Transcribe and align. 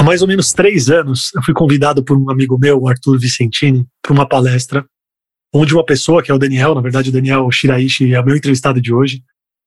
Há 0.00 0.02
mais 0.02 0.22
ou 0.22 0.28
menos 0.28 0.54
três 0.54 0.88
anos, 0.88 1.30
eu 1.34 1.42
fui 1.42 1.52
convidado 1.52 2.02
por 2.02 2.16
um 2.16 2.30
amigo 2.30 2.56
meu, 2.58 2.80
o 2.80 2.88
Arthur 2.88 3.18
Vicentini, 3.18 3.86
para 4.00 4.14
uma 4.14 4.26
palestra, 4.26 4.82
onde 5.52 5.74
uma 5.74 5.84
pessoa, 5.84 6.22
que 6.22 6.30
é 6.30 6.34
o 6.34 6.38
Daniel, 6.38 6.74
na 6.74 6.80
verdade 6.80 7.10
o 7.10 7.12
Daniel 7.12 7.50
Shiraishi 7.50 8.14
é 8.14 8.18
o 8.18 8.24
meu 8.24 8.34
entrevistado 8.34 8.80
de 8.80 8.94
hoje, 8.94 9.22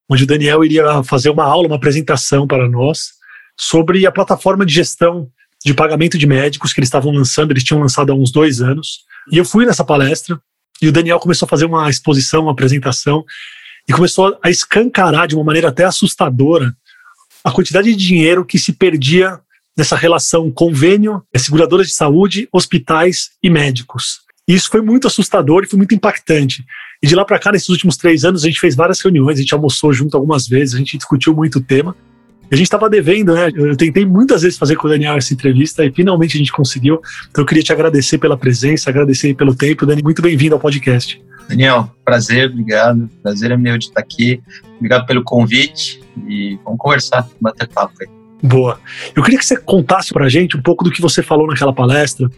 onde 0.10 0.24
o 0.24 0.26
Daniel 0.26 0.66
iria 0.66 1.04
fazer 1.04 1.30
uma 1.30 1.44
aula, 1.44 1.68
uma 1.68 1.76
apresentação 1.76 2.48
para 2.48 2.68
nós, 2.68 3.10
sobre 3.56 4.08
a 4.08 4.12
plataforma 4.12 4.66
de 4.66 4.74
gestão 4.74 5.30
de 5.64 5.72
pagamento 5.72 6.18
de 6.18 6.26
médicos 6.26 6.74
que 6.74 6.80
eles 6.80 6.88
estavam 6.88 7.12
lançando, 7.12 7.52
eles 7.52 7.64
tinham 7.64 7.80
lançado 7.80 8.12
há 8.12 8.16
uns 8.16 8.32
dois 8.32 8.60
anos. 8.60 9.02
E 9.32 9.38
eu 9.38 9.46
fui 9.46 9.68
nessa 9.68 9.86
palestra 9.86 10.42
e 10.82 10.88
o 10.88 10.92
Daniel 10.92 11.20
começou 11.20 11.46
a 11.46 11.50
fazer 11.50 11.66
uma 11.66 11.88
exposição, 11.92 12.42
uma 12.42 12.54
apresentação 12.54 13.24
e 13.88 13.94
começou 13.94 14.36
a 14.44 14.50
escancarar 14.50 15.28
de 15.28 15.36
uma 15.36 15.44
maneira 15.44 15.68
até 15.68 15.84
assustadora 15.84 16.76
a 17.44 17.52
quantidade 17.52 17.94
de 17.94 17.96
dinheiro 17.96 18.44
que 18.44 18.58
se 18.58 18.74
perdia 18.74 19.40
nessa 19.78 19.96
relação 19.96 20.52
convênio, 20.52 21.24
seguradoras 21.36 21.88
de 21.88 21.94
saúde, 21.94 22.48
hospitais 22.52 23.32
e 23.42 23.50
médicos. 23.50 24.22
E 24.48 24.54
isso 24.54 24.70
foi 24.70 24.82
muito 24.82 25.08
assustador 25.08 25.64
e 25.64 25.68
foi 25.68 25.78
muito 25.78 25.96
impactante. 25.96 26.64
E 27.02 27.08
de 27.08 27.16
lá 27.16 27.26
para 27.26 27.40
cá, 27.40 27.52
nesses 27.52 27.70
últimos 27.70 27.98
três 27.98 28.24
anos, 28.24 28.44
a 28.44 28.48
gente 28.48 28.60
fez 28.60 28.76
várias 28.76 29.02
reuniões, 29.02 29.38
a 29.38 29.42
gente 29.42 29.54
almoçou 29.54 29.92
junto 29.94 30.16
algumas 30.16 30.48
vezes, 30.48 30.76
a 30.76 30.78
gente 30.78 30.98
discutiu 30.98 31.34
muito 31.34 31.60
o 31.60 31.62
tema. 31.62 31.96
A 32.52 32.56
gente 32.56 32.68
estava 32.68 32.90
devendo, 32.90 33.34
né? 33.34 33.50
Eu 33.56 33.76
tentei 33.76 34.06
muitas 34.06 34.44
vezes 34.44 34.60
fazer 34.60 34.76
com 34.76 34.88
o 34.88 34.90
Daniel 34.90 35.16
essa 35.16 35.34
entrevista 35.34 35.84
e 35.84 35.92
finalmente 35.92 36.36
a 36.36 36.38
gente 36.38 36.52
conseguiu. 36.52 37.02
Então 37.32 37.42
eu 37.42 37.46
queria 37.48 37.64
te 37.64 37.74
agradecer 37.74 38.20
pela 38.20 38.38
presença, 38.38 38.90
agradecer 38.90 39.34
pelo 39.34 39.56
tempo. 39.56 39.86
Dani, 39.86 40.04
muito 40.04 40.22
bem-vindo 40.22 40.54
ao 40.54 40.62
podcast. 40.62 41.20
Daniel, 41.50 41.90
prazer, 42.06 42.50
obrigado. 42.52 43.10
Prazer 43.24 43.52
é 43.52 43.58
meu 43.58 43.78
de 43.78 43.86
estar 43.86 44.00
aqui. 44.00 44.42
Obrigado 44.76 45.06
pelo 45.08 45.24
convite 45.24 46.02
e 46.28 46.60
vamos 46.64 46.78
conversar, 46.80 47.28
bater 47.42 47.68
papo 47.68 47.96
aí. 48.02 48.13
Boa. 48.44 48.78
Eu 49.16 49.24
queria 49.24 49.40
que 49.40 49.46
você 49.46 49.56
contasse 49.56 50.14
para 50.14 50.26
a 50.26 50.30
gente 50.30 50.58
um 50.58 50.62
pouco 50.62 50.84
do 50.84 50.92
que 50.92 51.02
você 51.02 51.24
falou 51.24 51.48
naquela 51.48 51.72
palestra, 51.72 52.30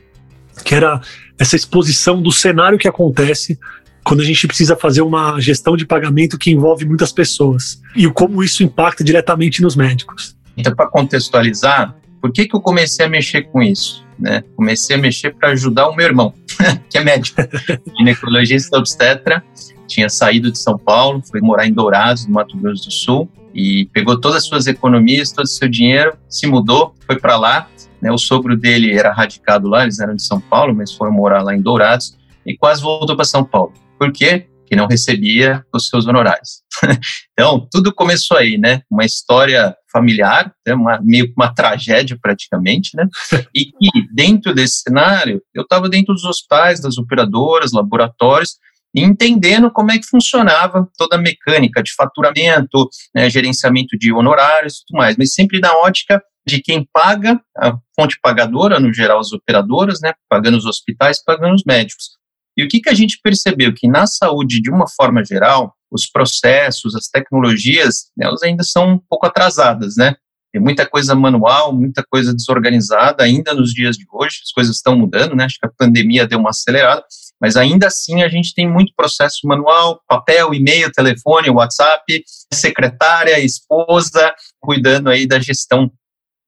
que 0.63 0.75
era 0.75 1.01
essa 1.39 1.55
exposição 1.55 2.21
do 2.21 2.31
cenário 2.31 2.77
que 2.77 2.87
acontece 2.87 3.59
quando 4.03 4.21
a 4.21 4.23
gente 4.23 4.45
precisa 4.45 4.75
fazer 4.75 5.01
uma 5.01 5.39
gestão 5.39 5.75
de 5.75 5.83
pagamento 5.83 6.37
que 6.37 6.51
envolve 6.51 6.85
muitas 6.85 7.11
pessoas 7.11 7.81
e 7.95 8.07
como 8.07 8.43
isso 8.43 8.61
impacta 8.61 9.03
diretamente 9.03 9.63
nos 9.63 9.75
médicos. 9.75 10.37
Então, 10.55 10.75
para 10.75 10.85
contextualizar, 10.87 11.95
por 12.21 12.31
que, 12.31 12.47
que 12.47 12.55
eu 12.55 12.61
comecei 12.61 13.03
a 13.03 13.09
mexer 13.09 13.41
com 13.43 13.63
isso? 13.63 14.05
Né? 14.17 14.43
Comecei 14.55 14.95
a 14.95 14.99
mexer 14.99 15.33
para 15.33 15.49
ajudar 15.49 15.89
o 15.89 15.95
meu 15.95 16.05
irmão, 16.05 16.35
que 16.87 16.99
é 16.99 17.03
médico, 17.03 17.41
ginecologista 17.97 18.77
obstetra, 18.77 19.43
tinha 19.87 20.07
saído 20.07 20.51
de 20.51 20.59
São 20.59 20.77
Paulo, 20.77 21.21
foi 21.29 21.41
morar 21.41 21.65
em 21.65 21.73
Dourados, 21.73 22.27
no 22.27 22.33
Mato 22.33 22.55
Grosso 22.57 22.85
do 22.85 22.91
Sul, 22.91 23.29
e 23.55 23.85
pegou 23.93 24.19
todas 24.19 24.39
as 24.39 24.45
suas 24.45 24.67
economias, 24.67 25.31
todo 25.31 25.45
o 25.45 25.49
seu 25.49 25.69
dinheiro, 25.69 26.17
se 26.27 26.45
mudou, 26.45 26.93
foi 27.07 27.17
para 27.17 27.37
lá. 27.37 27.69
Né? 28.01 28.11
O 28.11 28.17
sogro 28.17 28.57
dele 28.57 28.93
era 28.93 29.13
radicado 29.13 29.69
lá, 29.69 29.83
eles 29.83 29.99
eram 29.99 30.13
de 30.13 30.23
São 30.23 30.41
Paulo, 30.41 30.75
mas 30.75 30.91
foram 30.91 31.13
morar 31.13 31.41
lá 31.41 31.55
em 31.55 31.61
Dourados, 31.61 32.17
e 32.45 32.57
quase 32.57 32.81
voltou 32.81 33.15
para 33.15 33.23
São 33.23 33.45
Paulo. 33.45 33.73
Por 33.97 34.11
quê? 34.11 34.47
Que 34.67 34.75
não 34.75 34.87
recebia 34.87 35.65
os 35.73 35.87
seus 35.87 36.05
honorários. 36.05 36.63
então, 37.31 37.65
tudo 37.71 37.93
começou 37.93 38.35
aí, 38.35 38.57
né? 38.57 38.81
Uma 38.91 39.05
história 39.05 39.73
familiar, 39.89 40.53
né? 40.67 40.73
uma, 40.73 40.99
meio 41.01 41.31
uma 41.37 41.53
tragédia 41.53 42.17
praticamente, 42.21 42.91
né? 42.93 43.07
E 43.55 43.65
que 43.65 43.89
dentro 44.13 44.53
desse 44.53 44.81
cenário, 44.81 45.41
eu 45.53 45.63
estava 45.63 45.87
dentro 45.87 46.13
dos 46.13 46.25
hospitais, 46.25 46.81
das 46.81 46.97
operadoras, 46.97 47.71
laboratórios, 47.71 48.57
entendendo 49.03 49.71
como 49.71 49.91
é 49.91 49.97
que 49.97 50.05
funcionava 50.05 50.87
toda 50.97 51.15
a 51.15 51.19
mecânica 51.19 51.83
de 51.83 51.93
faturamento, 51.93 52.89
né, 53.13 53.29
gerenciamento 53.29 53.97
de 53.97 54.13
honorários 54.13 54.75
e 54.75 54.85
tudo 54.85 54.97
mais, 54.97 55.17
mas 55.17 55.33
sempre 55.33 55.59
na 55.59 55.73
ótica 55.79 56.21
de 56.47 56.61
quem 56.61 56.87
paga, 56.93 57.41
a 57.57 57.77
fonte 57.99 58.19
pagadora, 58.21 58.79
no 58.79 58.93
geral 58.93 59.19
as 59.19 59.33
operadoras, 59.33 59.99
né, 60.01 60.13
pagando 60.29 60.57
os 60.57 60.65
hospitais, 60.65 61.23
pagando 61.23 61.55
os 61.55 61.63
médicos. 61.65 62.11
E 62.57 62.63
o 62.63 62.67
que, 62.67 62.79
que 62.79 62.89
a 62.89 62.93
gente 62.93 63.19
percebeu? 63.21 63.73
Que 63.73 63.87
na 63.87 64.07
saúde, 64.07 64.61
de 64.61 64.69
uma 64.69 64.87
forma 64.87 65.23
geral, 65.25 65.75
os 65.91 66.07
processos, 66.07 66.95
as 66.95 67.07
tecnologias, 67.07 68.11
elas 68.19 68.43
ainda 68.43 68.63
são 68.63 68.93
um 68.93 68.99
pouco 69.09 69.25
atrasadas, 69.25 69.95
né? 69.97 70.15
Tem 70.53 70.61
muita 70.61 70.87
coisa 70.87 71.13
manual, 71.13 71.73
muita 71.73 72.01
coisa 72.09 72.33
desorganizada 72.33 73.23
ainda 73.23 73.53
nos 73.53 73.73
dias 73.73 73.97
de 73.97 74.05
hoje, 74.09 74.39
as 74.41 74.51
coisas 74.51 74.77
estão 74.77 74.97
mudando, 74.97 75.35
né? 75.35 75.43
Acho 75.43 75.59
que 75.59 75.67
a 75.67 75.71
pandemia 75.77 76.25
deu 76.25 76.39
uma 76.39 76.51
acelerada, 76.51 77.03
mas 77.45 77.55
ainda 77.55 77.85
assim 77.85 78.23
a 78.23 78.27
gente 78.27 78.55
tem 78.55 78.67
muito 78.67 78.91
processo 78.97 79.41
manual, 79.43 80.01
papel, 80.09 80.51
e-mail, 80.51 80.91
telefone, 80.91 81.47
WhatsApp, 81.51 82.23
secretária, 82.51 83.39
esposa, 83.39 84.33
cuidando 84.59 85.11
aí 85.11 85.27
da 85.27 85.39
gestão 85.39 85.91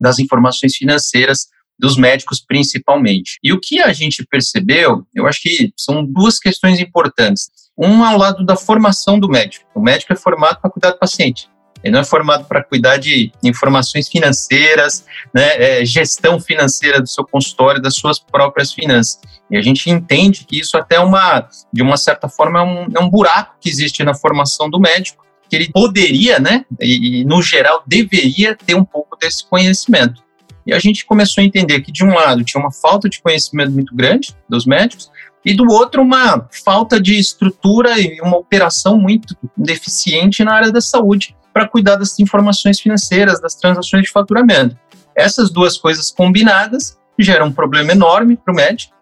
das 0.02 0.18
informações 0.18 0.76
financeiras 0.76 1.50
dos 1.78 1.98
médicos 1.98 2.44
principalmente. 2.44 3.38
E 3.44 3.54
o 3.54 3.60
que 3.60 3.80
a 3.80 3.94
gente 3.94 4.26
percebeu, 4.26 5.06
eu 5.14 5.28
acho 5.28 5.40
que 5.44 5.72
são 5.78 6.04
duas 6.04 6.40
questões 6.40 6.80
importantes. 6.80 7.52
Um 7.78 8.04
ao 8.04 8.18
lado 8.18 8.44
da 8.44 8.56
formação 8.56 9.20
do 9.20 9.30
médico. 9.30 9.70
O 9.76 9.80
médico 9.80 10.14
é 10.14 10.16
formado 10.16 10.60
para 10.60 10.72
cuidar 10.72 10.90
do 10.94 10.98
paciente. 10.98 11.48
Ele 11.88 11.94
não 11.94 12.02
é 12.02 12.04
formado 12.04 12.46
para 12.46 12.62
cuidar 12.62 12.98
de 12.98 13.32
informações 13.42 14.10
financeiras, 14.10 15.06
né, 15.34 15.80
é, 15.80 15.86
gestão 15.86 16.40
financeira 16.40 17.02
do 17.02 17.08
seu 17.08 17.26
consultório, 17.26 17.82
das 17.82 17.96
suas 17.96 18.20
próprias 18.20 18.74
finanças. 18.74 19.22
E 19.50 19.56
a 19.56 19.62
gente 19.62 19.90
entende 19.90 20.46
que 20.46 20.60
isso 20.60 20.78
até 20.78 20.98
é 20.98 21.00
uma, 21.00 21.48
de 21.72 21.82
uma 21.82 21.96
certa 21.96 22.28
forma, 22.28 22.60
é 22.60 22.64
um, 22.64 22.88
é 22.98 23.00
um 23.00 23.10
buraco 23.10 23.56
que 23.62 23.70
existe 23.70 24.04
na 24.04 24.14
formação 24.14 24.70
do 24.70 24.80
médico, 24.80 25.26
que 25.50 25.56
ele 25.56 25.72
poderia, 25.72 26.40
né, 26.40 26.66
e, 26.82 27.22
e 27.22 27.26
no 27.26 27.42
geral 27.42 27.82
deveria 27.88 28.54
ter 28.54 28.76
um 28.76 28.84
pouco 28.84 29.18
desse 29.18 29.48
conhecimento. 29.48 30.22
E 30.66 30.74
a 30.74 30.80
gente 30.80 31.06
começou 31.06 31.42
a 31.42 31.46
entender 31.46 31.80
que, 31.80 31.94
de 31.94 32.04
um 32.04 32.14
lado, 32.14 32.44
tinha 32.44 32.62
uma 32.62 32.74
falta 32.74 33.08
de 33.08 33.22
conhecimento 33.22 33.72
muito 33.72 33.96
grande 33.96 34.36
dos 34.50 34.66
médicos, 34.66 35.10
e 35.48 35.54
do 35.54 35.64
outro, 35.72 36.02
uma 36.02 36.46
falta 36.52 37.00
de 37.00 37.18
estrutura 37.18 37.98
e 37.98 38.20
uma 38.20 38.36
operação 38.36 38.98
muito 38.98 39.34
deficiente 39.56 40.44
na 40.44 40.54
área 40.54 40.74
da 40.74 40.82
saúde 40.82 41.38
para 41.54 41.66
cuidar 41.66 41.96
das 41.96 42.20
informações 42.20 42.82
financeiras, 42.82 43.40
das 43.40 43.56
transações 43.56 44.04
de 44.04 44.12
faturamento. 44.12 44.78
Essas 45.16 45.50
duas 45.50 45.78
coisas 45.78 46.12
combinadas 46.12 46.98
geram 47.18 47.46
um 47.46 47.54
problema 47.54 47.94
enorme 47.94 48.36
para 48.36 48.52
o 48.52 48.56
médico. 48.58 48.94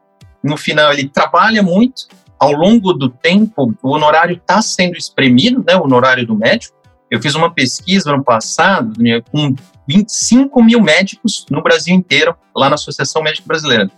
No 0.44 0.56
final, 0.56 0.94
ele 0.94 1.10
trabalha 1.10 1.64
muito, 1.64 2.04
ao 2.40 2.52
longo 2.52 2.94
do 2.94 3.10
tempo, 3.10 3.74
o 3.82 3.90
honorário 3.90 4.36
está 4.36 4.62
sendo 4.62 4.98
espremido, 4.98 5.66
né, 5.68 5.76
o 5.76 5.86
honorário 5.86 6.28
do 6.28 6.36
médico. 6.36 6.78
Eu 7.10 7.20
fiz 7.20 7.34
uma 7.34 7.52
pesquisa 7.52 8.14
ano 8.14 8.24
passado 8.24 8.94
com 9.32 9.56
25 9.88 10.64
mil 10.64 10.80
médicos 10.80 11.44
no 11.50 11.64
Brasil 11.64 11.96
inteiro, 11.96 12.36
lá 12.56 12.70
na 12.70 12.76
Associação 12.76 13.24
Médica 13.24 13.48
Brasileira. 13.48 13.90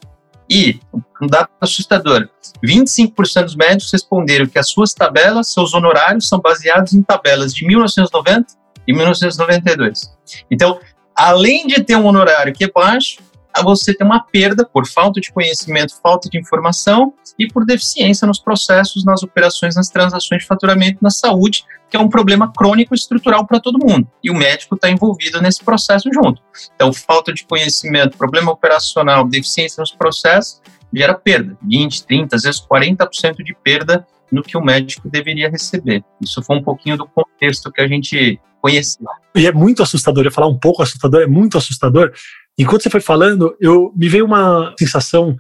E, 0.50 0.80
um 1.22 1.28
dado 1.28 1.50
assustador, 1.60 2.30
25% 2.66 3.44
dos 3.44 3.56
médicos 3.56 3.92
responderam 3.92 4.46
que 4.46 4.58
as 4.58 4.70
suas 4.70 4.94
tabelas, 4.94 5.52
seus 5.52 5.74
honorários, 5.74 6.28
são 6.28 6.40
baseados 6.40 6.94
em 6.94 7.02
tabelas 7.02 7.54
de 7.54 7.66
1990 7.66 8.54
e 8.88 8.94
1992. 8.94 10.16
Então, 10.50 10.80
além 11.16 11.68
de 11.68 11.84
ter 11.84 11.98
um 11.98 12.06
honorário 12.06 12.54
que 12.54 12.64
é 12.64 12.72
baixo, 12.72 13.18
você 13.64 13.94
tem 13.94 14.06
uma 14.06 14.20
perda 14.20 14.66
por 14.66 14.88
falta 14.88 15.20
de 15.20 15.32
conhecimento, 15.32 16.00
falta 16.02 16.30
de 16.30 16.38
informação 16.38 17.14
e 17.38 17.48
por 17.48 17.66
deficiência 17.66 18.28
nos 18.28 18.40
processos, 18.40 19.06
nas 19.06 19.24
operações, 19.24 19.76
nas 19.76 19.90
transações 19.90 20.42
de 20.42 20.48
faturamento 20.48 21.00
na 21.02 21.10
saúde, 21.10 21.64
que 21.90 21.96
é 21.96 22.00
um 22.00 22.10
problema 22.10 22.52
crônico 22.52 22.94
estrutural 22.94 23.46
para 23.46 23.60
todo 23.60 23.80
mundo. 23.80 24.08
E 24.24 24.30
o 24.30 24.36
médico 24.36 24.76
está 24.76 24.90
envolvido 24.90 25.42
nesse 25.42 25.64
processo 25.64 26.10
junto. 26.14 26.42
Então, 26.76 26.92
falta 26.92 27.34
de 27.34 27.46
conhecimento, 27.46 28.18
problema 28.18 28.52
operacional, 28.52 29.28
deficiência 29.28 29.82
nos 29.82 29.92
processos, 29.92 30.62
gera 30.94 31.14
perda. 31.14 31.58
20, 31.62 32.06
30, 32.06 32.36
às 32.36 32.44
vezes 32.44 32.62
40% 32.62 33.44
de 33.44 33.56
perda 33.64 34.06
no 34.32 34.44
que 34.44 34.58
o 34.58 34.62
médico 34.62 35.10
deveria 35.10 35.50
receber. 35.50 36.04
Isso 36.22 36.42
foi 36.42 36.58
um 36.58 36.64
pouquinho 36.64 36.98
do 36.98 37.08
contexto 37.08 37.72
que 37.72 37.82
a 37.82 37.88
gente 37.88 38.40
conheceu. 38.62 39.06
E 39.36 39.46
é 39.46 39.52
muito 39.52 39.82
assustador, 39.82 40.26
eu 40.26 40.32
falar 40.32 40.48
um 40.48 40.58
pouco 40.58 40.82
assustador, 40.82 41.22
é 41.22 41.28
muito 41.28 41.58
assustador, 41.58 42.12
Enquanto 42.58 42.84
você 42.84 42.90
foi 42.90 43.02
falando, 43.02 43.56
eu 43.60 43.94
me 43.96 44.10
veio 44.10 44.26
uma 44.26 44.74
sensação 44.78 45.38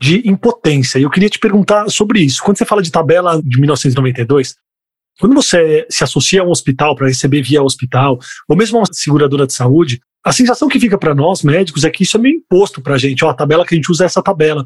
de 0.00 0.26
impotência. 0.28 0.98
E 0.98 1.02
eu 1.02 1.10
queria 1.10 1.28
te 1.28 1.38
perguntar 1.38 1.88
sobre 1.90 2.20
isso. 2.20 2.42
Quando 2.42 2.58
você 2.58 2.64
fala 2.64 2.82
de 2.82 2.90
tabela 2.90 3.40
de 3.42 3.58
1992, 3.58 4.56
quando 5.18 5.34
você 5.34 5.86
se 5.90 6.02
associa 6.02 6.40
a 6.40 6.44
um 6.44 6.50
hospital 6.50 6.94
para 6.94 7.08
receber 7.08 7.42
via 7.42 7.62
hospital, 7.62 8.18
ou 8.48 8.56
mesmo 8.56 8.78
uma 8.78 8.86
seguradora 8.90 9.46
de 9.46 9.52
saúde, 9.52 10.00
a 10.24 10.32
sensação 10.32 10.68
que 10.68 10.80
fica 10.80 10.98
para 10.98 11.14
nós 11.14 11.42
médicos 11.42 11.84
é 11.84 11.90
que 11.90 12.02
isso 12.02 12.16
é 12.16 12.20
meio 12.20 12.36
imposto 12.36 12.80
para 12.80 12.94
a 12.94 12.98
gente. 12.98 13.24
Ó, 13.24 13.30
a 13.30 13.34
tabela 13.34 13.64
que 13.66 13.74
a 13.74 13.76
gente 13.76 13.90
usa 13.90 14.04
é 14.04 14.06
essa 14.06 14.22
tabela. 14.22 14.64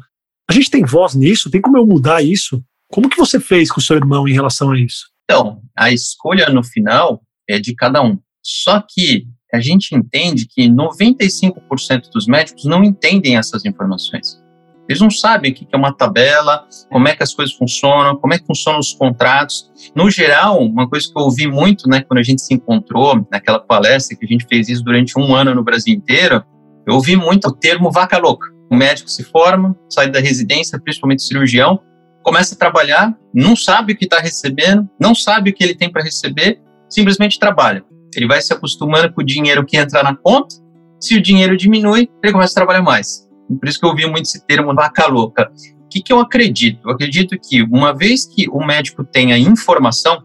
A 0.49 0.53
gente 0.53 0.69
tem 0.69 0.85
voz 0.85 1.15
nisso? 1.15 1.49
Tem 1.49 1.61
como 1.61 1.77
eu 1.77 1.85
mudar 1.85 2.21
isso? 2.21 2.63
Como 2.89 3.09
que 3.09 3.17
você 3.17 3.39
fez 3.39 3.71
com 3.71 3.79
o 3.79 3.83
seu 3.83 3.97
irmão 3.97 4.27
em 4.27 4.33
relação 4.33 4.71
a 4.71 4.79
isso? 4.79 5.07
Então, 5.23 5.61
a 5.75 5.91
escolha 5.91 6.49
no 6.49 6.63
final 6.63 7.21
é 7.49 7.59
de 7.59 7.73
cada 7.73 8.01
um. 8.01 8.17
Só 8.43 8.81
que 8.87 9.27
a 9.55 9.61
gente 9.61 9.95
entende 9.95 10.47
que 10.47 10.69
95% 10.69 12.09
dos 12.13 12.27
médicos 12.27 12.65
não 12.65 12.83
entendem 12.83 13.37
essas 13.37 13.65
informações. 13.65 14.43
Eles 14.87 15.01
não 15.01 15.09
sabem 15.09 15.51
o 15.51 15.53
que 15.55 15.67
é 15.71 15.77
uma 15.77 15.91
tabela, 15.91 16.67
como 16.91 17.07
é 17.07 17.15
que 17.15 17.23
as 17.23 17.33
coisas 17.33 17.55
funcionam, 17.55 18.15
como 18.17 18.33
é 18.33 18.37
que 18.37 18.45
funcionam 18.45 18.79
os 18.79 18.93
contratos. 18.93 19.71
No 19.95 20.11
geral, 20.11 20.59
uma 20.59 20.87
coisa 20.87 21.07
que 21.11 21.17
eu 21.17 21.23
ouvi 21.23 21.47
muito, 21.47 21.89
né, 21.89 22.01
quando 22.01 22.19
a 22.19 22.23
gente 22.23 22.41
se 22.41 22.53
encontrou 22.53 23.27
naquela 23.31 23.59
palestra 23.59 24.15
que 24.15 24.25
a 24.25 24.27
gente 24.27 24.45
fez 24.47 24.69
isso 24.69 24.83
durante 24.83 25.17
um 25.19 25.33
ano 25.33 25.55
no 25.55 25.63
Brasil 25.63 25.93
inteiro, 25.95 26.43
eu 26.87 26.93
ouvi 26.93 27.15
muito 27.15 27.47
o 27.47 27.51
termo 27.51 27.91
vaca 27.91 28.17
louca. 28.17 28.47
O 28.69 28.75
médico 28.75 29.09
se 29.09 29.23
forma, 29.23 29.75
sai 29.89 30.09
da 30.09 30.19
residência, 30.19 30.79
principalmente 30.79 31.23
cirurgião, 31.23 31.79
começa 32.23 32.53
a 32.53 32.57
trabalhar, 32.57 33.15
não 33.33 33.55
sabe 33.55 33.93
o 33.93 33.97
que 33.97 34.05
está 34.05 34.19
recebendo, 34.19 34.87
não 34.99 35.15
sabe 35.15 35.49
o 35.49 35.53
que 35.53 35.63
ele 35.63 35.75
tem 35.75 35.91
para 35.91 36.03
receber, 36.03 36.59
simplesmente 36.89 37.39
trabalha. 37.39 37.83
Ele 38.19 38.27
vai 38.27 38.41
se 38.41 38.53
acostumando 38.53 39.11
com 39.13 39.21
o 39.21 39.25
dinheiro 39.25 39.65
que 39.65 39.77
entra 39.77 40.03
na 40.03 40.15
conta. 40.15 40.55
Se 40.99 41.15
o 41.15 41.21
dinheiro 41.21 41.55
diminui, 41.57 42.09
ele 42.23 42.33
começa 42.33 42.53
a 42.53 42.55
trabalhar 42.55 42.81
mais. 42.81 43.27
Por 43.47 43.67
isso 43.67 43.79
que 43.79 43.85
eu 43.85 43.89
ouvi 43.89 44.07
muito 44.07 44.25
esse 44.25 44.45
termo 44.45 44.73
vaca 44.73 45.07
louca. 45.07 45.51
O 45.83 45.89
que, 45.89 46.01
que 46.01 46.11
eu 46.11 46.19
acredito? 46.19 46.87
Eu 46.87 46.91
acredito 46.93 47.37
que 47.39 47.61
uma 47.63 47.93
vez 47.93 48.25
que 48.25 48.49
o 48.49 48.65
médico 48.65 49.03
tenha 49.03 49.37
informação 49.37 50.23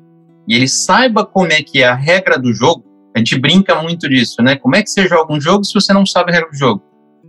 e 0.48 0.54
ele 0.54 0.66
saiba 0.66 1.24
como 1.24 1.52
é 1.52 1.62
que 1.62 1.82
é 1.82 1.88
a 1.88 1.94
regra 1.94 2.38
do 2.38 2.52
jogo, 2.52 2.84
a 3.14 3.18
gente 3.18 3.38
brinca 3.38 3.80
muito 3.82 4.08
disso, 4.08 4.42
né? 4.42 4.56
Como 4.56 4.74
é 4.74 4.82
que 4.82 4.90
você 4.90 5.06
joga 5.06 5.32
um 5.32 5.40
jogo 5.40 5.64
se 5.64 5.74
você 5.74 5.92
não 5.92 6.06
sabe 6.06 6.30
a 6.30 6.34
regra 6.34 6.50
do 6.50 6.56
jogo? 6.56 6.82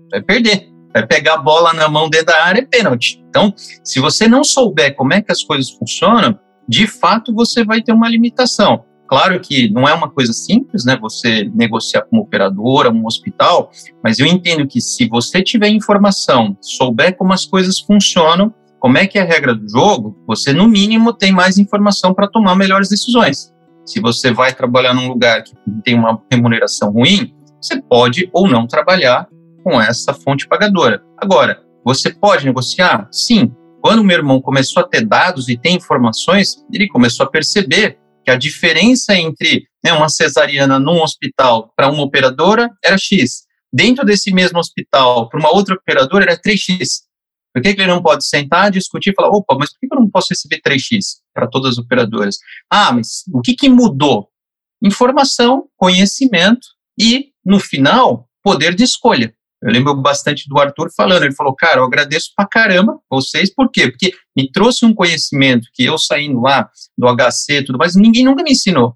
Vai 0.10 0.22
perder. 0.22 0.70
Vai 0.94 1.06
pegar 1.08 1.36
a 1.36 1.38
bola 1.38 1.74
na 1.74 1.88
mão 1.88 2.10
dentro 2.10 2.28
da 2.28 2.44
área 2.44 2.60
é 2.60 2.66
pênalti. 2.66 3.24
Então, 3.30 3.54
se 3.84 4.00
você 4.00 4.28
não 4.28 4.44
souber 4.44 4.96
como 4.96 5.14
é 5.14 5.22
que 5.22 5.32
as 5.32 5.44
coisas 5.44 5.70
funcionam, 5.72 6.38
de 6.68 6.86
fato 6.86 7.34
você 7.34 7.64
vai 7.64 7.82
ter 7.82 7.94
uma 7.94 8.10
limitação. 8.10 8.84
Claro 9.12 9.38
que 9.42 9.70
não 9.70 9.86
é 9.86 9.94
uma 9.94 10.10
coisa 10.10 10.32
simples, 10.32 10.86
né? 10.86 10.98
Você 11.02 11.44
negociar 11.54 12.04
com 12.04 12.16
uma 12.16 12.24
operadora, 12.24 12.90
um 12.90 13.06
hospital, 13.06 13.70
mas 14.02 14.20
eu 14.20 14.26
entendo 14.26 14.66
que 14.66 14.80
se 14.80 15.06
você 15.10 15.44
tiver 15.44 15.68
informação, 15.68 16.56
souber 16.62 17.18
como 17.18 17.34
as 17.34 17.46
coisas 17.46 17.78
funcionam, 17.78 18.54
como 18.80 18.98
é 18.98 19.06
que 19.06 19.20
é 19.20 19.22
a 19.22 19.26
regra 19.26 19.54
do 19.54 19.70
jogo, 19.70 20.18
você 20.26 20.54
no 20.54 20.66
mínimo 20.66 21.12
tem 21.12 21.30
mais 21.34 21.58
informação 21.58 22.14
para 22.14 22.26
tomar 22.26 22.56
melhores 22.56 22.88
decisões. 22.88 23.52
Se 23.86 24.00
você 24.00 24.32
vai 24.32 24.54
trabalhar 24.54 24.94
num 24.94 25.10
lugar 25.10 25.44
que 25.44 25.56
tem 25.84 25.94
uma 25.94 26.18
remuneração 26.32 26.90
ruim, 26.90 27.34
você 27.62 27.82
pode 27.82 28.30
ou 28.32 28.48
não 28.48 28.66
trabalhar 28.66 29.28
com 29.62 29.82
essa 29.82 30.14
fonte 30.14 30.48
pagadora. 30.48 31.04
Agora, 31.18 31.62
você 31.84 32.10
pode 32.14 32.46
negociar? 32.46 33.10
Sim. 33.12 33.52
Quando 33.82 34.06
meu 34.06 34.20
irmão 34.20 34.40
começou 34.40 34.82
a 34.82 34.88
ter 34.88 35.06
dados 35.06 35.50
e 35.50 35.58
ter 35.58 35.72
informações, 35.72 36.64
ele 36.72 36.88
começou 36.88 37.26
a 37.26 37.30
perceber 37.30 37.98
que 38.24 38.32
a 38.32 38.36
diferença 38.36 39.16
entre 39.16 39.68
né, 39.84 39.94
uma 39.94 40.10
cesariana 40.10 40.80
num 40.80 41.02
hospital 41.02 41.72
para 41.76 41.90
uma 41.90 42.04
operadora 42.04 42.70
era 42.84 42.98
X. 42.98 43.44
Dentro 43.74 44.06
desse 44.06 44.34
mesmo 44.34 44.60
hospital, 44.60 45.30
para 45.30 45.40
uma 45.40 45.54
outra 45.54 45.76
operadora, 45.76 46.26
era 46.26 46.40
3X. 46.40 47.04
Por 47.54 47.62
que, 47.62 47.74
que, 47.74 47.82
ele 47.82 47.92
não 47.92 48.02
pode 48.02 48.28
sentar, 48.28 48.72
discutir 48.72 49.12
e 49.12 49.14
falar, 49.14 49.30
opa, 49.30 49.56
mas 49.58 49.72
por 49.72 49.80
que 49.80 49.88
eu 49.92 50.00
não 50.00 50.10
posso 50.10 50.30
receber 50.30 50.62
3x 50.62 51.20
para 51.34 51.48
todas 51.48 51.72
as 51.72 51.78
operadoras? 51.78 52.38
Ah, 52.70 52.92
mas 52.94 53.24
o 53.34 53.42
que, 53.42 53.56
que 53.56 53.70
mudou? 53.70 54.30
Informação, 54.82 55.68
conhecimento 55.78 56.68
e, 56.98 57.32
no 57.46 57.60
final, 57.60 58.28
poder 58.44 58.74
de 58.74 58.84
escolha. 58.84 59.34
Eu 59.64 59.72
lembro 59.72 59.96
bastante 59.96 60.50
do 60.50 60.60
Arthur 60.60 60.90
falando, 60.96 61.24
ele 61.24 61.36
falou, 61.36 61.56
cara, 61.56 61.80
eu 61.80 61.84
agradeço 61.84 62.32
pra 62.36 62.48
caramba 62.48 62.98
vocês, 63.10 63.54
por 63.54 63.70
quê? 63.70 63.92
Porque 63.92 64.12
me 64.36 64.52
trouxe 64.52 64.86
um 64.86 64.94
conhecimento 64.94 65.68
que 65.74 65.84
eu 65.84 65.98
saindo 65.98 66.42
lá 66.42 66.70
do 66.98 67.08
HC 67.08 67.60
e 67.60 67.66
tudo 67.66 67.78
mais, 67.78 67.96
ninguém 67.96 68.26
nunca 68.26 68.44
me 68.44 68.52
ensinou. 68.52 68.96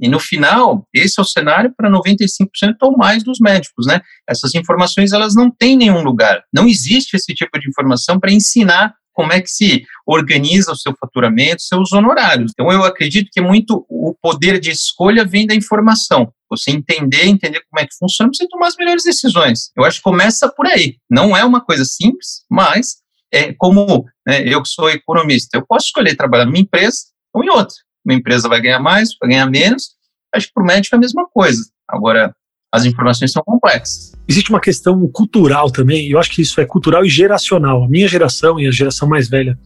E 0.00 0.08
no 0.08 0.18
final, 0.18 0.88
esse 0.94 1.20
é 1.20 1.22
o 1.22 1.26
cenário 1.26 1.74
para 1.76 1.90
95% 1.90 2.74
ou 2.80 2.96
mais 2.96 3.22
dos 3.22 3.38
médicos, 3.38 3.86
né? 3.86 4.00
Essas 4.26 4.54
informações, 4.54 5.12
elas 5.12 5.34
não 5.34 5.50
têm 5.50 5.76
nenhum 5.76 6.02
lugar. 6.02 6.42
Não 6.50 6.66
existe 6.66 7.16
esse 7.16 7.34
tipo 7.34 7.60
de 7.60 7.68
informação 7.68 8.18
para 8.18 8.32
ensinar 8.32 8.94
como 9.12 9.32
é 9.32 9.40
que 9.40 9.50
se 9.50 9.84
organiza 10.06 10.72
o 10.72 10.76
seu 10.76 10.94
faturamento, 10.98 11.62
seus 11.62 11.92
honorários. 11.92 12.52
Então, 12.52 12.70
eu 12.72 12.84
acredito 12.84 13.28
que 13.32 13.40
muito 13.40 13.84
o 13.88 14.14
poder 14.20 14.58
de 14.58 14.70
escolha 14.70 15.24
vem 15.24 15.46
da 15.46 15.54
informação. 15.54 16.32
Você 16.48 16.70
entender, 16.70 17.26
entender 17.26 17.62
como 17.70 17.80
é 17.80 17.86
que 17.86 17.96
funciona, 17.96 18.30
você 18.32 18.46
tomar 18.48 18.68
as 18.68 18.76
melhores 18.76 19.04
decisões. 19.04 19.70
Eu 19.76 19.84
acho 19.84 19.98
que 19.98 20.04
começa 20.04 20.48
por 20.48 20.66
aí. 20.66 20.96
Não 21.08 21.36
é 21.36 21.44
uma 21.44 21.60
coisa 21.60 21.84
simples, 21.84 22.44
mas 22.50 22.96
é 23.32 23.52
como 23.52 24.04
né, 24.26 24.42
eu 24.46 24.62
que 24.62 24.68
sou 24.68 24.90
economista, 24.90 25.56
eu 25.56 25.64
posso 25.64 25.86
escolher 25.86 26.16
trabalhar 26.16 26.44
numa 26.44 26.58
empresa 26.58 26.98
ou 27.32 27.44
em 27.44 27.48
outra. 27.48 27.74
Uma 28.04 28.14
empresa 28.14 28.48
vai 28.48 28.60
ganhar 28.60 28.80
mais, 28.80 29.10
vai 29.20 29.30
ganhar 29.30 29.46
menos. 29.46 29.90
Acho 30.34 30.48
que 30.48 30.54
para 30.54 30.62
o 30.62 30.66
médico 30.66 30.94
é 30.94 30.98
a 30.98 31.00
mesma 31.00 31.28
coisa. 31.28 31.62
Agora, 31.88 32.34
as 32.72 32.84
informações 32.84 33.32
são 33.32 33.42
complexas. 33.42 34.12
Existe 34.28 34.50
uma 34.50 34.60
questão 34.60 35.06
cultural 35.08 35.70
também, 35.70 36.06
e 36.06 36.12
eu 36.12 36.18
acho 36.18 36.30
que 36.30 36.42
isso 36.42 36.60
é 36.60 36.64
cultural 36.64 37.04
e 37.04 37.08
geracional. 37.08 37.82
A 37.82 37.88
minha 37.88 38.06
geração 38.06 38.60
e 38.60 38.66
a 38.66 38.70
geração 38.70 39.08
mais 39.08 39.28
velha, 39.28 39.58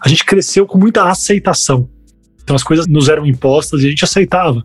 a 0.00 0.08
gente 0.08 0.24
cresceu 0.24 0.66
com 0.66 0.76
muita 0.76 1.08
aceitação. 1.08 1.88
Então 2.42 2.56
as 2.56 2.64
coisas 2.64 2.86
nos 2.86 3.08
eram 3.08 3.26
impostas 3.26 3.82
e 3.82 3.86
a 3.86 3.90
gente 3.90 4.04
aceitava. 4.04 4.64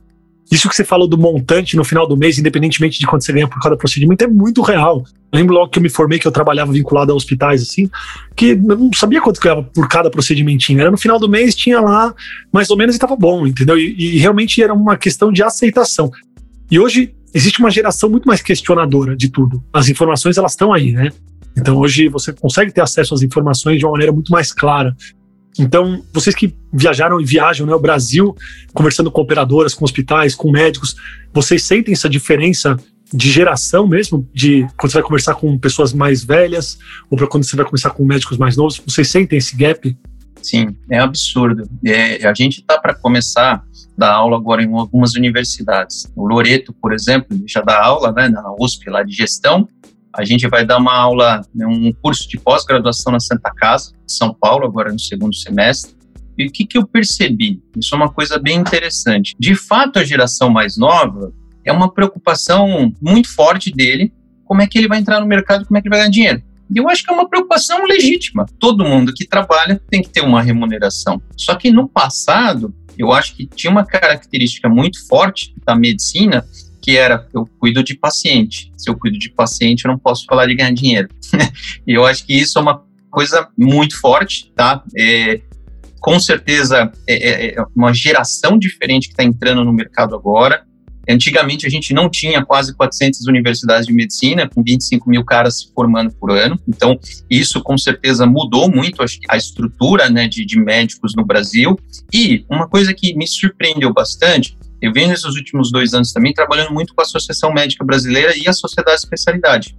Isso 0.52 0.70
que 0.70 0.76
você 0.76 0.84
falou 0.84 1.08
do 1.08 1.18
montante 1.18 1.76
no 1.76 1.84
final 1.84 2.08
do 2.08 2.18
mês, 2.18 2.38
independentemente 2.38 3.00
de 3.00 3.08
quanto 3.08 3.24
você 3.24 3.32
ganha 3.32 3.48
por 3.48 3.62
cada 3.62 3.78
procedimento, 3.78 4.24
é 4.24 4.28
muito 4.28 4.62
real. 4.62 5.04
Eu 5.32 5.40
lembro 5.40 5.56
logo 5.56 5.70
que 5.70 5.80
eu 5.80 5.84
me 5.84 5.90
formei, 5.90 6.20
que 6.20 6.28
eu 6.28 6.32
trabalhava 6.32 6.72
vinculado 6.72 7.12
a 7.12 7.16
hospitais, 7.16 7.62
assim, 7.62 7.90
que 8.36 8.48
eu 8.50 8.58
não 8.58 8.92
sabia 8.94 9.22
quanto 9.22 9.40
ganhava 9.40 9.64
por 9.64 9.88
cada 9.88 10.10
procedimentinho. 10.10 10.80
Era 10.82 10.92
no 10.92 10.98
final 10.98 11.20
do 11.20 11.30
mês, 11.30 11.56
tinha 11.56 11.80
lá 11.80 12.14
mais 12.52 12.70
ou 12.70 12.78
menos 12.78 12.96
e 12.96 12.98
estava 12.98 13.16
bom, 13.16 13.48
entendeu? 13.48 13.78
E, 13.78 13.96
e 13.98 14.18
realmente 14.20 14.62
era 14.62 14.74
uma 14.74 14.98
questão 14.98 15.32
de 15.32 15.42
aceitação. 15.42 16.12
E 16.70 16.80
hoje 16.80 17.14
existe 17.34 17.60
uma 17.60 17.72
geração 17.72 18.10
muito 18.10 18.26
mais 18.26 18.42
questionadora 18.42 19.16
de 19.16 19.30
tudo. 19.30 19.64
As 19.74 19.90
informações, 19.90 20.38
elas 20.38 20.52
estão 20.52 20.74
aí, 20.74 20.92
né? 20.92 21.12
Então 21.58 21.78
hoje 21.78 22.08
você 22.08 22.34
consegue 22.34 22.72
ter 22.72 22.82
acesso 22.82 23.14
às 23.14 23.22
informações 23.22 23.78
de 23.78 23.86
uma 23.86 23.92
maneira 23.92 24.12
muito 24.12 24.32
mais 24.32 24.52
clara. 24.52 24.96
Então, 25.60 26.04
vocês 26.12 26.36
que 26.36 26.56
viajaram 26.74 27.22
e 27.22 27.26
viajam 27.26 27.68
né, 27.68 27.76
o 27.76 27.80
Brasil, 27.80 28.36
conversando 28.74 29.12
com 29.12 29.22
operadoras, 29.22 29.76
com 29.76 29.86
hospitais, 29.86 30.34
com 30.34 30.52
médicos, 30.52 30.96
vocês 31.32 31.64
sentem 31.64 31.94
essa 31.94 32.10
diferença 32.10 32.76
de 33.14 33.32
geração 33.32 33.88
mesmo, 33.88 34.28
de 34.34 34.66
quando 34.76 34.92
você 34.92 34.98
vai 34.98 35.04
conversar 35.04 35.36
com 35.36 35.56
pessoas 35.58 35.94
mais 35.94 36.24
velhas 36.24 36.80
ou 37.10 37.18
para 37.18 37.28
quando 37.28 37.44
você 37.44 37.56
vai 37.56 37.66
conversar 37.66 37.92
com 37.92 38.04
médicos 38.04 38.38
mais 38.38 38.58
novos, 38.58 38.82
vocês 38.84 39.08
sentem 39.08 39.38
esse 39.38 39.56
gap? 39.56 39.96
Sim, 40.42 40.76
é 40.90 41.00
absurdo. 41.00 41.70
É, 41.86 42.28
a 42.28 42.34
gente 42.34 42.60
está 42.60 42.78
para 42.78 42.94
começar 42.94 43.56
a 43.56 43.64
dar 43.98 44.14
aula 44.14 44.38
agora 44.38 44.62
em 44.62 44.74
algumas 44.74 45.14
universidades. 45.16 46.12
O 46.16 46.28
Loreto, 46.28 46.74
por 46.74 46.94
exemplo, 46.94 47.40
já 47.48 47.62
dá 47.62 47.84
aula 47.84 48.12
né, 48.12 48.28
na 48.28 48.54
USP 48.60 48.90
lá 48.90 49.04
de 49.04 49.14
gestão, 49.14 49.68
a 50.16 50.24
gente 50.24 50.48
vai 50.48 50.64
dar 50.64 50.78
uma 50.78 50.94
aula, 50.94 51.42
né, 51.54 51.66
um 51.66 51.92
curso 51.92 52.30
de 52.30 52.38
pós-graduação 52.38 53.12
na 53.12 53.20
Santa 53.20 53.52
Casa, 53.56 53.94
São 54.08 54.34
Paulo, 54.34 54.66
agora 54.66 54.92
no 54.92 55.00
segundo 55.00 55.34
semestre. 55.34 55.96
E 56.38 56.48
o 56.48 56.52
que, 56.52 56.66
que 56.66 56.78
eu 56.78 56.86
percebi? 56.86 57.62
Isso 57.76 57.94
é 57.96 57.98
uma 57.98 58.12
coisa 58.12 58.38
bem 58.38 58.58
interessante. 58.58 59.36
De 59.40 59.56
fato, 59.56 59.98
a 59.98 60.04
geração 60.04 60.50
mais 60.50 60.78
nova 60.78 61.34
é 61.66 61.72
uma 61.72 61.92
preocupação 61.92 62.94
muito 63.02 63.34
forte 63.34 63.72
dele, 63.72 64.14
como 64.46 64.62
é 64.62 64.68
que 64.68 64.78
ele 64.78 64.88
vai 64.88 65.00
entrar 65.00 65.20
no 65.20 65.26
mercado, 65.26 65.66
como 65.66 65.78
é 65.78 65.82
que 65.82 65.88
ele 65.88 65.96
vai 65.96 66.00
ganhar 66.02 66.12
dinheiro. 66.12 66.44
E 66.74 66.80
eu 66.80 66.90
acho 66.90 67.04
que 67.04 67.12
é 67.12 67.14
uma 67.14 67.30
preocupação 67.30 67.86
legítima. 67.86 68.46
Todo 68.60 68.84
mundo 68.84 69.14
que 69.14 69.28
trabalha 69.28 69.82
tem 69.90 70.02
que 70.02 70.10
ter 70.10 70.22
uma 70.22 70.42
remuneração. 70.42 71.22
Só 71.38 71.56
que 71.56 71.72
no 71.72 71.88
passado, 71.88 72.74
eu 72.98 73.12
acho 73.12 73.36
que 73.36 73.46
tinha 73.46 73.72
uma 73.72 73.86
característica 73.86 74.68
muito 74.68 75.06
forte 75.08 75.54
da 75.66 75.76
medicina, 75.76 76.46
que 76.82 76.98
era 76.98 77.28
eu 77.34 77.48
cuido 77.60 77.84
de 77.84 77.96
paciente. 77.96 78.72
Se 78.78 78.90
eu 78.90 78.98
cuido 78.98 79.18
de 79.18 79.30
paciente, 79.30 79.86
eu 79.86 79.92
não 79.92 80.00
posso 80.00 80.26
falar 80.26 80.48
de 80.48 80.56
ganhar 80.56 80.74
dinheiro. 80.74 81.10
e 81.88 81.94
eu 81.94 82.06
acho 82.06 82.26
que 82.26 82.34
isso 82.34 82.58
é 82.58 82.62
uma 82.62 82.84
coisa 83.10 83.48
muito 83.58 84.00
forte, 84.00 84.52
tá? 84.56 84.84
É, 84.98 85.42
com 86.00 86.20
certeza 86.20 86.92
é, 87.08 87.14
é, 87.14 87.56
é 87.56 87.66
uma 87.76 87.94
geração 87.94 88.58
diferente 88.58 89.08
que 89.08 89.14
está 89.14 89.24
entrando 89.24 89.64
no 89.64 89.72
mercado 89.72 90.16
agora. 90.16 90.66
Antigamente 91.10 91.68
a 91.68 91.70
gente 91.70 91.94
não 91.94 92.10
tinha 92.10 92.46
quase 92.46 92.74
400 92.76 93.28
universidades 93.28 93.88
de 93.88 93.94
medicina, 93.94 94.50
com 94.50 94.64
25 94.64 95.10
mil 95.10 95.24
caras 95.24 95.60
se 95.60 95.74
formando 95.74 96.14
por 96.14 96.32
ano. 96.32 96.60
Então, 96.68 96.98
isso 97.30 97.62
com 97.62 97.78
certeza 97.78 98.26
mudou 98.26 98.70
muito 98.72 99.04
a 99.30 99.38
estrutura 99.38 100.10
né, 100.10 100.28
de, 100.28 100.46
de 100.46 100.60
médicos 100.60 101.14
no 101.16 101.26
Brasil. 101.26 101.78
E 102.14 102.46
uma 102.50 102.68
coisa 102.68 102.94
que 102.94 103.16
me 103.16 103.28
surpreendeu 103.28 103.94
bastante 103.94 104.56
eu 104.84 104.92
venho 104.92 105.08
nesses 105.08 105.24
últimos 105.24 105.72
dois 105.72 105.94
anos 105.94 106.12
também 106.12 106.34
trabalhando 106.34 106.74
muito 106.74 106.94
com 106.94 107.00
a 107.00 107.06
Associação 107.06 107.54
Médica 107.54 107.86
Brasileira 107.86 108.34
e 108.38 108.50
a 108.50 108.52
Sociedade 108.52 108.98
de 108.98 109.06
Especialidade. 109.06 109.78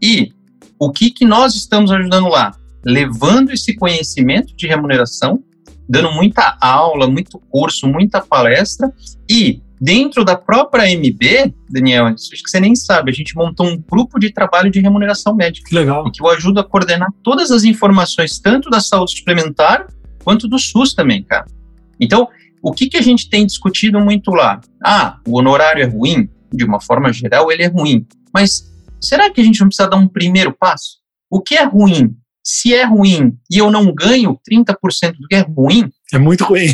E 0.00 0.30
o 0.78 0.92
que, 0.92 1.10
que 1.10 1.24
nós 1.24 1.54
estamos 1.54 1.90
ajudando 1.90 2.28
lá? 2.28 2.54
Levando 2.84 3.50
esse 3.50 3.74
conhecimento 3.74 4.54
de 4.54 4.66
remuneração, 4.66 5.42
dando 5.88 6.12
muita 6.12 6.58
aula, 6.60 7.08
muito 7.08 7.38
curso, 7.48 7.88
muita 7.88 8.20
palestra 8.20 8.92
e 9.26 9.62
Dentro 9.84 10.24
da 10.24 10.36
própria 10.36 10.84
MB, 10.96 11.52
Daniel, 11.68 12.06
acho 12.06 12.30
que 12.30 12.48
você 12.48 12.60
nem 12.60 12.72
sabe, 12.72 13.10
a 13.10 13.12
gente 13.12 13.34
montou 13.34 13.66
um 13.66 13.76
grupo 13.76 14.16
de 14.16 14.32
trabalho 14.32 14.70
de 14.70 14.78
remuneração 14.78 15.34
médica. 15.34 15.68
Que 15.68 15.74
legal. 15.74 16.08
Que 16.08 16.22
eu 16.22 16.30
ajudo 16.30 16.60
a 16.60 16.64
coordenar 16.64 17.08
todas 17.20 17.50
as 17.50 17.64
informações, 17.64 18.38
tanto 18.38 18.70
da 18.70 18.78
saúde 18.78 19.18
suplementar 19.18 19.88
quanto 20.22 20.46
do 20.46 20.56
SUS 20.56 20.94
também, 20.94 21.24
cara. 21.24 21.46
Então, 21.98 22.28
o 22.62 22.70
que, 22.70 22.88
que 22.88 22.96
a 22.96 23.02
gente 23.02 23.28
tem 23.28 23.44
discutido 23.44 23.98
muito 23.98 24.30
lá? 24.30 24.60
Ah, 24.84 25.18
o 25.26 25.36
honorário 25.36 25.82
é 25.82 25.86
ruim? 25.86 26.30
De 26.52 26.64
uma 26.64 26.80
forma 26.80 27.12
geral, 27.12 27.50
ele 27.50 27.64
é 27.64 27.68
ruim. 27.68 28.06
Mas 28.32 28.72
será 29.00 29.30
que 29.30 29.40
a 29.40 29.44
gente 29.44 29.58
não 29.58 29.66
precisa 29.66 29.88
dar 29.88 29.96
um 29.96 30.06
primeiro 30.06 30.52
passo? 30.52 30.98
O 31.28 31.40
que 31.40 31.56
é 31.56 31.64
ruim? 31.64 32.14
Se 32.40 32.72
é 32.72 32.84
ruim 32.84 33.36
e 33.50 33.58
eu 33.58 33.68
não 33.68 33.92
ganho 33.92 34.38
30% 34.48 35.16
do 35.18 35.26
que 35.26 35.34
é 35.34 35.40
ruim. 35.40 35.90
É 36.12 36.18
muito 36.18 36.44
ruim. 36.44 36.68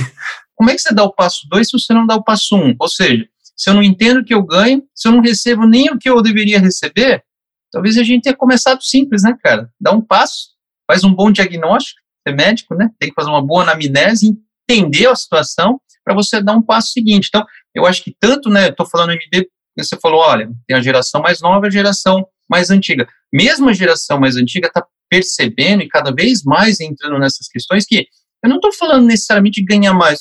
Como 0.58 0.70
é 0.70 0.74
que 0.74 0.80
você 0.80 0.92
dá 0.92 1.04
o 1.04 1.14
passo 1.14 1.46
2 1.48 1.68
se 1.68 1.78
você 1.78 1.94
não 1.94 2.04
dá 2.04 2.16
o 2.16 2.24
passo 2.24 2.56
1? 2.56 2.58
Um? 2.58 2.76
Ou 2.80 2.88
seja, 2.88 3.28
se 3.56 3.70
eu 3.70 3.74
não 3.74 3.82
entendo 3.82 4.18
o 4.20 4.24
que 4.24 4.34
eu 4.34 4.42
ganho, 4.42 4.82
se 4.92 5.06
eu 5.06 5.12
não 5.12 5.20
recebo 5.20 5.64
nem 5.64 5.88
o 5.88 5.96
que 5.96 6.10
eu 6.10 6.20
deveria 6.20 6.58
receber, 6.58 7.22
talvez 7.70 7.96
a 7.96 8.02
gente 8.02 8.22
tenha 8.22 8.36
começado 8.36 8.82
simples, 8.82 9.22
né, 9.22 9.36
cara? 9.40 9.70
Dá 9.80 9.92
um 9.92 10.00
passo, 10.00 10.48
faz 10.84 11.04
um 11.04 11.14
bom 11.14 11.30
diagnóstico, 11.30 12.00
é 12.26 12.32
médico, 12.32 12.74
né? 12.74 12.90
Tem 12.98 13.08
que 13.08 13.14
fazer 13.14 13.30
uma 13.30 13.40
boa 13.40 13.62
anamnese, 13.62 14.36
entender 14.68 15.06
a 15.06 15.14
situação 15.14 15.80
para 16.04 16.12
você 16.12 16.42
dar 16.42 16.54
um 16.54 16.62
passo 16.62 16.88
seguinte. 16.88 17.28
Então, 17.28 17.46
eu 17.72 17.86
acho 17.86 18.02
que 18.02 18.16
tanto, 18.18 18.50
né, 18.50 18.68
estou 18.68 18.84
falando 18.84 19.12
MD, 19.12 19.48
você 19.76 19.96
falou, 19.96 20.20
olha, 20.20 20.50
tem 20.66 20.76
a 20.76 20.82
geração 20.82 21.22
mais 21.22 21.40
nova 21.40 21.66
e 21.66 21.68
a 21.68 21.70
geração 21.70 22.26
mais 22.50 22.68
antiga. 22.68 23.06
Mesmo 23.32 23.68
a 23.68 23.72
geração 23.72 24.18
mais 24.18 24.34
antiga 24.34 24.66
está 24.66 24.84
percebendo 25.08 25.84
e 25.84 25.88
cada 25.88 26.12
vez 26.12 26.42
mais 26.42 26.80
entrando 26.80 27.16
nessas 27.20 27.46
questões 27.46 27.84
que 27.86 28.08
eu 28.42 28.48
não 28.48 28.56
estou 28.56 28.72
falando 28.72 29.06
necessariamente 29.06 29.60
de 29.60 29.66
ganhar 29.66 29.94
mais, 29.94 30.20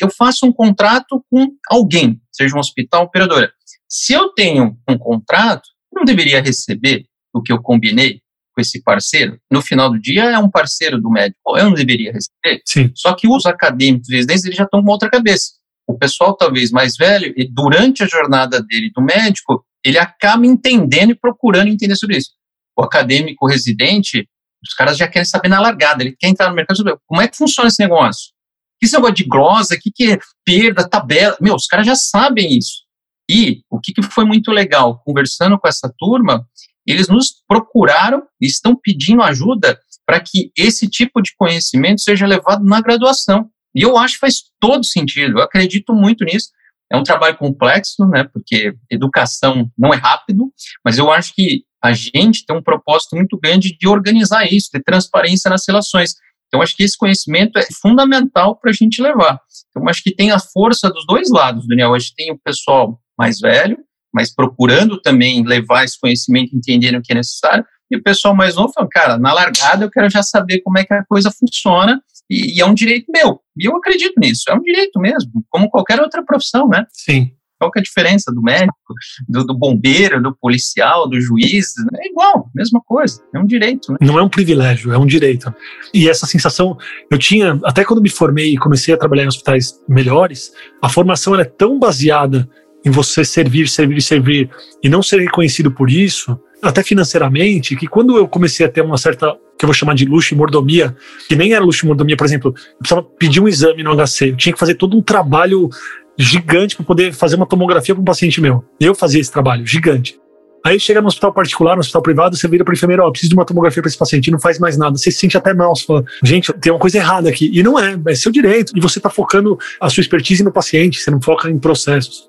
eu 0.00 0.10
faço 0.10 0.46
um 0.46 0.52
contrato 0.52 1.24
com 1.30 1.48
alguém, 1.70 2.20
seja 2.32 2.56
um 2.56 2.60
hospital, 2.60 3.04
operadora. 3.04 3.52
Se 3.88 4.12
eu 4.12 4.30
tenho 4.30 4.76
um 4.88 4.98
contrato, 4.98 5.68
eu 5.92 5.98
não 5.98 6.04
deveria 6.04 6.42
receber 6.42 7.06
o 7.32 7.42
que 7.42 7.52
eu 7.52 7.60
combinei 7.60 8.20
com 8.54 8.60
esse 8.60 8.82
parceiro. 8.82 9.38
No 9.50 9.62
final 9.62 9.90
do 9.90 10.00
dia, 10.00 10.24
é 10.24 10.38
um 10.38 10.50
parceiro 10.50 11.00
do 11.00 11.10
médico. 11.10 11.56
Eu 11.56 11.66
não 11.66 11.74
deveria 11.74 12.12
receber. 12.12 12.62
Sim. 12.66 12.90
Só 12.94 13.14
que 13.14 13.28
os 13.28 13.46
acadêmicos 13.46 14.08
residentes 14.10 14.44
eles 14.44 14.56
já 14.56 14.64
estão 14.64 14.82
com 14.82 14.90
outra 14.90 15.08
cabeça. 15.08 15.52
O 15.86 15.96
pessoal, 15.96 16.36
talvez 16.36 16.70
mais 16.70 16.96
velho, 16.96 17.32
e 17.36 17.48
durante 17.48 18.02
a 18.02 18.06
jornada 18.06 18.60
dele 18.60 18.90
do 18.94 19.00
médico, 19.00 19.64
ele 19.84 19.96
acaba 19.96 20.44
entendendo 20.46 21.12
e 21.12 21.14
procurando 21.14 21.68
entender 21.68 21.96
sobre 21.96 22.18
isso. 22.18 22.30
O 22.76 22.82
acadêmico 22.82 23.46
residente, 23.46 24.28
os 24.62 24.74
caras 24.74 24.96
já 24.96 25.06
querem 25.08 25.26
saber 25.26 25.48
na 25.48 25.60
largada, 25.60 26.02
ele 26.02 26.16
quer 26.18 26.28
entrar 26.28 26.48
no 26.48 26.54
mercado 26.54 27.00
como 27.06 27.20
é 27.20 27.28
que 27.28 27.36
funciona 27.36 27.68
esse 27.68 27.82
negócio. 27.82 28.32
Que 28.80 28.86
esse 28.86 28.94
negócio 28.94 29.16
de 29.16 29.24
glosa, 29.24 29.74
o 29.74 29.78
que, 29.78 29.90
que 29.90 30.12
é 30.12 30.18
perda, 30.44 30.88
tabela. 30.88 31.36
Meu, 31.40 31.54
os 31.54 31.66
caras 31.66 31.86
já 31.86 31.94
sabem 31.94 32.56
isso. 32.56 32.84
E 33.30 33.62
o 33.70 33.78
que, 33.78 33.92
que 33.92 34.02
foi 34.02 34.24
muito 34.24 34.50
legal, 34.50 35.02
conversando 35.04 35.58
com 35.58 35.68
essa 35.68 35.92
turma, 35.98 36.46
eles 36.86 37.08
nos 37.08 37.34
procuraram 37.46 38.22
e 38.40 38.46
estão 38.46 38.74
pedindo 38.74 39.22
ajuda 39.22 39.78
para 40.06 40.20
que 40.20 40.50
esse 40.56 40.88
tipo 40.88 41.20
de 41.20 41.34
conhecimento 41.36 42.00
seja 42.00 42.26
levado 42.26 42.64
na 42.64 42.80
graduação. 42.80 43.50
E 43.74 43.82
eu 43.82 43.98
acho 43.98 44.14
que 44.14 44.20
faz 44.20 44.44
todo 44.58 44.84
sentido, 44.84 45.38
eu 45.38 45.42
acredito 45.42 45.92
muito 45.92 46.24
nisso. 46.24 46.48
É 46.90 46.96
um 46.96 47.02
trabalho 47.02 47.36
complexo, 47.36 48.06
né, 48.06 48.24
porque 48.24 48.74
educação 48.90 49.70
não 49.76 49.92
é 49.92 49.96
rápido, 49.96 50.50
mas 50.84 50.98
eu 50.98 51.10
acho 51.12 51.34
que 51.34 51.64
a 51.82 51.92
gente 51.92 52.44
tem 52.46 52.56
um 52.56 52.62
propósito 52.62 53.14
muito 53.14 53.38
grande 53.38 53.76
de 53.78 53.86
organizar 53.86 54.50
isso, 54.50 54.70
de 54.72 54.82
transparência 54.82 55.50
nas 55.50 55.64
relações. 55.66 56.14
Então, 56.48 56.62
acho 56.62 56.74
que 56.74 56.82
esse 56.82 56.96
conhecimento 56.96 57.58
é 57.58 57.66
fundamental 57.80 58.56
para 58.56 58.70
a 58.70 58.74
gente 58.74 59.02
levar. 59.02 59.38
Então, 59.70 59.88
acho 59.88 60.02
que 60.02 60.14
tem 60.14 60.30
a 60.30 60.38
força 60.38 60.90
dos 60.90 61.06
dois 61.06 61.30
lados, 61.30 61.68
Daniel. 61.68 61.94
Acho 61.94 62.08
que 62.08 62.16
tem 62.16 62.32
o 62.32 62.38
pessoal 62.38 62.98
mais 63.18 63.38
velho, 63.38 63.78
mas 64.12 64.34
procurando 64.34 65.00
também 65.00 65.44
levar 65.44 65.84
esse 65.84 65.98
conhecimento, 66.00 66.56
entendendo 66.56 66.96
o 66.96 67.02
que 67.02 67.12
é 67.12 67.16
necessário, 67.16 67.64
e 67.90 67.96
o 67.96 68.02
pessoal 68.02 68.34
mais 68.34 68.56
novo 68.56 68.72
falando, 68.72 68.90
cara, 68.90 69.18
na 69.18 69.32
largada 69.32 69.84
eu 69.84 69.90
quero 69.90 70.10
já 70.10 70.22
saber 70.22 70.60
como 70.60 70.78
é 70.78 70.84
que 70.84 70.92
a 70.92 71.04
coisa 71.04 71.30
funciona, 71.30 72.02
e, 72.28 72.56
e 72.56 72.60
é 72.60 72.66
um 72.66 72.74
direito 72.74 73.06
meu. 73.10 73.40
E 73.56 73.66
eu 73.68 73.76
acredito 73.76 74.14
nisso, 74.18 74.44
é 74.48 74.54
um 74.54 74.62
direito 74.62 74.98
mesmo, 75.00 75.44
como 75.50 75.70
qualquer 75.70 76.00
outra 76.00 76.24
profissão, 76.24 76.68
né? 76.68 76.84
Sim. 76.92 77.32
Qual 77.58 77.72
que 77.72 77.80
é 77.80 77.82
a 77.82 77.84
diferença 77.84 78.32
do 78.32 78.40
médico, 78.40 78.94
do, 79.28 79.44
do 79.44 79.58
bombeiro, 79.58 80.22
do 80.22 80.36
policial, 80.36 81.08
do 81.08 81.20
juiz? 81.20 81.74
É 82.00 82.06
igual, 82.06 82.48
mesma 82.54 82.80
coisa, 82.86 83.20
é 83.34 83.38
um 83.38 83.44
direito. 83.44 83.90
Né? 83.92 83.98
Não 84.00 84.16
é 84.16 84.22
um 84.22 84.28
privilégio, 84.28 84.92
é 84.92 84.98
um 84.98 85.06
direito. 85.06 85.52
E 85.92 86.08
essa 86.08 86.24
sensação, 86.24 86.78
eu 87.10 87.18
tinha, 87.18 87.58
até 87.64 87.84
quando 87.84 88.00
me 88.00 88.08
formei 88.08 88.52
e 88.52 88.58
comecei 88.58 88.94
a 88.94 88.96
trabalhar 88.96 89.24
em 89.24 89.28
hospitais 89.28 89.80
melhores, 89.88 90.52
a 90.80 90.88
formação 90.88 91.34
é 91.34 91.44
tão 91.44 91.80
baseada 91.80 92.48
em 92.84 92.90
você 92.90 93.24
servir, 93.24 93.68
servir, 93.68 94.00
servir 94.02 94.50
e 94.82 94.88
não 94.88 95.02
ser 95.02 95.20
reconhecido 95.20 95.72
por 95.72 95.90
isso, 95.90 96.38
até 96.62 96.82
financeiramente, 96.84 97.74
que 97.74 97.88
quando 97.88 98.16
eu 98.16 98.28
comecei 98.28 98.64
a 98.66 98.68
ter 98.68 98.82
uma 98.82 98.96
certa, 98.96 99.36
que 99.58 99.64
eu 99.64 99.66
vou 99.66 99.74
chamar 99.74 99.94
de 99.94 100.04
luxo 100.04 100.32
e 100.32 100.36
mordomia, 100.36 100.94
que 101.28 101.34
nem 101.34 101.52
era 101.52 101.64
luxo 101.64 101.84
e 101.84 101.88
mordomia, 101.88 102.16
por 102.16 102.24
exemplo, 102.24 102.54
eu 102.56 102.78
precisava 102.78 103.02
pedir 103.18 103.40
um 103.40 103.48
exame 103.48 103.82
no 103.82 103.94
HC, 103.94 104.30
eu 104.30 104.36
tinha 104.36 104.52
que 104.52 104.58
fazer 104.58 104.74
todo 104.74 104.96
um 104.96 105.02
trabalho 105.02 105.68
gigante 106.16 106.76
para 106.76 106.84
poder 106.84 107.12
fazer 107.12 107.36
uma 107.36 107.46
tomografia 107.46 107.94
para 107.94 108.02
um 108.02 108.04
paciente 108.04 108.40
meu. 108.40 108.64
Eu 108.80 108.94
fazia 108.94 109.20
esse 109.20 109.30
trabalho, 109.30 109.66
gigante. 109.66 110.18
Aí 110.64 110.78
chega 110.78 111.00
no 111.00 111.06
hospital 111.06 111.32
particular, 111.32 111.74
no 111.74 111.80
hospital 111.80 112.02
privado, 112.02 112.36
você 112.36 112.48
vira 112.48 112.64
para 112.64 112.74
enfermeiro, 112.74 113.02
ó, 113.02 113.08
oh, 113.08 113.10
preciso 113.10 113.30
de 113.30 113.36
uma 113.36 113.44
tomografia 113.44 113.80
para 113.80 113.88
esse 113.88 113.98
paciente, 113.98 114.30
não 114.30 114.40
faz 114.40 114.58
mais 114.58 114.76
nada. 114.76 114.96
Você 114.96 115.10
se 115.10 115.18
sente 115.18 115.36
até 115.36 115.54
mal, 115.54 115.74
você 115.74 115.84
fala, 115.84 116.04
gente, 116.22 116.52
tem 116.54 116.72
uma 116.72 116.78
coisa 116.78 116.98
errada 116.98 117.28
aqui. 117.28 117.50
E 117.52 117.62
não 117.62 117.78
é, 117.78 117.98
é 118.08 118.14
seu 118.14 118.32
direito. 118.32 118.72
E 118.76 118.80
você 118.80 118.98
está 118.98 119.08
focando 119.08 119.56
a 119.80 119.88
sua 119.88 120.00
expertise 120.00 120.42
no 120.42 120.52
paciente, 120.52 121.00
você 121.00 121.10
não 121.10 121.22
foca 121.22 121.48
em 121.48 121.58
processos. 121.58 122.28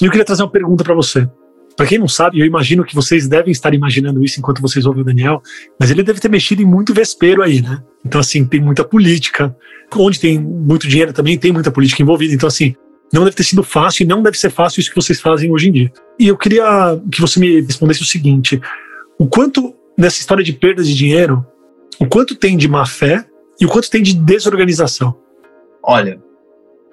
E 0.00 0.06
eu 0.06 0.10
queria 0.10 0.24
trazer 0.24 0.42
uma 0.42 0.50
pergunta 0.50 0.82
para 0.82 0.94
você. 0.94 1.28
Para 1.80 1.86
quem 1.86 1.98
não 1.98 2.08
sabe, 2.08 2.38
eu 2.38 2.44
imagino 2.44 2.84
que 2.84 2.94
vocês 2.94 3.26
devem 3.26 3.50
estar 3.50 3.72
imaginando 3.72 4.22
isso 4.22 4.38
enquanto 4.38 4.60
vocês 4.60 4.84
ouvem 4.84 5.00
o 5.00 5.04
Daniel, 5.06 5.40
mas 5.80 5.90
ele 5.90 6.02
deve 6.02 6.20
ter 6.20 6.28
mexido 6.28 6.60
em 6.60 6.66
muito 6.66 6.92
vespeiro 6.92 7.42
aí, 7.42 7.62
né? 7.62 7.82
Então, 8.04 8.20
assim, 8.20 8.44
tem 8.44 8.60
muita 8.60 8.84
política. 8.84 9.56
Onde 9.96 10.20
tem 10.20 10.38
muito 10.38 10.86
dinheiro 10.86 11.10
também 11.14 11.38
tem 11.38 11.50
muita 11.50 11.70
política 11.70 12.02
envolvida. 12.02 12.34
Então, 12.34 12.46
assim, 12.46 12.76
não 13.10 13.24
deve 13.24 13.34
ter 13.34 13.44
sido 13.44 13.62
fácil 13.62 14.02
e 14.02 14.06
não 14.06 14.22
deve 14.22 14.36
ser 14.36 14.50
fácil 14.50 14.78
isso 14.78 14.90
que 14.90 14.94
vocês 14.94 15.22
fazem 15.22 15.50
hoje 15.50 15.70
em 15.70 15.72
dia. 15.72 15.92
E 16.18 16.28
eu 16.28 16.36
queria 16.36 17.00
que 17.10 17.18
você 17.18 17.40
me 17.40 17.62
respondesse 17.62 18.02
o 18.02 18.06
seguinte: 18.06 18.60
o 19.18 19.26
quanto 19.26 19.74
nessa 19.96 20.20
história 20.20 20.44
de 20.44 20.52
perda 20.52 20.84
de 20.84 20.94
dinheiro, 20.94 21.46
o 21.98 22.04
quanto 22.04 22.34
tem 22.34 22.58
de 22.58 22.68
má 22.68 22.84
fé 22.84 23.24
e 23.58 23.64
o 23.64 23.70
quanto 23.70 23.88
tem 23.88 24.02
de 24.02 24.12
desorganização? 24.12 25.16
Olha, 25.82 26.20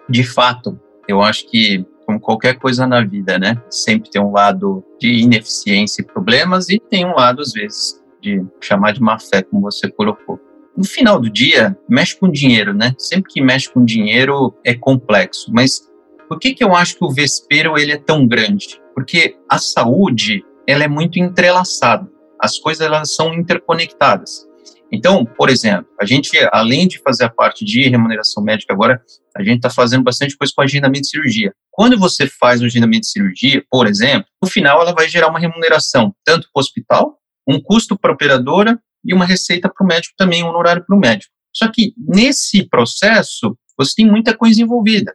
de 0.09 0.23
fato, 0.23 0.79
eu 1.09 1.21
acho 1.21 1.45
que 1.51 1.85
como 2.07 2.21
qualquer 2.21 2.57
coisa 2.57 2.87
na 2.87 3.03
vida, 3.03 3.37
né? 3.37 3.61
Sempre 3.69 4.09
tem 4.09 4.21
um 4.21 4.31
lado 4.31 4.81
de 4.97 5.09
ineficiência 5.09 6.01
e 6.01 6.05
problemas 6.05 6.69
e 6.69 6.79
tem 6.79 7.05
um 7.05 7.13
lado 7.13 7.41
às 7.41 7.51
vezes 7.51 8.01
de 8.21 8.43
chamar 8.61 8.93
de 8.93 9.01
má 9.01 9.19
fé, 9.19 9.43
como 9.43 9.61
você 9.61 9.91
colocou. 9.91 10.39
No 10.75 10.85
final 10.85 11.19
do 11.19 11.29
dia, 11.29 11.77
mexe 11.89 12.17
com 12.17 12.31
dinheiro, 12.31 12.73
né? 12.73 12.95
Sempre 12.97 13.33
que 13.33 13.41
mexe 13.41 13.69
com 13.69 13.83
dinheiro 13.83 14.55
é 14.63 14.73
complexo, 14.73 15.51
mas 15.53 15.91
por 16.29 16.39
que, 16.39 16.53
que 16.53 16.63
eu 16.63 16.73
acho 16.73 16.97
que 16.97 17.03
o 17.03 17.11
vespeiro 17.11 17.77
ele 17.77 17.91
é 17.91 17.97
tão 17.97 18.25
grande? 18.25 18.81
Porque 18.95 19.37
a 19.49 19.57
saúde 19.57 20.45
ela 20.65 20.85
é 20.85 20.87
muito 20.87 21.19
entrelaçada. 21.19 22.09
As 22.39 22.57
coisas 22.57 22.85
elas 22.85 23.13
são 23.13 23.33
interconectadas. 23.33 24.47
Então, 24.91 25.25
por 25.25 25.49
exemplo, 25.49 25.87
a 25.99 26.05
gente, 26.05 26.31
além 26.51 26.87
de 26.87 26.99
fazer 26.99 27.25
a 27.25 27.29
parte 27.29 27.65
de 27.65 27.89
remuneração 27.89 28.43
médica 28.43 28.73
agora, 28.73 29.01
a 29.35 29.43
gente 29.43 29.57
está 29.57 29.69
fazendo 29.69 30.03
bastante 30.03 30.35
coisa 30.37 30.53
com 30.55 30.61
agendamento 30.61 31.01
de 31.01 31.09
cirurgia. 31.09 31.53
Quando 31.71 31.97
você 31.97 32.27
faz 32.27 32.61
um 32.61 32.65
agendamento 32.65 33.01
de 33.01 33.11
cirurgia, 33.11 33.63
por 33.69 33.85
exemplo, 33.87 34.27
no 34.41 34.49
final 34.49 34.81
ela 34.81 34.93
vai 34.93 35.09
gerar 35.09 35.27
uma 35.27 35.39
remuneração 35.39 36.15
tanto 36.25 36.47
para 36.53 36.59
o 36.59 36.61
hospital, 36.61 37.17
um 37.47 37.61
custo 37.61 37.97
para 37.97 38.11
a 38.11 38.13
operadora 38.13 38.79
e 39.03 39.13
uma 39.13 39.25
receita 39.25 39.69
para 39.69 39.83
o 39.83 39.87
médico 39.87 40.15
também, 40.17 40.43
um 40.43 40.47
honorário 40.47 40.85
para 40.85 40.95
o 40.95 40.99
médico. 40.99 41.31
Só 41.53 41.69
que 41.71 41.93
nesse 41.97 42.67
processo, 42.67 43.57
você 43.77 43.93
tem 43.97 44.07
muita 44.09 44.35
coisa 44.35 44.61
envolvida 44.61 45.13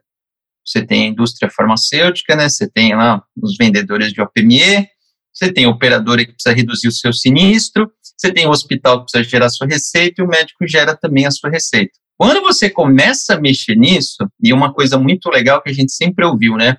você 0.65 0.85
tem 0.85 1.03
a 1.03 1.07
indústria 1.07 1.51
farmacêutica, 1.51 2.35
né? 2.35 2.47
Você 2.47 2.69
tem 2.69 2.95
lá 2.95 3.21
os 3.41 3.55
vendedores 3.57 4.13
de 4.13 4.21
OPME, 4.21 4.87
você 5.33 5.51
tem 5.51 5.65
a 5.65 5.69
operadora 5.69 6.25
que 6.25 6.31
precisa 6.31 6.55
reduzir 6.55 6.87
o 6.87 6.91
seu 6.91 7.11
sinistro, 7.11 7.91
você 8.23 8.33
tem 8.33 8.47
o 8.47 8.51
hospital 8.51 8.99
que 8.99 9.11
precisa 9.11 9.29
gerar 9.29 9.49
sua 9.49 9.67
receita 9.67 10.21
e 10.21 10.25
o 10.25 10.27
médico 10.27 10.65
gera 10.67 10.95
também 10.95 11.25
a 11.25 11.31
sua 11.31 11.49
receita. 11.49 11.91
Quando 12.17 12.41
você 12.41 12.69
começa 12.69 13.33
a 13.33 13.39
mexer 13.39 13.75
nisso, 13.75 14.17
e 14.41 14.53
uma 14.53 14.73
coisa 14.73 14.97
muito 14.97 15.29
legal 15.29 15.61
que 15.61 15.69
a 15.69 15.73
gente 15.73 15.91
sempre 15.91 16.23
ouviu, 16.23 16.55
né? 16.55 16.77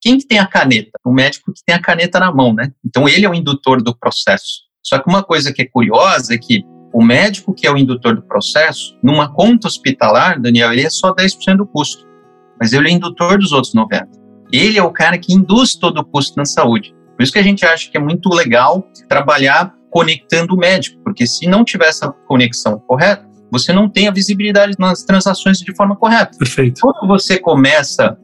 Quem 0.00 0.16
que 0.16 0.26
tem 0.26 0.38
a 0.38 0.46
caneta? 0.46 0.92
O 1.04 1.12
médico 1.12 1.52
que 1.52 1.60
tem 1.66 1.74
a 1.74 1.82
caneta 1.82 2.20
na 2.20 2.32
mão, 2.32 2.54
né? 2.54 2.72
Então 2.84 3.08
ele 3.08 3.26
é 3.26 3.28
o 3.28 3.34
indutor 3.34 3.82
do 3.82 3.94
processo. 3.94 4.62
Só 4.82 4.98
que 4.98 5.08
uma 5.08 5.22
coisa 5.22 5.52
que 5.52 5.62
é 5.62 5.66
curiosa 5.66 6.34
é 6.34 6.38
que 6.38 6.62
o 6.94 7.04
médico 7.04 7.52
que 7.52 7.66
é 7.66 7.70
o 7.70 7.76
indutor 7.76 8.14
do 8.14 8.22
processo, 8.22 8.96
numa 9.02 9.32
conta 9.32 9.66
hospitalar, 9.66 10.40
Daniel, 10.40 10.72
ele 10.72 10.86
é 10.86 10.90
só 10.90 11.12
10% 11.14 11.56
do 11.56 11.66
custo 11.66 12.08
mas 12.60 12.72
ele 12.72 12.88
é 12.88 12.92
indutor 12.92 13.38
dos 13.38 13.52
outros 13.52 13.72
90. 13.72 14.08
Ele 14.52 14.78
é 14.78 14.82
o 14.82 14.90
cara 14.90 15.18
que 15.18 15.32
induz 15.32 15.74
todo 15.74 15.98
o 15.98 16.04
custo 16.04 16.36
na 16.36 16.44
saúde. 16.44 16.94
Por 17.16 17.22
isso 17.22 17.32
que 17.32 17.38
a 17.38 17.42
gente 17.42 17.64
acha 17.64 17.90
que 17.90 17.96
é 17.96 18.00
muito 18.00 18.28
legal 18.30 18.86
trabalhar 19.08 19.74
conectando 19.90 20.54
o 20.54 20.58
médico, 20.58 21.00
porque 21.02 21.26
se 21.26 21.46
não 21.46 21.64
tiver 21.64 21.88
essa 21.88 22.10
conexão 22.26 22.78
correta, 22.80 23.28
você 23.50 23.72
não 23.72 23.88
tem 23.88 24.08
a 24.08 24.12
visibilidade 24.12 24.74
nas 24.78 25.02
transações 25.02 25.58
de 25.58 25.74
forma 25.74 25.96
correta. 25.96 26.36
Perfeito. 26.38 26.80
Quando 26.80 27.06
você 27.06 27.38
começa 27.38 28.18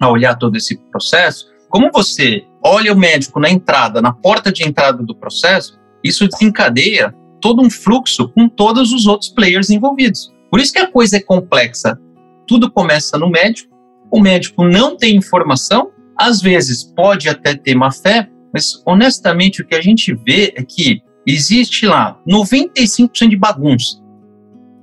a 0.00 0.10
olhar 0.10 0.34
todo 0.36 0.56
esse 0.56 0.76
processo, 0.90 1.46
como 1.68 1.90
você 1.92 2.44
olha 2.62 2.92
o 2.92 2.96
médico 2.96 3.38
na 3.38 3.50
entrada, 3.50 4.00
na 4.02 4.12
porta 4.12 4.50
de 4.50 4.64
entrada 4.64 5.02
do 5.02 5.14
processo, 5.14 5.78
isso 6.02 6.28
desencadeia 6.28 7.14
todo 7.40 7.62
um 7.62 7.70
fluxo 7.70 8.28
com 8.28 8.48
todos 8.48 8.92
os 8.92 9.06
outros 9.06 9.30
players 9.30 9.70
envolvidos. 9.70 10.32
Por 10.50 10.60
isso 10.60 10.72
que 10.72 10.78
a 10.78 10.90
coisa 10.90 11.16
é 11.16 11.20
complexa. 11.20 11.98
Tudo 12.46 12.70
começa 12.70 13.18
no 13.18 13.28
médico, 13.28 13.74
o 14.10 14.20
médico 14.20 14.64
não 14.64 14.96
tem 14.96 15.16
informação, 15.16 15.90
às 16.16 16.40
vezes 16.40 16.84
pode 16.84 17.28
até 17.28 17.54
ter 17.54 17.74
má 17.74 17.90
fé, 17.90 18.28
mas 18.54 18.80
honestamente 18.86 19.60
o 19.60 19.66
que 19.66 19.74
a 19.74 19.80
gente 19.80 20.14
vê 20.14 20.54
é 20.56 20.62
que 20.62 21.02
existe 21.26 21.86
lá 21.86 22.20
95% 22.28 23.28
de 23.28 23.36
bagunça. 23.36 24.00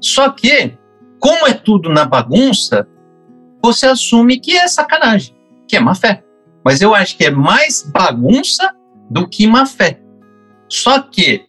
Só 0.01 0.30
que, 0.30 0.78
como 1.20 1.48
é 1.48 1.54
tudo 1.54 1.90
na 1.90 2.04
bagunça, 2.04 2.86
você 3.63 3.86
assume 3.86 4.42
que 4.42 4.58
é 4.58 4.68
sacanagem, 4.68 5.34
que 5.68 5.78
é 5.78 5.80
má 5.80 5.96
fé. 5.96 6.22
Mas 6.66 6.82
eu 6.82 6.94
acho 6.94 7.16
que 7.16 7.24
é 7.24 7.32
mais 7.32 7.90
bagunça 7.94 8.75
do 9.10 9.30
que 9.30 9.48
má 9.48 9.66
fé. 9.66 10.01
Só 10.68 11.00
que 11.00 11.46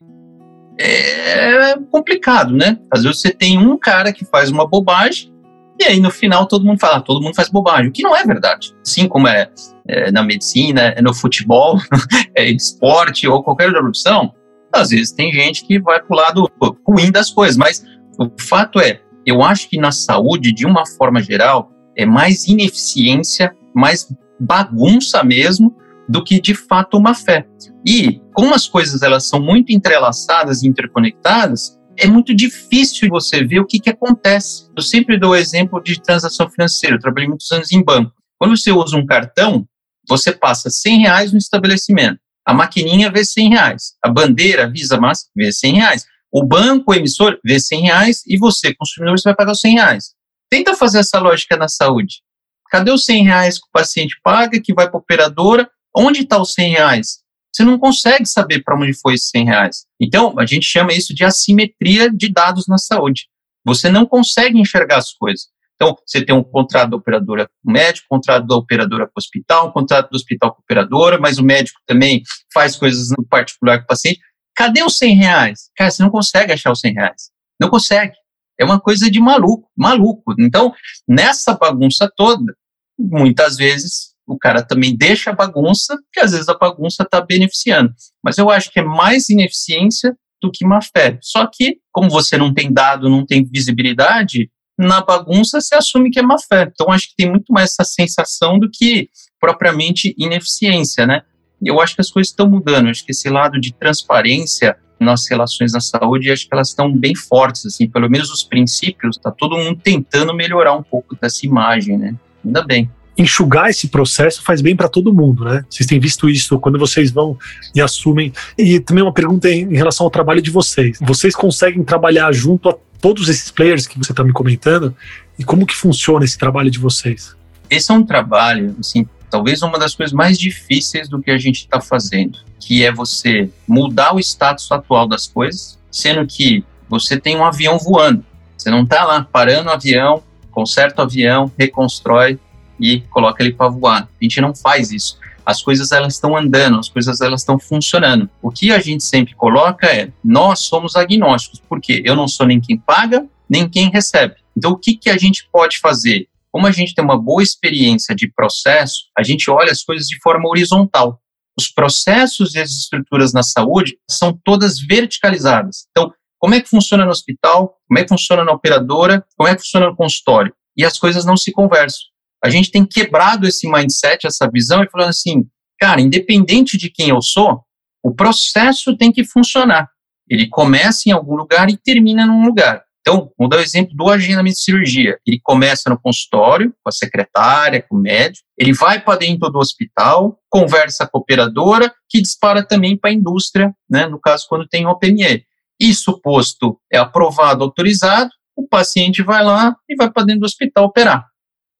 é 0.79 1.77
complicado, 1.91 2.55
né? 2.55 2.79
Às 2.91 3.03
vezes 3.03 3.21
você 3.21 3.31
tem 3.31 3.59
um 3.59 3.77
cara 3.77 4.13
que 4.13 4.25
faz 4.25 4.51
uma 4.51 4.67
bobagem 4.67 5.33
e 5.81 5.85
aí 5.85 6.01
no 6.01 6.11
final 6.11 6.47
todo 6.47 6.65
mundo 6.65 6.79
fala, 6.79 6.99
ah, 6.99 7.01
todo 7.01 7.21
mundo 7.21 7.35
faz 7.35 7.49
bobagem, 7.49 7.89
o 7.89 7.93
que 7.93 8.03
não 8.03 8.17
é 8.17 8.25
verdade. 8.25 8.73
Assim 8.87 9.09
como 9.09 9.27
é, 9.27 9.51
é 9.82 9.82
na 10.11 10.23
medicina, 10.23 10.95
é 10.97 11.03
no 11.03 11.15
futebol, 11.15 11.79
é 12.37 12.51
esporte 12.51 13.27
ou 13.29 13.43
qualquer 13.43 13.67
outra 13.67 13.83
profissão, 13.83 14.33
às 14.73 14.89
vezes 14.89 15.13
tem 15.13 15.33
gente 15.33 15.67
que 15.67 15.79
vai 15.81 16.03
pro 16.03 16.17
lado 16.17 16.51
ruim 16.87 17.11
das 17.11 17.31
coisas, 17.31 17.57
mas 17.57 17.85
o 18.19 18.31
fato 18.41 18.81
é, 18.81 19.01
eu 19.27 19.43
acho 19.43 19.69
que 19.69 19.79
na 19.79 19.93
saúde, 19.93 20.53
de 20.53 20.67
uma 20.67 20.87
forma 20.87 21.23
geral, 21.23 21.71
é 21.97 22.07
mais 22.07 22.47
ineficiência, 22.47 23.55
mais 23.75 24.09
bagunça 24.41 25.23
mesmo, 25.23 25.77
do 26.09 26.25
que 26.25 26.41
de 26.41 26.55
fato 26.55 26.97
uma 26.97 27.15
fé. 27.15 27.47
E 27.87 28.21
como 28.35 28.55
as 28.55 28.67
coisas 28.67 29.03
elas 29.03 29.27
são 29.29 29.41
muito 29.41 29.73
entrelaçadas 29.73 30.63
e 30.63 30.69
interconectadas, 30.69 31.79
é 31.97 32.07
muito 32.07 32.35
difícil 32.35 33.09
você 33.09 33.45
ver 33.45 33.61
o 33.61 33.67
que, 33.67 33.79
que 33.79 33.91
acontece. 33.91 34.69
Eu 34.77 34.83
sempre 34.83 35.19
dou 35.19 35.31
o 35.31 35.37
exemplo 35.37 35.81
de 35.83 36.01
transação 36.01 36.49
financeira. 36.49 36.97
Eu 36.97 37.01
trabalhei 37.01 37.29
muitos 37.29 37.51
anos 37.53 37.71
em 37.71 37.83
banco. 37.83 38.13
Quando 38.39 38.57
você 38.57 38.73
usa 38.73 38.97
um 38.97 39.07
cartão, 39.07 39.67
você 40.09 40.33
passa 40.33 40.71
100 40.71 41.01
reais 41.01 41.33
no 41.33 41.39
estabelecimento. 41.39 42.19
A 42.45 42.53
maquininha 42.53 43.11
vê 43.11 43.25
100 43.25 43.51
reais. 43.51 43.95
A 44.03 44.09
bandeira 44.09 44.69
Visa 44.69 44.99
Master 44.99 45.31
vê 45.35 45.53
100 45.53 45.75
reais. 45.75 46.07
O 46.31 46.45
banco, 46.45 46.91
o 46.91 46.95
emissor, 46.95 47.39
vê 47.45 47.61
100 47.61 47.83
reais 47.83 48.23
e 48.27 48.37
você, 48.39 48.75
consumidor, 48.75 49.19
você 49.19 49.29
vai 49.29 49.37
pagar 49.37 49.53
os 49.53 49.61
100 49.61 49.75
reais. 49.75 50.15
Tenta 50.51 50.75
fazer 50.75 50.99
essa 50.99 51.19
lógica 51.19 51.57
na 51.57 51.69
saúde. 51.69 52.23
Cadê 52.71 52.91
os 52.91 53.05
100 53.05 53.25
reais 53.25 53.59
que 53.59 53.67
o 53.67 53.71
paciente 53.73 54.19
paga, 54.25 54.61
que 54.61 54.75
vai 54.75 54.89
para 54.89 54.97
a 54.97 55.01
operadora? 55.01 55.71
Onde 55.95 56.23
está 56.23 56.41
os 56.41 56.55
100 56.55 56.71
reais? 56.71 57.19
Você 57.55 57.65
não 57.65 57.79
consegue 57.79 58.25
saber 58.25 58.63
para 58.63 58.77
onde 58.77 58.95
foi 58.95 59.15
esses 59.15 59.29
100 59.29 59.45
reais. 59.45 59.85
Então, 60.01 60.35
a 60.39 60.47
gente 60.47 60.65
chama 60.65 60.93
isso 60.93 61.15
de 61.15 61.23
assimetria 61.23 62.11
de 62.11 62.33
dados 62.33 62.67
na 62.67 62.79
saúde. 62.79 63.29
Você 63.65 63.91
não 63.91 64.07
consegue 64.07 64.59
enxergar 64.59 64.99
as 64.99 65.13
coisas. 65.13 65.49
Então, 65.83 65.97
você 66.07 66.25
tem 66.25 66.33
um 66.33 66.45
contrato 66.45 66.91
da 66.91 66.97
operadora 66.97 67.49
com 67.49 67.71
o 67.71 67.73
médico, 67.73 68.07
contrato 68.09 68.47
da 68.47 68.55
operadora 68.55 69.05
com 69.07 69.15
o 69.17 69.19
hospital, 69.19 69.73
contrato 69.73 70.11
do 70.11 70.15
hospital 70.15 70.53
com 70.53 70.59
a 70.59 70.63
operadora, 70.63 71.19
mas 71.19 71.39
o 71.39 71.45
médico 71.45 71.81
também 71.85 72.23
faz 72.55 72.77
coisas 72.77 73.09
no 73.11 73.27
particular 73.27 73.79
com 73.79 73.85
o 73.85 73.89
paciente. 73.89 74.21
Cadê 74.55 74.85
os 74.85 74.97
100 74.97 75.17
reais? 75.17 75.71
Cara, 75.77 75.91
você 75.91 76.01
não 76.05 76.11
consegue 76.11 76.53
achar 76.53 76.71
os 76.71 76.79
100 76.79 76.95
reais. 76.95 77.31
Não 77.61 77.69
consegue. 77.69 78.13
É 78.61 78.65
uma 78.65 78.79
coisa 78.79 79.11
de 79.11 79.19
maluco, 79.19 79.69
maluco. 79.77 80.37
Então, 80.39 80.73
nessa 81.09 81.57
bagunça 81.57 82.09
toda, 82.17 82.55
muitas 82.97 83.57
vezes 83.57 84.13
o 84.25 84.39
cara 84.39 84.63
também 84.63 84.97
deixa 84.97 85.31
a 85.31 85.35
bagunça, 85.35 85.99
que 86.13 86.21
às 86.21 86.31
vezes 86.31 86.49
a 86.49 86.57
bagunça 86.57 87.03
está 87.03 87.21
beneficiando. 87.21 87.93
Mas 88.23 88.39
eu 88.39 88.51
acho 88.51 88.71
que 88.71 88.79
é 88.79 88.85
mais 88.85 89.29
ineficiência 89.29 90.17
do 90.41 90.53
que 90.53 90.65
má 90.65 90.81
fé. 90.81 91.19
Só 91.21 91.45
que, 91.53 91.79
como 91.91 92.09
você 92.09 92.37
não 92.37 92.55
tem 92.55 92.73
dado, 92.73 93.09
não 93.09 93.27
tem 93.27 93.45
visibilidade, 93.45 94.49
na 94.79 95.01
bagunça 95.01 95.61
se 95.61 95.75
assume 95.75 96.11
que 96.11 96.19
é 96.19 96.23
má 96.23 96.37
fé. 96.39 96.71
Então, 96.73 96.91
acho 96.91 97.09
que 97.09 97.17
tem 97.17 97.31
muito 97.31 97.53
mais 97.53 97.71
essa 97.71 97.85
sensação 97.85 98.59
do 98.59 98.71
que 98.71 99.09
propriamente 99.41 100.15
ineficiência, 100.19 101.07
né? 101.07 101.23
Eu 101.65 101.81
acho 101.81 101.95
que 101.95 102.01
as 102.01 102.11
coisas 102.11 102.31
estão 102.31 102.49
mudando. 102.49 102.89
acho 102.89 103.05
que 103.05 103.13
esse 103.13 103.29
lado 103.29 103.61
de 103.61 103.73
transparência 103.73 104.77
nas 104.99 105.29
relações 105.29 105.73
na 105.73 105.81
saúde, 105.81 106.31
acho 106.31 106.49
que 106.49 106.55
elas 106.55 106.69
estão 106.69 106.93
bem 106.93 107.15
fortes, 107.15 107.67
assim, 107.67 107.89
pelo 107.89 108.09
menos 108.09 108.31
os 108.31 108.45
princípios, 108.45 109.17
está 109.17 109.31
todo 109.31 109.57
mundo 109.57 109.81
tentando 109.83 110.33
melhorar 110.35 110.75
um 110.75 110.83
pouco 110.83 111.17
dessa 111.21 111.45
imagem, 111.45 111.99
né? 111.99 112.15
Ainda 112.45 112.65
bem 112.65 112.91
enxugar 113.17 113.69
esse 113.69 113.89
processo 113.89 114.43
faz 114.43 114.61
bem 114.61 114.75
para 114.75 114.89
todo 114.89 115.13
mundo, 115.13 115.45
né? 115.45 115.65
Vocês 115.69 115.87
têm 115.87 116.01
visto 116.01 116.29
isso 116.29 116.59
quando 116.59 116.79
vocês 116.79 117.11
vão 117.11 117.37
e 117.75 117.81
assumem. 117.81 118.33
E 118.57 118.81
também 118.81 119.03
uma 119.03 119.13
pergunta 119.13 119.51
em 119.51 119.75
relação 119.75 120.05
ao 120.07 120.11
trabalho 120.11 120.41
de 120.41 120.51
vocês. 120.51 120.99
Vocês 121.01 121.35
conseguem 121.35 121.85
trabalhar 121.85 122.33
junto 122.33 122.69
a 122.71 122.77
todos 123.03 123.29
esses 123.29 123.51
players 123.51 123.87
que 123.87 123.99
você 123.99 124.13
está 124.13 124.23
me 124.23 124.33
comentando? 124.33 124.97
E 125.39 125.45
como 125.45 125.67
que 125.67 125.75
funciona 125.75 126.25
esse 126.25 126.39
trabalho 126.39 126.71
de 126.71 126.79
vocês? 126.79 127.37
Esse 127.69 127.91
é 127.91 127.95
um 127.95 128.07
trabalho, 128.07 128.77
assim, 128.79 129.07
talvez 129.29 129.61
uma 129.63 129.79
das 129.79 129.95
coisas 129.95 130.13
mais 130.13 130.39
difíceis 130.39 131.09
do 131.09 131.21
que 131.21 131.31
a 131.31 131.37
gente 131.37 131.57
está 131.57 131.81
fazendo, 131.81 132.39
que 132.61 132.85
é 132.85 132.93
você 132.93 133.51
mudar 133.67 134.15
o 134.15 134.21
status 134.21 134.71
atual 134.71 135.09
das 135.09 135.27
coisas, 135.27 135.79
sendo 135.91 136.25
que 136.27 136.65
você 136.89 137.19
tem 137.19 137.37
um 137.37 137.45
avião 137.45 137.77
voando. 137.77 138.25
Você 138.57 138.71
não 138.71 138.85
está 138.85 139.05
lá 139.05 139.27
parando 139.31 139.69
o 139.69 139.73
avião, 139.73 140.23
conserta 140.53 141.03
o 141.03 141.05
avião, 141.05 141.51
reconstrói 141.59 142.39
e 142.79 143.01
coloca 143.11 143.43
ele 143.43 143.53
para 143.53 143.69
voar. 143.69 144.03
A 144.03 144.25
gente 144.25 144.41
não 144.41 144.55
faz 144.55 144.93
isso. 144.93 145.19
As 145.45 145.63
coisas 145.63 145.93
elas 145.93 146.15
estão 146.15 146.37
andando, 146.37 146.79
as 146.79 146.89
coisas 146.89 147.21
elas 147.21 147.41
estão 147.41 147.59
funcionando. 147.59 148.29
O 148.41 148.51
que 148.51 148.71
a 148.71 148.79
gente 148.79 149.05
sempre 149.05 149.35
coloca 149.35 149.87
é: 149.87 150.13
nós 150.25 150.61
somos 150.61 150.97
agnósticos, 150.97 151.61
porque 151.69 152.03
eu 152.05 152.15
não 152.15 152.29
sou 152.29 152.47
nem 152.47 152.61
quem 152.61 152.79
paga, 152.79 153.27
nem 153.49 153.69
quem 153.69 153.91
recebe. 153.91 154.37
Então, 154.57 154.73
o 154.73 154.77
que, 154.77 154.97
que 154.97 155.11
a 155.11 155.19
gente 155.19 155.49
pode 155.51 155.79
fazer? 155.79 156.29
Como 156.51 156.67
a 156.67 156.71
gente 156.71 156.95
tem 156.95 157.05
uma 157.05 157.21
boa 157.21 157.43
experiência 157.43 158.15
de 158.15 158.31
processo, 158.31 159.05
a 159.17 159.23
gente 159.23 159.51
olha 159.51 159.73
as 159.73 159.83
coisas 159.83 160.07
de 160.07 160.21
forma 160.21 160.49
horizontal. 160.49 161.19
Os 161.59 161.69
processos 161.69 162.55
e 162.55 162.61
as 162.61 162.71
estruturas 162.71 163.33
na 163.33 163.43
saúde 163.43 163.97
são 164.09 164.39
todas 164.45 164.79
verticalizadas. 164.79 165.87
Então, 165.91 166.13
como 166.39 166.55
é 166.55 166.61
que 166.61 166.69
funciona 166.69 167.05
no 167.05 167.11
hospital? 167.11 167.79
Como 167.89 167.99
é 167.99 168.03
que 168.03 168.09
funciona 168.09 168.45
na 168.45 168.53
operadora? 168.53 169.25
Como 169.37 169.49
é 169.49 169.55
que 169.55 169.63
funciona 169.63 169.87
no 169.87 169.97
consultório? 169.97 170.53
E 170.77 170.85
as 170.85 170.99
coisas 170.99 171.25
não 171.25 171.37
se 171.37 171.53
conversam 171.53 172.13
a 172.45 172.51
gente 172.51 172.71
tem 172.71 172.85
quebrado 172.85 173.47
esse 173.47 173.71
mindset, 173.71 174.27
essa 174.27 174.49
visão, 174.51 174.83
e 174.83 174.91
falando 174.91 175.11
assim, 175.11 175.45
cara, 175.79 176.01
independente 176.01 176.77
de 176.77 176.91
quem 176.91 177.11
eu 177.11 177.23
sou, 177.23 177.63
o 178.03 178.15
processo 178.15 178.97
tem 178.97 179.13
que 179.13 179.25
funcionar. 179.25 179.89
Ele 180.29 180.49
começa 180.49 181.09
em 181.09 181.13
algum 181.13 181.37
lugar 181.37 181.69
e 181.71 181.77
termina 181.77 182.27
num 182.27 182.45
lugar. 182.45 182.83
Então, 183.01 183.33
vou 183.37 183.49
dar 183.49 183.59
o 183.59 183.63
exemplo 183.63 183.97
do 183.97 184.09
agendamento 184.09 184.55
de 184.55 184.63
cirurgia. 184.63 185.19
Ele 185.27 185.41
começa 185.43 185.91
no 185.91 186.01
consultório, 186.01 186.73
com 186.83 186.89
a 186.89 186.93
secretária, 186.93 187.83
com 187.83 187.97
o 187.97 188.01
médico, 188.01 188.47
ele 188.57 188.73
vai 188.73 189.01
para 189.01 189.19
dentro 189.19 189.51
do 189.51 189.59
hospital, 189.59 190.39
conversa 190.49 191.07
com 191.07 191.19
a 191.19 191.21
operadora, 191.21 191.93
que 192.09 192.23
dispara 192.23 192.65
também 192.65 192.97
para 192.97 193.11
a 193.11 193.13
indústria, 193.13 193.75
né, 193.91 194.07
no 194.07 194.21
caso, 194.21 194.47
quando 194.49 194.69
tem 194.69 194.87
o 194.87 194.91
OPME. 194.91 195.45
Isso 195.81 196.21
posto 196.21 196.79
é 196.93 196.99
aprovado, 196.99 197.65
autorizado, 197.65 198.31
o 198.57 198.69
paciente 198.69 199.21
vai 199.23 199.43
lá 199.43 199.75
e 199.89 199.97
vai 199.97 200.11
para 200.11 200.25
dentro 200.25 200.43
do 200.43 200.47
hospital 200.47 200.85
operar. 200.85 201.32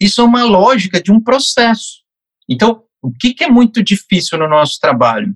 Isso 0.03 0.21
é 0.21 0.25
uma 0.25 0.45
lógica 0.45 1.01
de 1.01 1.13
um 1.13 1.21
processo. 1.21 2.03
Então, 2.49 2.83
o 3.01 3.13
que, 3.13 3.33
que 3.33 3.45
é 3.45 3.49
muito 3.49 3.83
difícil 3.83 4.37
no 4.39 4.49
nosso 4.49 4.79
trabalho? 4.81 5.33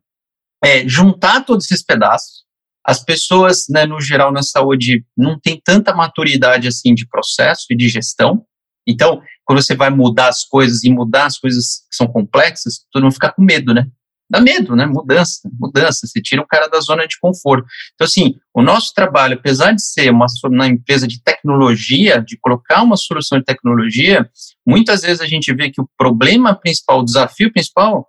É 0.64 0.86
juntar 0.88 1.44
todos 1.44 1.66
esses 1.66 1.84
pedaços. 1.84 2.44
As 2.84 3.02
pessoas, 3.04 3.66
né, 3.68 3.86
no 3.86 4.00
geral, 4.00 4.32
na 4.32 4.42
saúde, 4.42 5.04
não 5.16 5.38
têm 5.38 5.60
tanta 5.62 5.94
maturidade 5.94 6.68
assim 6.68 6.94
de 6.94 7.06
processo 7.06 7.66
e 7.70 7.76
de 7.76 7.88
gestão. 7.88 8.44
Então, 8.86 9.20
quando 9.44 9.62
você 9.62 9.74
vai 9.74 9.90
mudar 9.90 10.28
as 10.28 10.44
coisas 10.44 10.84
e 10.84 10.90
mudar 10.90 11.26
as 11.26 11.38
coisas 11.38 11.84
que 11.90 11.96
são 11.96 12.06
complexas, 12.06 12.84
todo 12.92 13.02
mundo 13.02 13.14
fica 13.14 13.32
com 13.32 13.42
medo, 13.42 13.74
né? 13.74 13.88
Dá 14.28 14.40
medo, 14.40 14.74
né? 14.74 14.86
Mudança, 14.86 15.48
mudança, 15.58 16.06
você 16.06 16.20
tira 16.20 16.42
o 16.42 16.46
cara 16.46 16.68
da 16.68 16.80
zona 16.80 17.06
de 17.06 17.18
conforto. 17.18 17.66
Então, 17.94 18.04
assim, 18.04 18.34
o 18.52 18.62
nosso 18.62 18.92
trabalho, 18.94 19.34
apesar 19.34 19.72
de 19.72 19.82
ser 19.82 20.10
uma, 20.10 20.26
uma 20.44 20.66
empresa 20.66 21.06
de 21.06 21.22
tecnologia, 21.22 22.20
de 22.20 22.36
colocar 22.38 22.82
uma 22.82 22.96
solução 22.96 23.38
de 23.38 23.44
tecnologia, 23.44 24.28
muitas 24.66 25.02
vezes 25.02 25.20
a 25.20 25.26
gente 25.26 25.52
vê 25.54 25.70
que 25.70 25.80
o 25.80 25.88
problema 25.96 26.54
principal, 26.54 27.00
o 27.00 27.04
desafio 27.04 27.52
principal, 27.52 28.08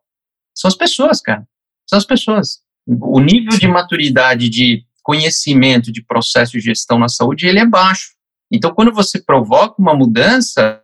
são 0.55 0.67
as 0.67 0.75
pessoas, 0.75 1.21
cara. 1.21 1.47
São 1.87 1.97
as 1.97 2.05
pessoas. 2.05 2.59
O 2.87 3.19
nível 3.19 3.57
de 3.57 3.67
maturidade, 3.67 4.49
de 4.49 4.83
conhecimento, 5.03 5.91
de 5.91 6.03
processo 6.03 6.53
de 6.53 6.59
gestão 6.59 6.97
na 6.97 7.07
saúde, 7.07 7.47
ele 7.47 7.59
é 7.59 7.65
baixo. 7.65 8.17
Então, 8.51 8.73
quando 8.73 8.93
você 8.93 9.21
provoca 9.21 9.75
uma 9.79 9.93
mudança, 9.93 10.81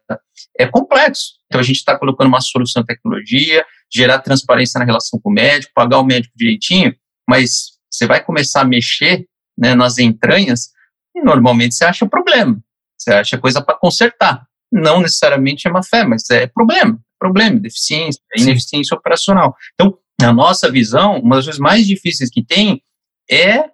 é 0.58 0.68
complexo. 0.68 1.34
Então, 1.48 1.60
a 1.60 1.64
gente 1.64 1.78
está 1.78 1.98
colocando 1.98 2.28
uma 2.28 2.42
solução 2.42 2.82
de 2.84 2.88
tecnologia, 2.88 3.66
gerar 3.94 4.20
transparência 4.20 4.80
na 4.80 4.86
relação 4.86 5.20
com 5.20 5.30
o 5.30 5.34
médico, 5.34 5.72
pagar 5.76 6.00
o 6.00 6.04
médico 6.04 6.34
direitinho, 6.36 6.96
mas 7.30 7.74
você 7.92 8.08
vai 8.08 8.24
começar 8.24 8.62
a 8.62 8.66
mexer 8.66 9.28
né, 9.58 9.76
nas 9.76 9.98
entranhas 9.98 10.70
e 11.16 11.22
normalmente 11.22 11.76
você 11.76 11.86
acha 11.86 12.08
problema. 12.08 12.60
Você 12.98 13.12
acha 13.12 13.38
coisa 13.38 13.62
para 13.62 13.78
consertar. 13.78 14.46
Não 14.72 15.02
necessariamente 15.02 15.68
é 15.68 15.72
má 15.72 15.84
fé, 15.84 16.04
mas 16.04 16.28
é 16.32 16.48
problema. 16.48 17.00
problema, 17.20 17.60
deficiência, 17.60 18.20
ineficiência 18.36 18.98
operacional. 18.98 19.56
Então, 19.74 19.98
na 20.20 20.34
nossa 20.34 20.72
visão, 20.72 21.20
uma 21.20 21.36
das 21.36 21.46
coisas 21.46 21.60
mais 21.60 21.86
difíceis 21.86 22.30
que 22.30 22.44
tem 22.44 22.82
é 23.30 23.70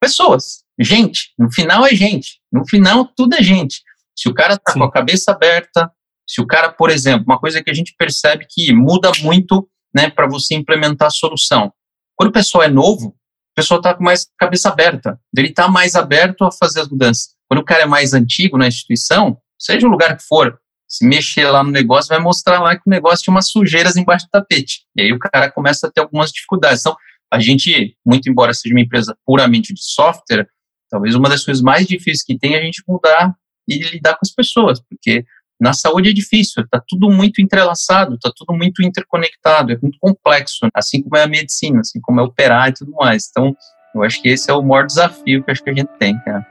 pessoas, 0.00 0.64
gente. 0.78 1.32
No 1.38 1.50
final 1.52 1.86
é 1.86 1.94
gente. 1.94 2.40
No 2.52 2.66
final, 2.68 3.06
tudo 3.16 3.34
é 3.34 3.42
gente. 3.42 3.82
Se 4.16 4.28
o 4.28 4.34
cara 4.34 4.54
está 4.54 4.72
com 4.72 4.84
a 4.84 4.90
cabeça 4.90 5.32
aberta, 5.32 5.90
se 6.28 6.40
o 6.40 6.46
cara, 6.46 6.70
por 6.70 6.90
exemplo, 6.90 7.24
uma 7.26 7.38
coisa 7.38 7.62
que 7.62 7.70
a 7.70 7.74
gente 7.74 7.94
percebe 7.98 8.46
que 8.48 8.72
muda 8.72 9.10
muito 9.20 9.68
né, 9.94 10.08
para 10.08 10.26
você 10.26 10.54
implementar 10.54 11.08
a 11.08 11.10
solução. 11.10 11.72
Quando 12.16 12.30
o 12.30 12.32
pessoal 12.32 12.64
é 12.64 12.68
novo, 12.68 13.08
o 13.08 13.54
pessoal 13.54 13.80
está 13.80 13.94
com 13.94 14.02
mais 14.02 14.26
cabeça 14.38 14.68
aberta. 14.68 15.20
Ele 15.36 15.48
está 15.48 15.68
mais 15.68 15.94
aberto 15.94 16.44
a 16.44 16.50
fazer 16.52 16.80
as 16.80 16.88
mudanças. 16.88 17.34
Quando 17.48 17.60
o 17.60 17.64
cara 17.64 17.82
é 17.82 17.86
mais 17.86 18.14
antigo 18.14 18.56
na 18.56 18.66
instituição, 18.66 19.36
seja 19.58 19.86
o 19.86 19.90
lugar 19.90 20.16
que 20.16 20.22
for, 20.22 20.58
se 20.88 21.06
mexer 21.06 21.46
lá 21.50 21.62
no 21.62 21.70
negócio, 21.70 22.08
vai 22.08 22.18
mostrar 22.18 22.60
lá 22.60 22.76
que 22.76 22.82
o 22.86 22.90
negócio 22.90 23.24
tinha 23.24 23.34
umas 23.34 23.48
sujeiras 23.48 23.96
embaixo 23.96 24.26
do 24.26 24.30
tapete. 24.30 24.82
E 24.96 25.02
aí 25.02 25.12
o 25.12 25.18
cara 25.18 25.50
começa 25.50 25.86
a 25.86 25.90
ter 25.90 26.00
algumas 26.00 26.30
dificuldades. 26.30 26.80
Então, 26.80 26.96
a 27.32 27.40
gente, 27.40 27.96
muito 28.04 28.28
embora 28.28 28.52
seja 28.52 28.74
uma 28.74 28.80
empresa 28.80 29.16
puramente 29.24 29.72
de 29.72 29.82
software, 29.82 30.46
talvez 30.90 31.14
uma 31.14 31.30
das 31.30 31.44
coisas 31.44 31.62
mais 31.62 31.86
difíceis 31.86 32.22
que 32.22 32.38
tem 32.38 32.54
é 32.54 32.58
a 32.58 32.62
gente 32.62 32.82
mudar 32.86 33.34
e 33.66 33.78
lidar 33.78 34.14
com 34.14 34.20
as 34.22 34.30
pessoas, 34.30 34.80
porque 34.86 35.24
na 35.60 35.72
saúde 35.72 36.10
é 36.10 36.12
difícil, 36.12 36.64
está 36.64 36.82
tudo 36.86 37.10
muito 37.10 37.40
entrelaçado, 37.40 38.14
está 38.14 38.32
tudo 38.36 38.56
muito 38.56 38.82
interconectado, 38.82 39.72
é 39.72 39.78
muito 39.80 39.96
complexo, 40.00 40.68
assim 40.74 41.02
como 41.02 41.16
é 41.16 41.22
a 41.22 41.28
medicina, 41.28 41.80
assim 41.80 42.00
como 42.00 42.20
é 42.20 42.22
operar 42.22 42.68
e 42.68 42.72
tudo 42.72 42.92
mais. 42.92 43.28
Então, 43.30 43.54
eu 43.94 44.02
acho 44.02 44.20
que 44.20 44.28
esse 44.28 44.50
é 44.50 44.54
o 44.54 44.62
maior 44.62 44.86
desafio 44.86 45.42
que 45.42 45.50
acho 45.50 45.62
que 45.62 45.70
a 45.70 45.74
gente 45.74 45.90
tem, 45.98 46.18
cara. 46.20 46.46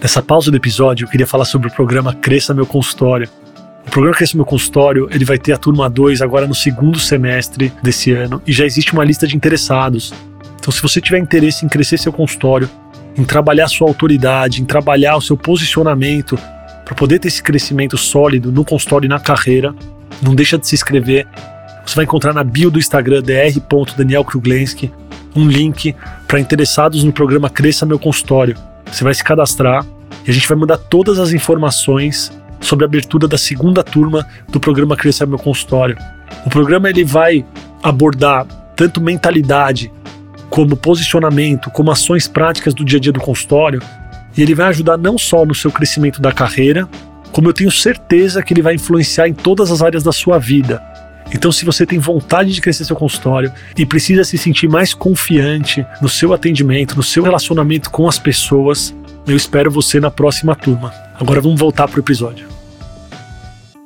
Nessa 0.00 0.22
pausa 0.22 0.50
do 0.50 0.56
episódio, 0.56 1.04
eu 1.04 1.10
queria 1.10 1.26
falar 1.26 1.44
sobre 1.44 1.68
o 1.68 1.70
programa 1.70 2.14
Cresça 2.14 2.54
Meu 2.54 2.64
Consultório. 2.64 3.28
O 3.86 3.90
programa 3.90 4.16
Cresça 4.16 4.36
Meu 4.36 4.46
Consultório, 4.46 5.08
ele 5.10 5.24
vai 5.24 5.38
ter 5.38 5.52
a 5.52 5.58
turma 5.58 5.90
2 5.90 6.22
agora 6.22 6.46
no 6.46 6.54
segundo 6.54 6.98
semestre 6.98 7.72
desse 7.82 8.12
ano 8.12 8.40
e 8.46 8.52
já 8.52 8.64
existe 8.64 8.92
uma 8.92 9.04
lista 9.04 9.26
de 9.26 9.36
interessados. 9.36 10.14
Então, 10.58 10.72
se 10.72 10.80
você 10.80 11.00
tiver 11.00 11.18
interesse 11.18 11.64
em 11.64 11.68
crescer 11.68 11.98
seu 11.98 12.12
consultório, 12.12 12.70
em 13.16 13.24
trabalhar 13.24 13.66
sua 13.68 13.88
autoridade, 13.88 14.62
em 14.62 14.64
trabalhar 14.64 15.16
o 15.16 15.20
seu 15.20 15.36
posicionamento, 15.36 16.38
para 16.88 16.94
poder 16.94 17.18
ter 17.18 17.28
esse 17.28 17.42
crescimento 17.42 17.98
sólido 17.98 18.50
no 18.50 18.64
consultório 18.64 19.04
e 19.04 19.10
na 19.10 19.20
carreira, 19.20 19.74
não 20.22 20.34
deixa 20.34 20.56
de 20.56 20.66
se 20.66 20.74
inscrever. 20.74 21.28
Você 21.84 21.94
vai 21.94 22.06
encontrar 22.06 22.32
na 22.32 22.42
bio 22.42 22.70
do 22.70 22.78
Instagram 22.78 23.22
dr.danielkruglenski 23.22 24.90
um 25.36 25.46
link 25.46 25.94
para 26.26 26.40
interessados 26.40 27.04
no 27.04 27.12
programa 27.12 27.50
Cresça 27.50 27.84
Meu 27.84 27.98
Consultório. 27.98 28.56
Você 28.90 29.04
vai 29.04 29.12
se 29.12 29.22
cadastrar 29.22 29.84
e 30.26 30.30
a 30.30 30.32
gente 30.32 30.48
vai 30.48 30.56
mandar 30.56 30.78
todas 30.78 31.18
as 31.18 31.30
informações 31.34 32.32
sobre 32.58 32.86
a 32.86 32.88
abertura 32.88 33.28
da 33.28 33.36
segunda 33.36 33.84
turma 33.84 34.26
do 34.48 34.58
programa 34.58 34.96
Cresça 34.96 35.26
Meu 35.26 35.38
Consultório. 35.38 35.94
O 36.46 36.48
programa 36.48 36.88
ele 36.88 37.04
vai 37.04 37.44
abordar 37.82 38.46
tanto 38.74 38.98
mentalidade, 38.98 39.92
como 40.48 40.74
posicionamento, 40.74 41.70
como 41.70 41.90
ações 41.90 42.26
práticas 42.26 42.72
do 42.72 42.82
dia 42.82 42.96
a 42.96 43.00
dia 43.00 43.12
do 43.12 43.20
consultório, 43.20 43.82
e 44.38 44.42
ele 44.42 44.54
vai 44.54 44.68
ajudar 44.68 44.96
não 44.96 45.18
só 45.18 45.44
no 45.44 45.52
seu 45.52 45.68
crescimento 45.68 46.22
da 46.22 46.30
carreira, 46.30 46.88
como 47.32 47.48
eu 47.48 47.52
tenho 47.52 47.72
certeza 47.72 48.40
que 48.40 48.54
ele 48.54 48.62
vai 48.62 48.76
influenciar 48.76 49.26
em 49.26 49.34
todas 49.34 49.68
as 49.72 49.82
áreas 49.82 50.04
da 50.04 50.12
sua 50.12 50.38
vida. 50.38 50.80
Então, 51.34 51.50
se 51.50 51.64
você 51.64 51.84
tem 51.84 51.98
vontade 51.98 52.52
de 52.52 52.60
crescer 52.60 52.84
seu 52.84 52.94
consultório 52.94 53.52
e 53.76 53.84
precisa 53.84 54.22
se 54.22 54.38
sentir 54.38 54.68
mais 54.68 54.94
confiante 54.94 55.84
no 56.00 56.08
seu 56.08 56.32
atendimento, 56.32 56.94
no 56.94 57.02
seu 57.02 57.24
relacionamento 57.24 57.90
com 57.90 58.06
as 58.06 58.16
pessoas, 58.16 58.94
eu 59.26 59.36
espero 59.36 59.72
você 59.72 59.98
na 59.98 60.10
próxima 60.10 60.54
turma. 60.54 60.94
Agora 61.18 61.40
vamos 61.40 61.58
voltar 61.58 61.88
para 61.88 61.96
o 61.96 62.00
episódio. 62.00 62.46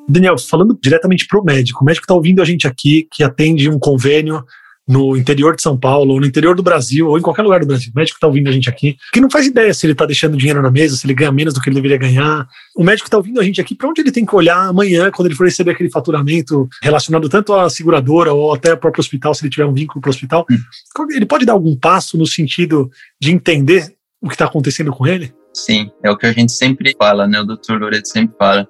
Daniel, 0.07 0.37
falando 0.39 0.79
diretamente 0.81 1.27
para 1.27 1.41
o 1.41 1.45
médico, 1.45 1.83
o 1.83 1.87
médico 1.87 2.05
está 2.05 2.15
ouvindo 2.15 2.43
a 2.43 2.45
gente 2.45 2.67
aqui, 2.67 3.09
que 3.11 3.25
atende 3.25 3.71
um 3.71 3.79
convênio 3.79 4.45
no 4.89 5.17
interior 5.17 5.55
de 5.55 5.63
São 5.63 5.79
Paulo, 5.79 6.15
ou 6.15 6.21
no 6.21 6.27
interior 6.27 6.57
do 6.57 6.63
Brasil, 6.63 7.09
ou 7.09 7.19
em 7.19 7.23
qualquer 7.23 7.43
lugar 7.43 7.61
do 7.61 7.67
Brasil. 7.67 7.93
O 7.95 7.99
médico 7.99 8.17
está 8.17 8.27
ouvindo 8.27 8.49
a 8.49 8.53
gente 8.53 8.69
aqui, 8.69 8.97
que 9.13 9.21
não 9.21 9.31
faz 9.31 9.47
ideia 9.47 9.73
se 9.73 9.87
ele 9.87 9.93
está 9.93 10.05
deixando 10.05 10.37
dinheiro 10.37 10.61
na 10.61 10.71
mesa, 10.71 10.97
se 10.97 11.07
ele 11.07 11.15
ganha 11.15 11.31
menos 11.31 11.55
do 11.55 11.61
que 11.61 11.69
ele 11.69 11.77
deveria 11.77 11.97
ganhar. 11.97 12.47
O 12.77 12.83
médico 12.83 13.07
está 13.07 13.17
ouvindo 13.17 13.41
a 13.41 13.45
gente 13.45 13.61
aqui, 13.61 13.75
para 13.75 13.89
onde 13.89 14.01
ele 14.01 14.11
tem 14.11 14.27
que 14.27 14.35
olhar 14.35 14.69
amanhã, 14.69 15.11
quando 15.11 15.27
ele 15.27 15.35
for 15.35 15.45
receber 15.45 15.73
aquele 15.73 15.91
faturamento 15.91 16.69
relacionado 16.83 17.29
tanto 17.29 17.55
à 17.55 17.71
seguradora 17.71 18.33
ou 18.33 18.53
até 18.53 18.73
ao 18.73 18.77
próprio 18.77 19.01
hospital, 19.01 19.35
se 19.35 19.45
ele 19.45 19.51
tiver 19.51 19.67
um 19.67 19.73
vínculo 19.73 20.01
para 20.01 20.09
o 20.09 20.13
hospital. 20.13 20.47
Hum. 20.51 21.07
Ele 21.11 21.27
pode 21.27 21.47
dar 21.47 21.53
algum 21.53 21.77
passo 21.77 22.19
no 22.19 22.27
sentido 22.27 22.91
de 23.21 23.31
entender 23.31 23.95
o 24.21 24.29
que 24.29 24.35
está 24.35 24.47
acontecendo 24.47 24.93
com 24.93 25.07
ele? 25.07 25.33
Sim, 25.53 25.91
é 26.03 26.11
o 26.11 26.17
que 26.17 26.27
a 26.27 26.33
gente 26.33 26.53
sempre 26.53 26.95
fala, 26.97 27.27
né? 27.27 27.41
O 27.41 27.45
doutor 27.45 27.79
Loreto 27.79 28.09
sempre 28.09 28.37
fala. 28.39 28.67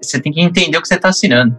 Você 0.00 0.20
tem 0.20 0.32
que 0.32 0.40
entender 0.40 0.76
o 0.76 0.82
que 0.82 0.88
você 0.88 0.94
está 0.94 1.08
assinando. 1.08 1.58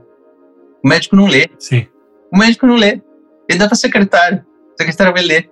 O 0.83 0.87
médico 0.87 1.15
não 1.15 1.27
lê. 1.27 1.49
Sim. 1.59 1.85
O 2.31 2.37
médico 2.37 2.65
não 2.65 2.75
lê. 2.75 3.01
Ele 3.47 3.60
dá 3.60 3.67
para 3.67 3.75
secretário. 3.75 4.45
A 4.73 4.82
secretária 4.82 5.13
vai 5.13 5.23
ler. 5.23 5.49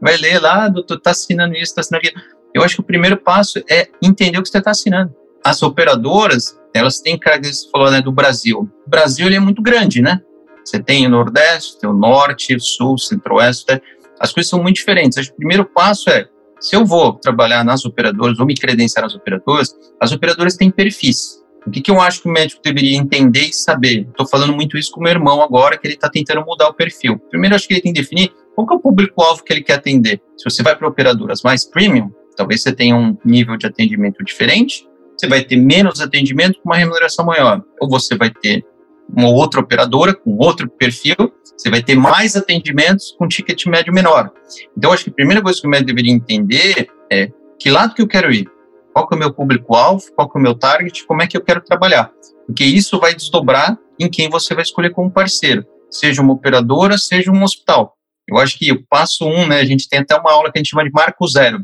Vai 0.00 0.16
ler 0.16 0.40
lá, 0.40 0.68
doutor, 0.68 1.00
tá 1.00 1.10
assinando 1.10 1.54
isso, 1.54 1.74
tá 1.74 1.80
assinando 1.80 2.06
aquilo. 2.06 2.22
Eu 2.54 2.62
acho 2.62 2.76
que 2.76 2.80
o 2.80 2.84
primeiro 2.84 3.16
passo 3.16 3.62
é 3.70 3.88
entender 4.02 4.38
o 4.38 4.42
que 4.42 4.48
você 4.48 4.58
está 4.58 4.72
assinando. 4.72 5.14
As 5.44 5.62
operadoras, 5.62 6.58
elas 6.74 7.00
têm 7.00 7.18
características, 7.18 7.70
falou, 7.70 7.90
né, 7.90 8.00
do 8.00 8.12
Brasil. 8.12 8.68
O 8.86 8.90
Brasil, 8.90 9.26
ele 9.26 9.36
é 9.36 9.40
muito 9.40 9.62
grande, 9.62 10.02
né? 10.02 10.20
Você 10.64 10.80
tem 10.80 11.06
o 11.06 11.10
Nordeste, 11.10 11.78
tem 11.78 11.88
o 11.88 11.92
Norte, 11.92 12.54
o 12.54 12.60
Sul, 12.60 12.98
Centro-Oeste. 12.98 13.80
As 14.20 14.32
coisas 14.32 14.48
são 14.48 14.62
muito 14.62 14.76
diferentes. 14.76 15.18
Acho 15.18 15.28
que 15.28 15.34
o 15.34 15.38
primeiro 15.38 15.64
passo 15.64 16.08
é, 16.10 16.28
se 16.60 16.76
eu 16.76 16.86
vou 16.86 17.14
trabalhar 17.14 17.64
nas 17.64 17.84
operadoras 17.84 18.38
ou 18.38 18.46
me 18.46 18.54
credenciar 18.54 19.02
nas 19.04 19.14
operadoras, 19.16 19.74
as 20.00 20.12
operadoras 20.12 20.56
têm 20.56 20.70
perfis. 20.70 21.41
O 21.66 21.70
que, 21.70 21.80
que 21.80 21.90
eu 21.90 22.00
acho 22.00 22.22
que 22.22 22.28
o 22.28 22.32
médico 22.32 22.60
deveria 22.62 22.96
entender 22.96 23.46
e 23.46 23.52
saber? 23.52 24.06
Estou 24.08 24.26
falando 24.26 24.52
muito 24.52 24.76
isso 24.76 24.90
com 24.90 25.00
o 25.00 25.02
meu 25.02 25.12
irmão 25.12 25.42
agora, 25.42 25.78
que 25.78 25.86
ele 25.86 25.94
está 25.94 26.08
tentando 26.08 26.44
mudar 26.44 26.68
o 26.68 26.74
perfil. 26.74 27.18
Primeiro, 27.30 27.54
acho 27.54 27.68
que 27.68 27.74
ele 27.74 27.80
tem 27.80 27.92
que 27.92 28.00
definir 28.00 28.32
qual 28.54 28.66
que 28.66 28.74
é 28.74 28.76
o 28.76 28.80
público-alvo 28.80 29.44
que 29.44 29.52
ele 29.52 29.62
quer 29.62 29.74
atender. 29.74 30.20
Se 30.36 30.44
você 30.44 30.62
vai 30.62 30.76
para 30.76 30.88
operadoras 30.88 31.42
mais 31.42 31.64
premium, 31.64 32.10
talvez 32.36 32.62
você 32.62 32.72
tenha 32.72 32.96
um 32.96 33.16
nível 33.24 33.56
de 33.56 33.66
atendimento 33.66 34.24
diferente, 34.24 34.86
você 35.16 35.28
vai 35.28 35.42
ter 35.44 35.56
menos 35.56 36.00
atendimento 36.00 36.58
com 36.60 36.68
uma 36.68 36.76
remuneração 36.76 37.24
maior. 37.24 37.62
Ou 37.80 37.88
você 37.88 38.16
vai 38.16 38.30
ter 38.30 38.64
uma 39.08 39.28
outra 39.28 39.60
operadora 39.60 40.14
com 40.14 40.36
outro 40.38 40.68
perfil, 40.68 41.14
você 41.56 41.70
vai 41.70 41.82
ter 41.82 41.94
mais 41.94 42.34
atendimentos 42.34 43.14
com 43.16 43.28
ticket 43.28 43.66
médio 43.66 43.92
menor. 43.92 44.32
Então, 44.76 44.92
acho 44.92 45.04
que 45.04 45.10
a 45.10 45.14
primeira 45.14 45.40
coisa 45.40 45.60
que 45.60 45.66
o 45.66 45.70
médico 45.70 45.88
deveria 45.88 46.12
entender 46.12 46.88
é 47.10 47.30
que 47.58 47.70
lado 47.70 47.94
que 47.94 48.02
eu 48.02 48.08
quero 48.08 48.32
ir 48.32 48.50
qual 48.92 49.08
que 49.08 49.14
é 49.14 49.16
o 49.16 49.18
meu 49.18 49.32
público-alvo, 49.32 50.04
qual 50.14 50.30
que 50.30 50.38
é 50.38 50.40
o 50.40 50.42
meu 50.42 50.54
target, 50.54 51.04
como 51.06 51.22
é 51.22 51.26
que 51.26 51.36
eu 51.36 51.42
quero 51.42 51.62
trabalhar. 51.62 52.12
Porque 52.46 52.64
isso 52.64 52.98
vai 52.98 53.14
desdobrar 53.14 53.78
em 53.98 54.10
quem 54.10 54.28
você 54.28 54.54
vai 54.54 54.62
escolher 54.62 54.90
como 54.90 55.10
parceiro, 55.10 55.64
seja 55.90 56.22
uma 56.22 56.32
operadora, 56.32 56.98
seja 56.98 57.30
um 57.30 57.42
hospital. 57.42 57.96
Eu 58.28 58.38
acho 58.38 58.58
que 58.58 58.70
o 58.72 58.84
passo 58.86 59.26
um, 59.26 59.46
né, 59.46 59.60
a 59.60 59.64
gente 59.64 59.88
tem 59.88 60.00
até 60.00 60.16
uma 60.16 60.32
aula 60.32 60.50
que 60.50 60.58
a 60.58 60.60
gente 60.60 60.70
chama 60.70 60.84
de 60.84 60.90
marco 60.90 61.26
zero. 61.26 61.58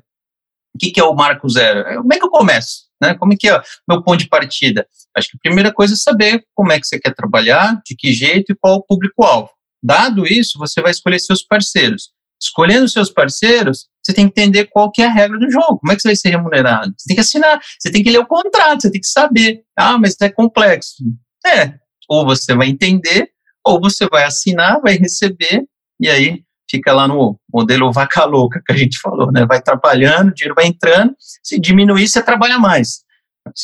O 0.75 0.79
que, 0.79 0.91
que 0.91 1.01
é 1.01 1.05
o 1.05 1.15
marco 1.15 1.49
zero? 1.49 1.81
É, 1.81 1.97
como 1.97 2.13
é 2.13 2.19
que 2.19 2.25
eu 2.25 2.31
começo? 2.31 2.89
Né? 3.01 3.15
Como 3.15 3.33
é 3.33 3.37
que 3.37 3.49
é 3.49 3.57
o 3.57 3.63
meu 3.89 4.03
ponto 4.03 4.19
de 4.19 4.29
partida? 4.29 4.87
Acho 5.17 5.31
que 5.31 5.37
a 5.37 5.41
primeira 5.41 5.73
coisa 5.73 5.95
é 5.95 5.97
saber 5.97 6.45
como 6.55 6.73
é 6.73 6.81
que 6.81 6.87
você 6.87 6.99
quer 6.99 7.15
trabalhar, 7.15 7.81
de 7.85 7.97
que 7.97 8.13
jeito 8.13 8.53
e 8.53 8.57
qual 8.57 8.77
o 8.77 8.83
público-alvo. 8.83 9.51
Dado 9.83 10.27
isso, 10.27 10.59
você 10.59 10.81
vai 10.81 10.91
escolher 10.91 11.19
seus 11.19 11.43
parceiros. 11.43 12.11
Escolhendo 12.41 12.89
seus 12.89 13.11
parceiros, 13.11 13.89
você 14.09 14.15
tem 14.15 14.27
que 14.27 14.41
entender 14.41 14.65
qual 14.67 14.91
que 14.91 15.03
é 15.03 15.07
a 15.07 15.13
regra 15.13 15.39
do 15.39 15.51
jogo, 15.51 15.79
como 15.79 15.93
é 15.93 15.95
que 15.97 16.01
você 16.01 16.09
vai 16.09 16.17
ser 16.17 16.31
remunerado. 16.31 16.95
Você 16.97 17.09
tem 17.09 17.15
que 17.15 17.21
assinar, 17.21 17.61
você 17.79 17.93
tem 17.93 18.03
que 18.03 18.11
ler 18.11 18.19
o 18.19 18.27
contrato, 18.27 18.83
você 18.83 18.91
tem 18.91 19.01
que 19.01 19.07
saber. 19.07 19.61
Ah, 19.79 19.99
mas 19.99 20.17
é 20.23 20.31
complexo. 20.31 21.05
É, 21.47 21.75
ou 22.09 22.25
você 22.25 22.55
vai 22.55 22.69
entender, 22.69 23.29
ou 23.67 23.79
você 23.79 24.09
vai 24.09 24.25
assinar, 24.25 24.81
vai 24.81 24.97
receber, 24.97 25.65
e 26.01 26.09
aí 26.09 26.43
fica 26.71 26.93
lá 26.93 27.07
no 27.07 27.39
modelo 27.53 27.93
vaca 27.93 28.25
louca 28.25 28.63
que 28.67 28.73
a 28.73 28.77
gente 28.77 28.99
falou, 28.99 29.31
né? 29.31 29.45
Vai 29.45 29.61
trabalhando, 29.61 30.31
o 30.31 30.35
dinheiro 30.35 30.55
vai 30.55 30.67
entrando, 30.67 31.15
se 31.43 31.61
diminuir, 31.61 32.09
você 32.09 32.23
trabalha 32.23 32.59
mais. 32.59 33.01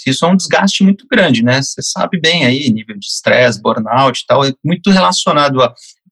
Isso 0.07 0.27
é 0.27 0.29
um 0.29 0.37
desgaste 0.37 0.83
muito 0.83 1.07
grande, 1.11 1.43
né? 1.43 1.63
Você 1.63 1.81
sabe 1.81 2.21
bem 2.21 2.45
aí, 2.45 2.71
nível 2.71 2.99
de 2.99 3.07
estresse, 3.07 3.61
burnout 3.63 4.21
e 4.21 4.27
tal, 4.27 4.45
é 4.45 4.53
muito 4.63 4.91
relacionado 4.91 5.59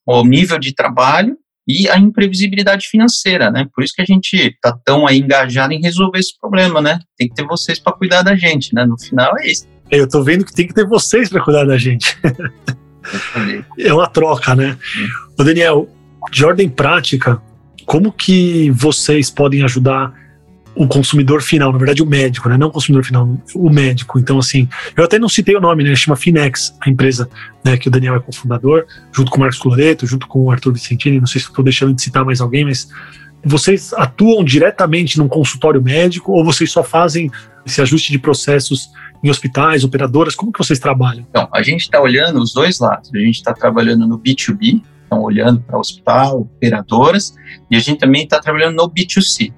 ao 0.07 0.25
nível 0.25 0.59
de 0.59 0.75
trabalho 0.75 1.37
e 1.66 1.88
a 1.88 1.98
imprevisibilidade 1.98 2.88
financeira, 2.88 3.51
né? 3.51 3.66
Por 3.75 3.85
isso 3.85 3.94
que 3.94 4.03
a 4.03 4.05
gente 4.05 4.35
está 4.37 4.77
tão 4.85 5.07
aí 5.07 5.18
engajado 5.18 5.72
em 5.72 5.81
resolver 5.81 6.18
esse 6.18 6.37
problema, 6.38 6.81
né? 6.81 6.98
Tem 7.16 7.29
que 7.29 7.35
ter 7.35 7.46
vocês 7.46 7.79
para 7.79 7.92
cuidar 7.92 8.22
da 8.22 8.35
gente, 8.35 8.75
né? 8.75 8.85
No 8.85 8.98
final 8.98 9.38
é 9.38 9.51
isso. 9.51 9.66
Eu 9.90 10.09
tô 10.09 10.22
vendo 10.22 10.44
que 10.44 10.55
tem 10.55 10.66
que 10.66 10.75
ter 10.75 10.87
vocês 10.87 11.29
para 11.29 11.42
cuidar 11.42 11.64
da 11.64 11.77
gente. 11.77 12.18
é 13.79 13.92
uma 13.92 14.09
troca, 14.09 14.55
né? 14.55 14.77
Ô 15.38 15.44
Daniel, 15.44 15.88
de 16.31 16.44
ordem 16.44 16.68
prática, 16.68 17.40
como 17.85 18.12
que 18.12 18.70
vocês 18.70 19.31
podem 19.31 19.62
ajudar 19.62 20.12
o 20.75 20.87
consumidor 20.87 21.43
final, 21.43 21.71
na 21.73 21.79
verdade 21.79 22.03
o 22.03 22.07
médico, 22.07 22.49
né? 22.49 22.57
Não 22.57 22.69
o 22.69 22.71
consumidor 22.71 23.05
final, 23.05 23.29
o 23.55 23.71
médico. 23.71 24.19
Então, 24.19 24.39
assim, 24.39 24.69
eu 24.97 25.05
até 25.05 25.19
não 25.19 25.29
citei 25.29 25.55
o 25.55 25.61
nome, 25.61 25.85
né? 25.85 25.95
Chama 25.95 26.17
Finex, 26.17 26.75
a 26.81 26.89
empresa, 26.89 27.29
né? 27.65 27.77
Que 27.77 27.89
o 27.89 27.91
Daniel 27.91 28.17
é 28.17 28.21
cofundador, 28.21 28.87
junto 29.13 29.31
com 29.31 29.37
o 29.37 29.41
Marcos 29.41 29.59
Coloreto, 29.59 30.07
junto 30.07 30.27
com 30.27 30.45
o 30.45 30.51
Arthur 30.51 30.73
Vicentini. 30.73 31.21
Não 31.21 31.27
sei 31.27 31.41
se 31.41 31.49
estou 31.49 31.65
deixando 31.65 31.95
de 31.95 32.03
citar 32.03 32.25
mais 32.25 32.41
alguém, 32.41 32.65
mas 32.65 32.89
vocês 33.45 33.93
atuam 33.95 34.45
diretamente 34.45 35.19
num 35.19 35.29
consultório 35.29 35.83
médico 35.83 36.33
ou 36.33 36.45
vocês 36.45 36.71
só 36.71 36.83
fazem 36.83 37.31
esse 37.67 37.81
ajuste 37.81 38.13
de 38.13 38.19
processos 38.19 38.89
em 39.23 39.31
hospitais, 39.31 39.85
operadoras? 39.85 40.35
Como 40.35 40.53
que 40.53 40.59
vocês 40.59 40.79
trabalham? 40.79 41.27
Então, 41.29 41.49
a 41.53 41.63
gente 41.63 41.83
está 41.83 42.01
olhando 42.01 42.41
os 42.41 42.53
dois 42.53 42.79
lados. 42.81 43.11
A 43.15 43.19
gente 43.19 43.37
está 43.37 43.53
trabalhando 43.53 44.07
no 44.07 44.19
B2B, 44.19 44.83
então 45.07 45.21
olhando 45.23 45.61
para 45.61 45.79
hospital, 45.79 46.41
operadoras, 46.41 47.35
e 47.71 47.77
a 47.77 47.81
gente 47.81 47.99
também 47.99 48.25
está 48.25 48.41
trabalhando 48.41 48.77
no 48.77 48.89
B2C. 48.89 49.53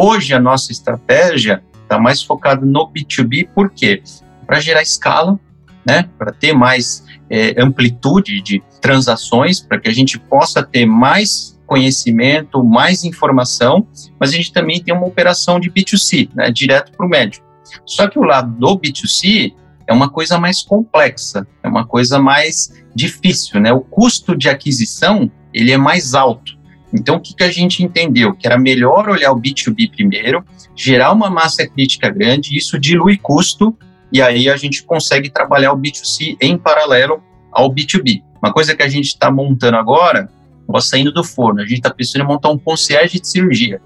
Hoje 0.00 0.32
a 0.32 0.38
nossa 0.38 0.70
estratégia 0.70 1.60
está 1.82 1.98
mais 1.98 2.22
focada 2.22 2.64
no 2.64 2.88
B2B, 2.88 3.48
por 3.52 3.68
quê? 3.68 4.00
Para 4.46 4.60
gerar 4.60 4.80
escala, 4.80 5.40
né? 5.84 6.08
Para 6.16 6.30
ter 6.30 6.52
mais 6.52 7.04
é, 7.28 7.60
amplitude 7.60 8.40
de 8.40 8.62
transações, 8.80 9.58
para 9.58 9.80
que 9.80 9.88
a 9.88 9.92
gente 9.92 10.16
possa 10.16 10.62
ter 10.62 10.86
mais 10.86 11.58
conhecimento, 11.66 12.62
mais 12.62 13.02
informação, 13.02 13.88
mas 14.20 14.30
a 14.30 14.34
gente 14.34 14.52
também 14.52 14.80
tem 14.80 14.94
uma 14.94 15.04
operação 15.04 15.58
de 15.58 15.68
B2C, 15.68 16.30
né, 16.32 16.48
direto 16.48 16.92
para 16.92 17.04
o 17.04 17.08
médico. 17.08 17.44
Só 17.84 18.06
que 18.06 18.20
o 18.20 18.22
lado 18.22 18.56
do 18.56 18.78
B2C 18.78 19.52
é 19.84 19.92
uma 19.92 20.08
coisa 20.08 20.38
mais 20.38 20.62
complexa, 20.62 21.44
é 21.60 21.66
uma 21.66 21.84
coisa 21.84 22.20
mais 22.20 22.72
difícil, 22.94 23.60
né? 23.60 23.72
O 23.72 23.80
custo 23.80 24.36
de 24.36 24.48
aquisição 24.48 25.28
ele 25.52 25.72
é 25.72 25.76
mais 25.76 26.14
alto. 26.14 26.56
Então, 26.92 27.16
o 27.16 27.20
que, 27.20 27.34
que 27.34 27.44
a 27.44 27.50
gente 27.50 27.82
entendeu? 27.82 28.34
Que 28.34 28.46
era 28.46 28.58
melhor 28.58 29.08
olhar 29.08 29.32
o 29.32 29.40
B2B 29.40 29.90
primeiro, 29.90 30.44
gerar 30.74 31.12
uma 31.12 31.28
massa 31.28 31.66
crítica 31.66 32.08
grande, 32.08 32.56
isso 32.56 32.78
dilui 32.78 33.18
custo, 33.18 33.76
e 34.12 34.22
aí 34.22 34.48
a 34.48 34.56
gente 34.56 34.82
consegue 34.82 35.28
trabalhar 35.28 35.72
o 35.72 35.76
B2C 35.76 36.36
em 36.40 36.56
paralelo 36.56 37.22
ao 37.52 37.72
B2B. 37.72 38.22
Uma 38.42 38.52
coisa 38.52 38.74
que 38.74 38.82
a 38.82 38.88
gente 38.88 39.06
está 39.06 39.30
montando 39.30 39.76
agora, 39.76 40.30
ó, 40.66 40.80
saindo 40.80 41.12
do 41.12 41.22
forno, 41.22 41.60
a 41.60 41.64
gente 41.64 41.78
está 41.78 41.90
pensando 41.90 42.22
em 42.22 42.26
montar 42.26 42.50
um 42.50 42.58
concierge 42.58 43.20
de 43.20 43.28
cirurgia. 43.28 43.80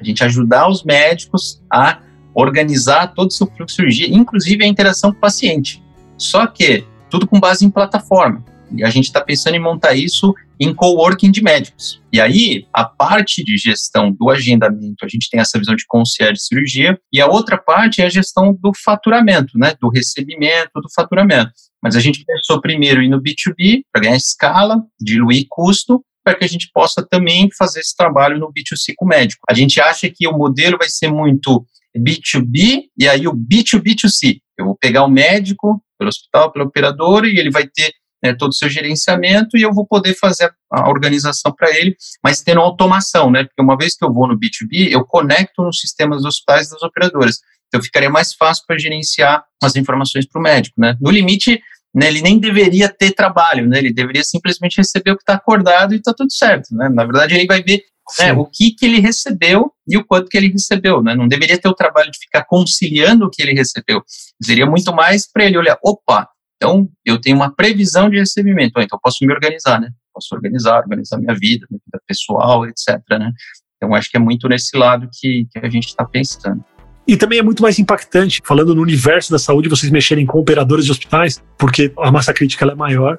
A 0.00 0.04
gente 0.04 0.24
ajudar 0.24 0.68
os 0.68 0.82
médicos 0.82 1.62
a 1.70 2.00
organizar 2.34 3.08
todo 3.14 3.28
o 3.28 3.32
seu 3.32 3.46
fluxo 3.46 3.66
de 3.66 3.72
cirurgia, 3.74 4.08
inclusive 4.08 4.64
a 4.64 4.66
interação 4.66 5.10
com 5.10 5.18
o 5.18 5.20
paciente. 5.20 5.82
Só 6.16 6.46
que 6.46 6.84
tudo 7.10 7.26
com 7.26 7.38
base 7.38 7.64
em 7.64 7.70
plataforma. 7.70 8.44
E 8.74 8.84
a 8.84 8.90
gente 8.90 9.04
está 9.04 9.20
pensando 9.20 9.54
em 9.54 9.60
montar 9.60 9.94
isso 9.94 10.34
em 10.60 10.74
coworking 10.74 11.30
de 11.30 11.42
médicos. 11.42 12.00
E 12.12 12.20
aí, 12.20 12.66
a 12.72 12.84
parte 12.84 13.44
de 13.44 13.56
gestão 13.56 14.10
do 14.10 14.30
agendamento, 14.30 15.04
a 15.04 15.08
gente 15.08 15.28
tem 15.30 15.40
essa 15.40 15.58
visão 15.58 15.76
de 15.76 15.84
concierge 15.86 16.40
cirurgia, 16.40 16.98
e 17.12 17.20
a 17.20 17.26
outra 17.26 17.56
parte 17.58 18.00
é 18.02 18.06
a 18.06 18.10
gestão 18.10 18.56
do 18.60 18.72
faturamento, 18.84 19.58
né, 19.58 19.74
do 19.80 19.88
recebimento, 19.88 20.72
do 20.74 20.88
faturamento. 20.94 21.52
Mas 21.82 21.94
a 21.94 22.00
gente 22.00 22.24
pensou 22.24 22.60
primeiro 22.60 23.02
ir 23.02 23.08
no 23.08 23.22
B2B, 23.22 23.82
para 23.92 24.02
ganhar 24.02 24.16
escala, 24.16 24.82
diluir 25.00 25.46
custo, 25.48 26.02
para 26.24 26.34
que 26.34 26.44
a 26.44 26.48
gente 26.48 26.70
possa 26.74 27.06
também 27.08 27.48
fazer 27.56 27.80
esse 27.80 27.96
trabalho 27.96 28.38
no 28.38 28.52
B2C 28.52 28.92
com 28.96 29.06
o 29.06 29.08
médico. 29.08 29.40
A 29.48 29.54
gente 29.54 29.80
acha 29.80 30.10
que 30.10 30.26
o 30.28 30.36
modelo 30.36 30.76
vai 30.76 30.88
ser 30.88 31.10
muito 31.10 31.64
B2B 31.96 32.84
e 32.98 33.08
aí 33.08 33.26
o 33.26 33.32
B2B2C. 33.32 34.38
Eu 34.58 34.66
vou 34.66 34.76
pegar 34.76 35.04
o 35.04 35.10
médico 35.10 35.82
pelo 35.98 36.08
hospital, 36.08 36.52
pela 36.52 36.64
operadora, 36.64 37.28
e 37.28 37.38
ele 37.38 37.50
vai 37.50 37.66
ter 37.66 37.92
né, 38.22 38.34
todo 38.34 38.50
o 38.50 38.54
seu 38.54 38.68
gerenciamento 38.68 39.56
e 39.56 39.62
eu 39.62 39.72
vou 39.72 39.86
poder 39.86 40.14
fazer 40.14 40.52
a 40.70 40.88
organização 40.88 41.52
para 41.52 41.70
ele, 41.76 41.96
mas 42.22 42.42
tendo 42.42 42.60
automação, 42.60 43.30
né? 43.30 43.44
Porque 43.44 43.62
uma 43.62 43.76
vez 43.76 43.96
que 43.96 44.04
eu 44.04 44.12
vou 44.12 44.26
no 44.26 44.38
B2B, 44.38 44.90
eu 44.90 45.04
conecto 45.04 45.62
nos 45.62 45.80
sistemas 45.80 46.18
dos 46.18 46.26
hospitais 46.26 46.68
e 46.68 46.70
das 46.70 46.82
operadoras. 46.82 47.38
Então 47.68 47.82
ficaria 47.82 48.10
mais 48.10 48.34
fácil 48.34 48.64
para 48.66 48.78
gerenciar 48.78 49.44
as 49.62 49.76
informações 49.76 50.26
para 50.26 50.40
o 50.40 50.42
médico, 50.42 50.80
né? 50.80 50.96
No 51.00 51.10
limite, 51.10 51.60
né, 51.94 52.08
ele 52.08 52.22
nem 52.22 52.38
deveria 52.38 52.88
ter 52.88 53.12
trabalho, 53.12 53.66
né? 53.66 53.78
Ele 53.78 53.92
deveria 53.92 54.24
simplesmente 54.24 54.76
receber 54.76 55.12
o 55.12 55.16
que 55.16 55.22
está 55.22 55.34
acordado 55.34 55.94
e 55.94 55.98
está 55.98 56.12
tudo 56.14 56.32
certo, 56.32 56.74
né? 56.74 56.88
Na 56.88 57.04
verdade, 57.04 57.34
ele 57.34 57.46
vai 57.46 57.62
ver 57.62 57.82
né, 58.18 58.32
o 58.32 58.46
que, 58.46 58.70
que 58.70 58.86
ele 58.86 59.00
recebeu 59.00 59.70
e 59.86 59.96
o 59.96 60.04
quanto 60.04 60.28
que 60.28 60.36
ele 60.36 60.48
recebeu, 60.48 61.02
né? 61.02 61.14
Não 61.14 61.28
deveria 61.28 61.58
ter 61.58 61.68
o 61.68 61.74
trabalho 61.74 62.10
de 62.10 62.18
ficar 62.18 62.44
conciliando 62.44 63.26
o 63.26 63.30
que 63.30 63.42
ele 63.42 63.52
recebeu. 63.52 64.02
Seria 64.42 64.66
muito 64.66 64.94
mais 64.94 65.30
para 65.30 65.44
ele 65.44 65.58
olhar, 65.58 65.78
opa, 65.82 66.28
então, 66.60 66.88
eu 67.04 67.20
tenho 67.20 67.36
uma 67.36 67.54
previsão 67.54 68.10
de 68.10 68.18
recebimento, 68.18 68.72
então 68.80 68.96
eu 68.96 69.00
posso 69.00 69.24
me 69.24 69.32
organizar, 69.32 69.80
né? 69.80 69.90
Posso 70.12 70.34
organizar, 70.34 70.80
organizar 70.80 71.16
minha 71.16 71.34
vida, 71.34 71.66
minha 71.70 71.80
vida 71.86 72.02
pessoal, 72.04 72.66
etc, 72.66 73.00
né? 73.10 73.32
Então, 73.76 73.94
acho 73.94 74.10
que 74.10 74.16
é 74.16 74.20
muito 74.20 74.48
nesse 74.48 74.76
lado 74.76 75.08
que, 75.12 75.46
que 75.52 75.58
a 75.60 75.70
gente 75.70 75.86
está 75.86 76.04
pensando. 76.04 76.62
E 77.06 77.16
também 77.16 77.38
é 77.38 77.42
muito 77.42 77.62
mais 77.62 77.78
impactante, 77.78 78.42
falando 78.44 78.74
no 78.74 78.82
universo 78.82 79.30
da 79.30 79.38
saúde, 79.38 79.68
vocês 79.68 79.90
mexerem 79.90 80.26
com 80.26 80.38
operadores 80.38 80.84
de 80.84 80.90
hospitais, 80.90 81.40
porque 81.56 81.92
a 81.96 82.10
massa 82.10 82.34
crítica 82.34 82.66
é 82.66 82.74
maior. 82.74 83.18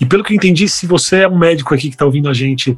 E 0.00 0.04
pelo 0.04 0.24
que 0.24 0.32
eu 0.32 0.36
entendi, 0.36 0.68
se 0.68 0.84
você 0.84 1.20
é 1.20 1.28
um 1.28 1.38
médico 1.38 1.72
aqui 1.72 1.88
que 1.88 1.94
está 1.94 2.04
ouvindo 2.04 2.28
a 2.28 2.34
gente 2.34 2.76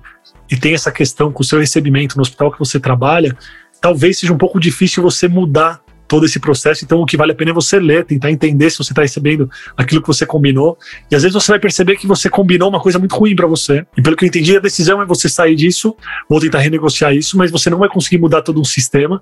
e 0.51 0.57
tem 0.57 0.75
essa 0.75 0.93
questão 0.93 1.33
com 1.33 1.43
o 1.43 1.45
seu 1.45 1.59
recebimento 1.59 2.17
no 2.17 2.23
hospital 2.23 2.53
que 2.53 2.59
você 2.59 2.79
trabalha, 2.79 3.35
talvez 3.81 4.19
seja 4.19 4.35
um 4.35 4.39
pouco 4.39 4.61
difícil 4.61 5.03
você 5.03 5.27
mudar 5.27 5.83
todo 6.15 6.27
esse 6.27 6.39
processo. 6.39 6.85
Então, 6.85 7.01
o 7.01 7.07
que 7.07 7.17
vale 7.17 7.33
a 7.33 7.35
pena 7.35 7.51
é 7.51 7.55
você 7.55 7.77
ler, 7.77 8.05
tentar 8.05 8.31
entender 8.31 8.71
se 8.71 8.79
você 8.79 8.93
está 8.93 9.03
recebendo 9.03 9.51
aquilo 9.77 10.01
que 10.01 10.07
você 10.07 10.25
combinou. 10.25 10.79
E 11.11 11.17
às 11.17 11.23
vezes 11.23 11.35
você 11.35 11.51
vai 11.51 11.59
perceber 11.59 11.97
que 11.97 12.07
você 12.07 12.31
combinou 12.31 12.69
uma 12.69 12.79
coisa 12.79 13.01
muito 13.01 13.17
ruim 13.17 13.35
para 13.35 13.49
você. 13.49 13.85
E 13.97 14.01
pelo 14.01 14.15
que 14.15 14.25
eu 14.25 14.29
entendi, 14.29 14.57
a 14.57 14.61
decisão 14.61 15.03
é 15.03 15.05
você 15.05 15.29
sair 15.29 15.57
disso 15.57 15.97
ou 16.29 16.39
tentar 16.39 16.61
renegociar 16.61 17.13
isso, 17.13 17.37
mas 17.37 17.51
você 17.51 17.69
não 17.69 17.79
vai 17.79 17.89
conseguir 17.89 18.19
mudar 18.19 18.43
todo 18.43 18.61
um 18.61 18.65
sistema. 18.65 19.21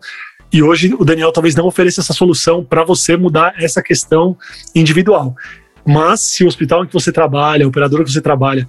E 0.52 0.62
hoje 0.62 0.94
o 0.98 1.02
Daniel 1.02 1.32
talvez 1.32 1.54
não 1.54 1.64
ofereça 1.64 2.02
essa 2.02 2.12
solução 2.12 2.62
para 2.62 2.84
você 2.84 3.16
mudar 3.16 3.54
essa 3.56 3.82
questão 3.82 4.36
individual. 4.74 5.34
Mas 5.86 6.20
se 6.20 6.44
o 6.44 6.46
hospital 6.46 6.84
em 6.84 6.86
que 6.86 6.92
você 6.92 7.10
trabalha, 7.10 7.64
a 7.64 7.68
operadora 7.68 8.04
que 8.04 8.12
você 8.12 8.20
trabalha, 8.20 8.68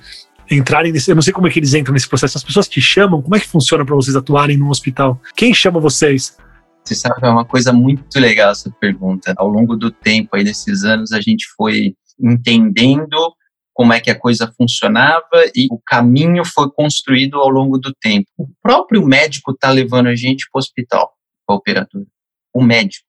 entrarem 0.50 0.94
nesse. 0.94 1.12
Eu 1.12 1.16
não 1.16 1.22
sei 1.22 1.34
como 1.34 1.46
é 1.46 1.50
que 1.50 1.60
eles 1.60 1.74
entram 1.74 1.94
nesse 1.94 2.08
processo. 2.08 2.38
As 2.38 2.44
pessoas 2.44 2.70
te 2.70 2.80
chamam, 2.80 3.22
como 3.22 3.36
é 3.36 3.40
que 3.42 3.50
funciona 3.50 3.84
para 3.84 3.96
vocês 3.96 4.16
atuarem 4.16 4.56
num 4.56 4.70
hospital? 4.70 5.22
Quem 5.36 5.54
chama 5.54 5.78
vocês? 5.82 6.38
Você 6.84 6.96
sabe, 6.96 7.16
é 7.26 7.30
uma 7.30 7.46
coisa 7.46 7.72
muito 7.72 8.20
legal 8.20 8.52
essa 8.52 8.70
pergunta. 8.72 9.34
Ao 9.38 9.48
longo 9.48 9.76
do 9.76 9.90
tempo, 9.90 10.36
aí 10.36 10.44
desses 10.44 10.84
anos, 10.84 11.12
a 11.12 11.22
gente 11.22 11.46
foi 11.56 11.96
entendendo 12.20 13.34
como 13.74 13.94
é 13.94 14.00
que 14.00 14.12
a 14.12 14.20
coisa 14.20 14.54
funcionava 14.56 15.24
e 15.56 15.68
o 15.72 15.80
caminho 15.84 16.46
foi 16.46 16.70
construído 16.72 17.40
ao 17.40 17.50
longo 17.50 17.78
do 17.78 17.94
tempo. 17.94 18.28
O 18.38 18.48
próprio 18.62 19.06
médico 19.06 19.52
está 19.52 19.72
levando 19.72 20.08
a 20.08 20.16
gente 20.16 20.46
para 20.52 20.60
o 20.60 20.62
hospital, 20.62 21.12
para 21.46 21.56
a 21.56 21.58
operadora. 21.58 22.06
O 22.54 22.64
médico. 22.64 23.06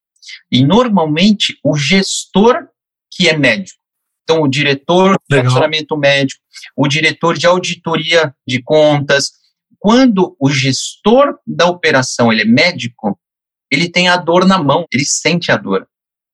E 0.50 0.64
normalmente 0.64 1.58
o 1.62 1.76
gestor 1.76 2.68
que 3.10 3.28
é 3.28 3.36
médico. 3.36 3.78
Então, 4.22 4.42
o 4.42 4.48
diretor 4.48 5.18
de 5.28 5.42
funcionamento 5.42 5.96
médico, 5.98 6.40
o 6.74 6.88
diretor 6.88 7.36
de 7.36 7.46
auditoria 7.46 8.34
de 8.46 8.62
contas. 8.62 9.32
Quando 9.78 10.34
o 10.40 10.48
gestor 10.48 11.36
da 11.46 11.66
operação 11.66 12.32
ele 12.32 12.40
é 12.40 12.46
médico, 12.46 13.20
ele 13.70 13.88
tem 13.88 14.08
a 14.08 14.16
dor 14.16 14.46
na 14.46 14.62
mão, 14.62 14.86
ele 14.92 15.04
sente 15.04 15.50
a 15.50 15.56
dor. 15.56 15.86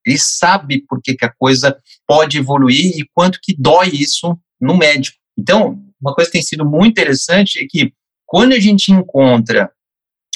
Ele 0.07 0.19
sabe 0.19 0.85
por 0.89 1.01
que, 1.03 1.15
que 1.15 1.25
a 1.25 1.33
coisa 1.33 1.79
pode 2.07 2.39
evoluir 2.39 2.99
e 2.99 3.09
quanto 3.15 3.39
que 3.43 3.55
dói 3.57 3.91
isso 3.93 4.39
no 4.61 4.77
médico. 4.77 5.17
Então, 5.39 5.83
uma 6.01 6.15
coisa 6.15 6.31
que 6.31 6.39
tem 6.39 6.43
sido 6.43 6.65
muito 6.65 6.93
interessante 6.93 7.59
é 7.59 7.67
que 7.69 7.93
quando 8.27 8.53
a 8.53 8.61
gente 8.61 8.93
encontra 8.93 9.71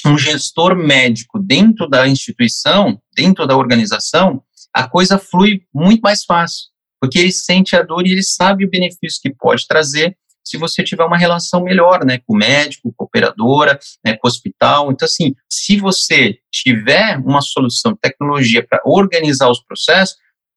um 0.05 0.17
gestor 0.17 0.75
médico 0.75 1.39
dentro 1.39 1.87
da 1.89 2.07
instituição, 2.07 3.01
dentro 3.15 3.47
da 3.47 3.57
organização, 3.57 4.43
a 4.73 4.87
coisa 4.87 5.17
flui 5.17 5.63
muito 5.73 6.01
mais 6.01 6.23
fácil, 6.23 6.67
porque 7.01 7.17
ele 7.17 7.31
sente 7.31 7.75
a 7.75 7.81
dor 7.81 8.05
e 8.05 8.11
ele 8.11 8.23
sabe 8.23 8.65
o 8.65 8.69
benefício 8.69 9.19
que 9.21 9.33
pode 9.33 9.65
trazer 9.65 10.15
se 10.45 10.57
você 10.57 10.83
tiver 10.83 11.03
uma 11.03 11.17
relação 11.17 11.63
melhor, 11.63 12.05
né, 12.05 12.19
com 12.19 12.35
o 12.35 12.37
médico, 12.37 12.93
com 12.95 13.03
a 13.03 13.07
operadora, 13.07 13.79
né, 14.05 14.15
com 14.15 14.27
o 14.27 14.29
hospital. 14.29 14.91
Então, 14.91 15.05
assim, 15.05 15.33
se 15.51 15.77
você 15.77 16.37
tiver 16.51 17.17
uma 17.17 17.41
solução, 17.41 17.97
tecnologia 17.99 18.65
para 18.65 18.81
organizar 18.85 19.49
os 19.49 19.63
processos, 19.63 20.15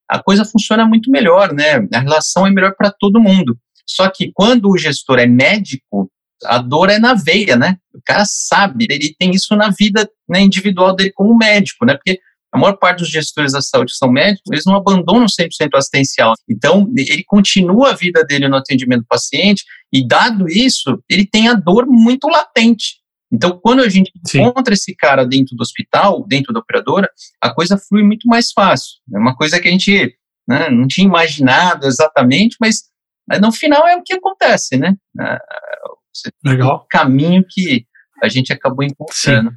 a 0.09 0.22
coisa 0.22 0.44
funciona 0.44 0.87
muito 0.87 1.11
melhor, 1.11 1.53
né? 1.53 1.87
A 1.92 2.01
relação 2.01 2.46
é 2.46 2.51
melhor 2.51 2.74
para 2.77 2.90
todo 2.90 3.20
mundo. 3.20 3.59
Só 3.87 4.09
que 4.09 4.31
quando 4.33 4.70
o 4.70 4.79
gestor 4.79 5.18
é 5.18 5.27
médico, 5.27 6.11
a 6.44 6.59
dor 6.59 6.88
é 6.88 6.98
na 6.98 7.14
veia, 7.14 7.57
né? 7.57 7.77
O 7.94 8.01
cara 8.05 8.24
sabe, 8.24 8.87
ele 8.88 9.14
tem 9.18 9.33
isso 9.33 9.55
na 9.57 9.70
vida 9.70 10.09
né, 10.29 10.40
individual 10.40 10.94
dele 10.94 11.12
como 11.12 11.37
médico, 11.37 11.85
né? 11.85 11.94
Porque 11.94 12.20
a 12.53 12.59
maior 12.59 12.75
parte 12.75 13.01
dos 13.01 13.11
gestores 13.11 13.53
da 13.53 13.61
saúde 13.61 13.93
que 13.93 13.99
são 13.99 14.11
médicos, 14.11 14.51
eles 14.51 14.65
não 14.65 14.77
abandonam 14.77 15.27
100% 15.27 15.69
assistencial. 15.75 16.35
Então, 16.49 16.91
ele 16.97 17.23
continua 17.25 17.91
a 17.91 17.95
vida 17.95 18.25
dele 18.25 18.49
no 18.49 18.57
atendimento 18.57 19.03
do 19.03 19.07
paciente 19.07 19.65
e, 19.93 20.07
dado 20.07 20.49
isso, 20.49 21.03
ele 21.09 21.27
tem 21.27 21.49
a 21.49 21.55
dor 21.55 21.87
muito 21.87 22.27
latente. 22.27 22.97
Então, 23.31 23.59
quando 23.63 23.83
a 23.83 23.89
gente 23.89 24.11
Sim. 24.27 24.43
encontra 24.43 24.73
esse 24.73 24.95
cara 24.97 25.27
dentro 25.27 25.55
do 25.55 25.61
hospital, 25.61 26.25
dentro 26.27 26.53
da 26.53 26.61
operadora, 26.61 27.11
a 27.41 27.53
coisa 27.53 27.77
flui 27.77 28.03
muito 28.03 28.27
mais 28.27 28.53
fácil. 28.53 28.93
É 29.15 29.19
uma 29.19 29.37
coisa 29.37 29.61
que 29.61 29.69
a 29.69 29.71
gente 29.71 30.15
né, 30.49 30.71
não 30.71 30.87
tinha 30.87 31.07
imaginado 31.07 31.87
exatamente, 31.87 32.57
mas, 32.59 32.85
no 33.43 33.53
final 33.53 33.87
é 33.87 33.97
o 33.97 34.03
que 34.03 34.15
acontece, 34.15 34.79
né? 34.79 34.95
É, 35.21 35.39
Legal. 36.43 36.77
O 36.77 36.87
caminho 36.89 37.45
que 37.49 37.85
a 38.23 38.29
gente 38.29 38.53
acabou 38.53 38.85
encontrando. 38.85 39.51
Sim. 39.51 39.57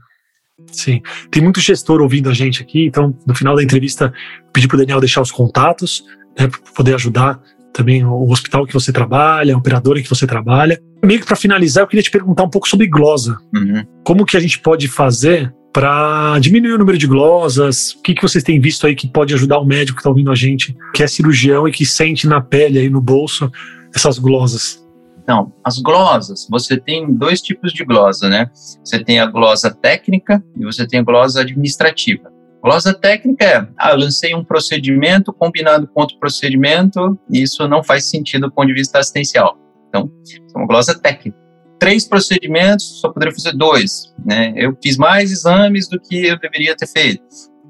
Sim. 0.72 1.02
Tem 1.30 1.42
muito 1.42 1.60
gestor 1.60 2.02
ouvindo 2.02 2.30
a 2.30 2.34
gente 2.34 2.62
aqui, 2.62 2.86
então 2.86 3.16
no 3.26 3.36
final 3.36 3.56
da 3.56 3.64
entrevista 3.64 4.14
pedi 4.54 4.68
para 4.68 4.76
o 4.76 4.80
Daniel 4.80 5.00
deixar 5.00 5.22
os 5.22 5.32
contatos, 5.32 6.04
né, 6.40 6.48
para 6.48 6.60
poder 6.76 6.96
ajudar 6.96 7.40
também 7.74 8.04
o 8.04 8.30
hospital 8.30 8.66
que 8.66 8.74
você 8.74 8.92
trabalha, 8.92 9.56
a 9.56 9.58
operadora 9.58 10.02
que 10.02 10.10
você 10.10 10.28
trabalha. 10.28 10.80
Meio 11.04 11.20
que 11.20 11.26
para 11.26 11.36
finalizar, 11.36 11.84
eu 11.84 11.88
queria 11.88 12.04
te 12.04 12.12
perguntar 12.12 12.44
um 12.44 12.50
pouco 12.50 12.68
sobre 12.68 12.88
glosa. 12.88 13.38
Uhum. 13.54 13.84
Como 14.04 14.26
que 14.26 14.38
a 14.38 14.40
gente 14.40 14.60
pode 14.60 14.88
fazer 14.88 15.54
para 15.74 16.38
diminuir 16.40 16.74
o 16.74 16.78
número 16.78 16.98
de 16.98 17.08
glosas? 17.08 17.92
O 17.92 18.02
que, 18.02 18.14
que 18.14 18.22
vocês 18.22 18.44
têm 18.44 18.60
visto 18.60 18.86
aí 18.86 18.94
que 18.94 19.08
pode 19.08 19.34
ajudar 19.34 19.60
o 19.60 19.66
médico 19.66 19.96
que 19.96 20.02
está 20.02 20.10
ouvindo 20.10 20.32
a 20.32 20.36
gente, 20.36 20.76
que 20.94 21.02
é 21.02 21.08
cirurgião 21.08 21.68
e 21.68 21.72
que 21.72 21.86
sente 21.86 22.28
na 22.28 22.42
pele 22.42 22.78
aí 22.78 22.90
no 22.90 23.02
bolso 23.02 23.52
essas 23.96 24.20
glosas? 24.20 24.86
Então, 25.22 25.54
as 25.64 25.78
glosas, 25.78 26.48
você 26.50 26.78
tem 26.78 27.14
dois 27.14 27.42
tipos 27.42 27.72
de 27.72 27.86
glosa, 27.86 28.28
né? 28.28 28.50
Você 28.84 29.04
tem 29.04 29.20
a 29.20 29.26
glosa 29.26 29.70
técnica 29.70 30.44
e 30.58 30.66
você 30.66 30.88
tem 30.88 31.00
a 31.00 31.04
glosa 31.04 31.42
administrativa. 31.42 32.32
Glosa 32.64 32.94
técnica 32.94 33.44
é, 33.44 33.68
ah, 33.78 33.92
eu 33.92 33.98
lancei 33.98 34.36
um 34.36 34.44
procedimento 34.44 35.34
combinado 35.34 35.88
com 35.88 36.02
outro 36.02 36.18
procedimento, 36.20 37.20
e 37.30 37.42
isso 37.42 37.68
não 37.68 37.84
faz 37.84 38.10
sentido 38.10 38.48
do 38.48 38.52
ponto 38.52 38.68
de 38.68 38.74
vista 38.74 39.00
assistencial. 39.00 39.58
Então, 39.90 40.12
é 40.56 40.58
uma 40.58 40.68
glosa 40.68 40.98
técnica. 40.98 41.38
Três 41.80 42.08
procedimentos, 42.08 43.00
só 43.00 43.10
poderia 43.10 43.34
fazer 43.34 43.54
dois, 43.54 44.14
né? 44.24 44.54
Eu 44.56 44.78
fiz 44.82 44.98
mais 44.98 45.32
exames 45.32 45.88
do 45.88 46.00
que 46.00 46.28
eu 46.28 46.40
deveria 46.40 46.76
ter 46.76 46.88
feito. 46.88 47.24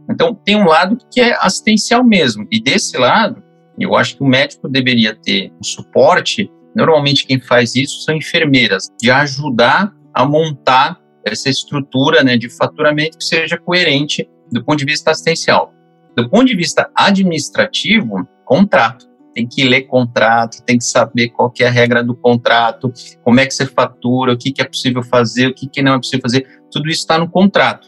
Então, 0.10 0.36
tem 0.36 0.58
um 0.58 0.66
lado 0.66 0.98
que 1.12 1.22
é 1.22 1.38
assistencial 1.40 2.04
mesmo, 2.04 2.46
e 2.52 2.62
desse 2.62 2.98
lado, 2.98 3.42
eu 3.80 3.96
acho 3.96 4.18
que 4.18 4.24
o 4.24 4.28
médico 4.28 4.68
deveria 4.68 5.16
ter 5.16 5.52
um 5.60 5.64
suporte. 5.64 6.52
Normalmente, 6.76 7.26
quem 7.26 7.40
faz 7.40 7.76
isso 7.76 8.02
são 8.02 8.16
enfermeiras, 8.16 8.90
de 9.00 9.12
ajudar 9.12 9.94
a 10.14 10.26
montar 10.26 11.00
essa 11.26 11.50
estrutura 11.50 12.24
né, 12.24 12.38
de 12.38 12.50
faturamento 12.50 13.18
que 13.18 13.24
seja 13.24 13.58
coerente 13.58 14.28
do 14.52 14.64
ponto 14.64 14.80
de 14.80 14.86
vista 14.86 15.12
assistencial. 15.12 15.74
Do 16.16 16.30
ponto 16.30 16.46
de 16.46 16.56
vista 16.56 16.90
administrativo, 16.96 18.28
contrato. 18.44 19.10
Tem 19.34 19.48
que 19.48 19.64
ler 19.64 19.84
contrato, 19.84 20.62
tem 20.66 20.78
que 20.78 20.84
saber 20.84 21.30
qual 21.30 21.50
que 21.50 21.64
é 21.64 21.68
a 21.68 21.72
regra 21.72 22.04
do 22.04 22.14
contrato, 22.14 22.92
como 23.24 23.40
é 23.40 23.46
que 23.46 23.54
você 23.54 23.66
fatura, 23.66 24.34
o 24.34 24.38
que, 24.38 24.52
que 24.52 24.62
é 24.62 24.66
possível 24.66 25.02
fazer, 25.04 25.48
o 25.48 25.54
que, 25.54 25.70
que 25.70 25.82
não 25.82 25.94
é 25.94 25.98
possível 25.98 26.22
fazer. 26.22 26.46
Tudo 26.70 26.90
isso 26.90 27.00
está 27.00 27.18
no 27.18 27.30
contrato. 27.30 27.88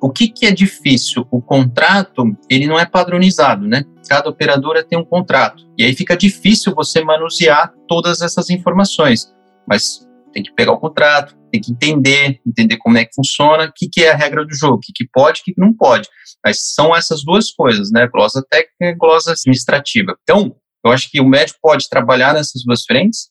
O 0.00 0.10
que, 0.10 0.28
que 0.28 0.46
é 0.46 0.50
difícil? 0.50 1.26
O 1.30 1.42
contrato, 1.42 2.24
ele 2.48 2.66
não 2.66 2.78
é 2.78 2.86
padronizado, 2.86 3.66
né? 3.66 3.84
Cada 4.08 4.30
operadora 4.30 4.82
tem 4.82 4.98
um 4.98 5.04
contrato. 5.04 5.62
E 5.76 5.84
aí 5.84 5.94
fica 5.94 6.16
difícil 6.16 6.74
você 6.74 7.04
manusear 7.04 7.72
todas 7.86 8.22
essas 8.22 8.48
informações. 8.48 9.30
Mas 9.68 10.08
tem 10.32 10.42
que 10.42 10.52
pegar 10.54 10.72
o 10.72 10.78
contrato, 10.78 11.36
tem 11.50 11.60
que 11.60 11.72
entender, 11.72 12.40
entender 12.46 12.76
como 12.78 12.96
é 12.96 13.04
que 13.04 13.14
funciona, 13.14 13.64
o 13.64 13.72
que, 13.74 13.88
que 13.88 14.04
é 14.04 14.12
a 14.12 14.16
regra 14.16 14.44
do 14.44 14.54
jogo, 14.54 14.76
o 14.76 14.80
que, 14.80 14.92
que 14.92 15.06
pode, 15.12 15.40
o 15.40 15.44
que, 15.44 15.52
que 15.52 15.60
não 15.60 15.74
pode. 15.74 16.08
Mas 16.44 16.72
são 16.74 16.96
essas 16.96 17.22
duas 17.22 17.50
coisas, 17.52 17.90
né? 17.90 18.08
Glosa 18.08 18.44
técnica 18.48 18.86
e 18.86 18.94
glosa 18.94 19.32
administrativa. 19.32 20.16
Então, 20.22 20.54
eu 20.84 20.90
acho 20.90 21.10
que 21.10 21.20
o 21.20 21.28
médico 21.28 21.58
pode 21.60 21.88
trabalhar 21.88 22.32
nessas 22.32 22.62
duas 22.64 22.84
frentes. 22.84 23.28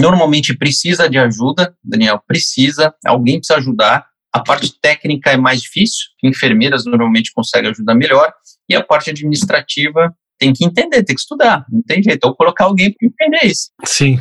Normalmente 0.00 0.56
precisa 0.56 1.08
de 1.08 1.18
ajuda, 1.18 1.76
Daniel, 1.84 2.22
precisa, 2.26 2.94
alguém 3.04 3.38
precisa 3.38 3.58
ajudar. 3.58 4.06
A 4.34 4.40
parte 4.40 4.72
técnica 4.80 5.30
é 5.30 5.36
mais 5.36 5.60
difícil, 5.60 6.06
enfermeiras 6.22 6.86
normalmente 6.86 7.32
conseguem 7.34 7.70
ajudar 7.70 7.94
melhor, 7.94 8.32
e 8.68 8.74
a 8.74 8.82
parte 8.82 9.10
administrativa 9.10 10.14
tem 10.38 10.52
que 10.52 10.64
entender, 10.64 11.02
tem 11.04 11.14
que 11.14 11.20
estudar, 11.20 11.64
não 11.70 11.82
tem 11.82 12.02
jeito, 12.02 12.24
ou 12.24 12.34
colocar 12.34 12.64
alguém 12.64 12.92
para 12.92 13.06
entender 13.06 13.46
isso. 13.46 13.70
Sim. 13.84 14.18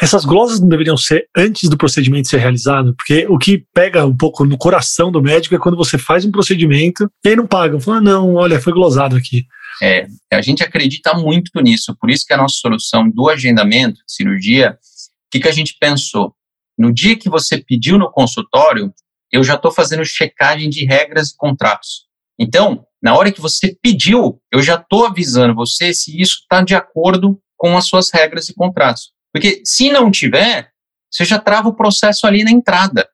Essas 0.00 0.24
glosas 0.24 0.60
não 0.60 0.68
deveriam 0.68 0.96
ser 0.96 1.28
antes 1.36 1.68
do 1.68 1.76
procedimento 1.76 2.28
ser 2.28 2.38
realizado, 2.38 2.94
porque 2.94 3.26
o 3.28 3.36
que 3.36 3.64
pega 3.74 4.06
um 4.06 4.16
pouco 4.16 4.44
no 4.44 4.56
coração 4.56 5.10
do 5.10 5.20
médico 5.20 5.56
é 5.56 5.58
quando 5.58 5.76
você 5.76 5.98
faz 5.98 6.24
um 6.24 6.30
procedimento 6.30 7.10
e 7.24 7.30
aí 7.30 7.36
não 7.36 7.46
pagam. 7.46 7.80
Fala, 7.80 7.98
ah, 7.98 8.00
não, 8.00 8.34
olha, 8.34 8.60
foi 8.60 8.72
glosado 8.72 9.16
aqui. 9.16 9.44
É, 9.82 10.06
a 10.32 10.40
gente 10.40 10.62
acredita 10.62 11.14
muito 11.14 11.50
nisso, 11.60 11.96
por 12.00 12.10
isso 12.10 12.24
que 12.26 12.32
a 12.32 12.36
nossa 12.36 12.56
solução 12.60 13.10
do 13.10 13.28
agendamento 13.28 13.96
de 14.06 14.12
cirurgia, 14.12 14.70
o 14.72 15.30
que, 15.32 15.40
que 15.40 15.48
a 15.48 15.52
gente 15.52 15.76
pensou? 15.80 16.32
No 16.78 16.92
dia 16.92 17.16
que 17.16 17.28
você 17.28 17.58
pediu 17.58 17.98
no 17.98 18.10
consultório, 18.10 18.92
eu 19.32 19.44
já 19.44 19.54
estou 19.54 19.70
fazendo 19.70 20.04
checagem 20.04 20.68
de 20.68 20.84
regras 20.84 21.30
e 21.30 21.36
contratos. 21.36 22.06
Então, 22.38 22.84
na 23.02 23.16
hora 23.16 23.32
que 23.32 23.40
você 23.40 23.76
pediu, 23.82 24.40
eu 24.52 24.62
já 24.62 24.74
estou 24.74 25.06
avisando 25.06 25.54
você 25.54 25.92
se 25.92 26.20
isso 26.20 26.38
está 26.42 26.62
de 26.62 26.74
acordo 26.74 27.40
com 27.56 27.76
as 27.76 27.86
suas 27.86 28.10
regras 28.10 28.48
e 28.48 28.54
contratos. 28.54 29.12
Porque 29.32 29.62
se 29.64 29.90
não 29.90 30.10
tiver, 30.10 30.70
você 31.10 31.24
já 31.24 31.38
trava 31.38 31.68
o 31.68 31.74
processo 31.74 32.26
ali 32.26 32.44
na 32.44 32.50
entrada. 32.50 33.08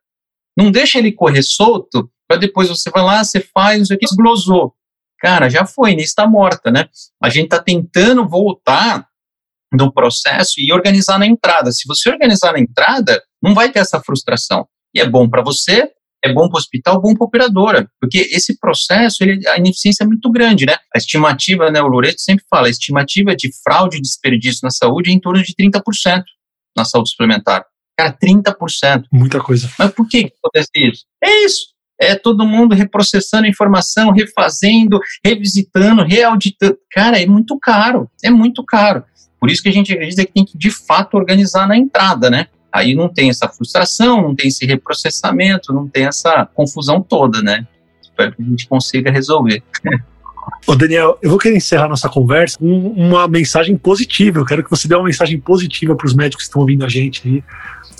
Não 0.56 0.70
deixa 0.70 0.98
ele 0.98 1.12
correr 1.12 1.42
solto, 1.42 2.10
para 2.28 2.36
depois 2.36 2.68
você 2.68 2.90
vai 2.90 3.02
lá, 3.02 3.24
você 3.24 3.40
faz, 3.40 3.78
não 3.78 3.86
sei 3.86 3.96
o 3.96 3.98
que, 3.98 4.06
esglosou. 4.06 4.74
Cara, 5.18 5.48
já 5.48 5.66
foi, 5.66 5.94
nem 5.94 6.04
está 6.04 6.26
morta, 6.26 6.70
né? 6.70 6.88
A 7.22 7.28
gente 7.28 7.44
está 7.44 7.62
tentando 7.62 8.28
voltar 8.28 9.08
no 9.72 9.92
processo 9.92 10.54
e 10.58 10.72
organizar 10.72 11.18
na 11.18 11.26
entrada. 11.26 11.72
Se 11.72 11.86
você 11.86 12.08
organizar 12.10 12.52
na 12.52 12.60
entrada, 12.60 13.22
não 13.42 13.54
vai 13.54 13.70
ter 13.70 13.80
essa 13.80 14.00
frustração. 14.00 14.68
E 14.94 15.00
é 15.00 15.08
bom 15.08 15.28
para 15.28 15.42
você, 15.42 15.90
é 16.24 16.32
bom 16.32 16.48
para 16.48 16.56
o 16.56 16.58
hospital, 16.58 17.00
bom 17.00 17.14
para 17.14 17.24
a 17.24 17.26
operadora, 17.26 17.88
porque 18.00 18.18
esse 18.18 18.58
processo, 18.58 19.22
ele, 19.22 19.46
a 19.48 19.58
ineficiência 19.58 20.04
é 20.04 20.06
muito 20.06 20.30
grande, 20.30 20.64
né? 20.64 20.76
A 20.94 20.98
estimativa, 20.98 21.70
né, 21.70 21.82
o 21.82 21.86
Loreto 21.86 22.20
sempre 22.20 22.44
fala, 22.48 22.66
a 22.66 22.70
estimativa 22.70 23.36
de 23.36 23.50
fraude 23.62 23.98
e 23.98 24.00
desperdício 24.00 24.60
na 24.62 24.70
saúde 24.70 25.10
é 25.10 25.12
em 25.12 25.20
torno 25.20 25.42
de 25.42 25.54
30% 25.54 26.22
na 26.76 26.84
saúde 26.84 27.10
suplementar. 27.10 27.64
Cara, 27.96 28.12
30%. 28.12 29.04
Muita 29.12 29.40
coisa. 29.40 29.70
Mas 29.78 29.92
por 29.92 30.08
que 30.08 30.32
acontece 30.42 30.70
isso? 30.74 31.04
É 31.22 31.44
isso. 31.44 31.74
É 32.00 32.16
todo 32.16 32.44
mundo 32.44 32.74
reprocessando 32.74 33.46
informação, 33.46 34.10
refazendo, 34.10 34.98
revisitando, 35.24 36.02
reauditando. 36.02 36.76
Cara, 36.90 37.22
é 37.22 37.26
muito 37.26 37.56
caro. 37.60 38.10
É 38.22 38.30
muito 38.30 38.64
caro. 38.64 39.04
Por 39.38 39.50
isso 39.50 39.62
que 39.62 39.68
a 39.68 39.72
gente 39.72 39.92
acredita 39.92 40.24
que 40.24 40.32
tem 40.32 40.44
que, 40.44 40.58
de 40.58 40.70
fato, 40.70 41.16
organizar 41.16 41.68
na 41.68 41.76
entrada, 41.76 42.30
né? 42.30 42.48
Aí 42.74 42.92
não 42.92 43.08
tem 43.08 43.30
essa 43.30 43.48
frustração, 43.48 44.20
não 44.20 44.34
tem 44.34 44.48
esse 44.48 44.66
reprocessamento, 44.66 45.72
não 45.72 45.86
tem 45.86 46.06
essa 46.06 46.44
confusão 46.54 47.00
toda, 47.00 47.40
né? 47.40 47.64
Espero 48.02 48.34
que 48.34 48.42
a 48.42 48.44
gente 48.44 48.66
consiga 48.66 49.12
resolver. 49.12 49.62
Ô 50.66 50.74
Daniel, 50.74 51.16
eu 51.22 51.30
vou 51.30 51.38
querer 51.38 51.56
encerrar 51.56 51.88
nossa 51.88 52.08
conversa 52.08 52.58
com 52.58 52.66
uma 52.66 53.28
mensagem 53.28 53.76
positiva. 53.76 54.40
Eu 54.40 54.44
quero 54.44 54.64
que 54.64 54.70
você 54.70 54.88
dê 54.88 54.96
uma 54.96 55.04
mensagem 55.04 55.38
positiva 55.38 55.94
para 55.94 56.04
os 56.04 56.14
médicos 56.14 56.46
que 56.46 56.48
estão 56.48 56.62
ouvindo 56.62 56.84
a 56.84 56.88
gente 56.88 57.22
aí, 57.24 57.44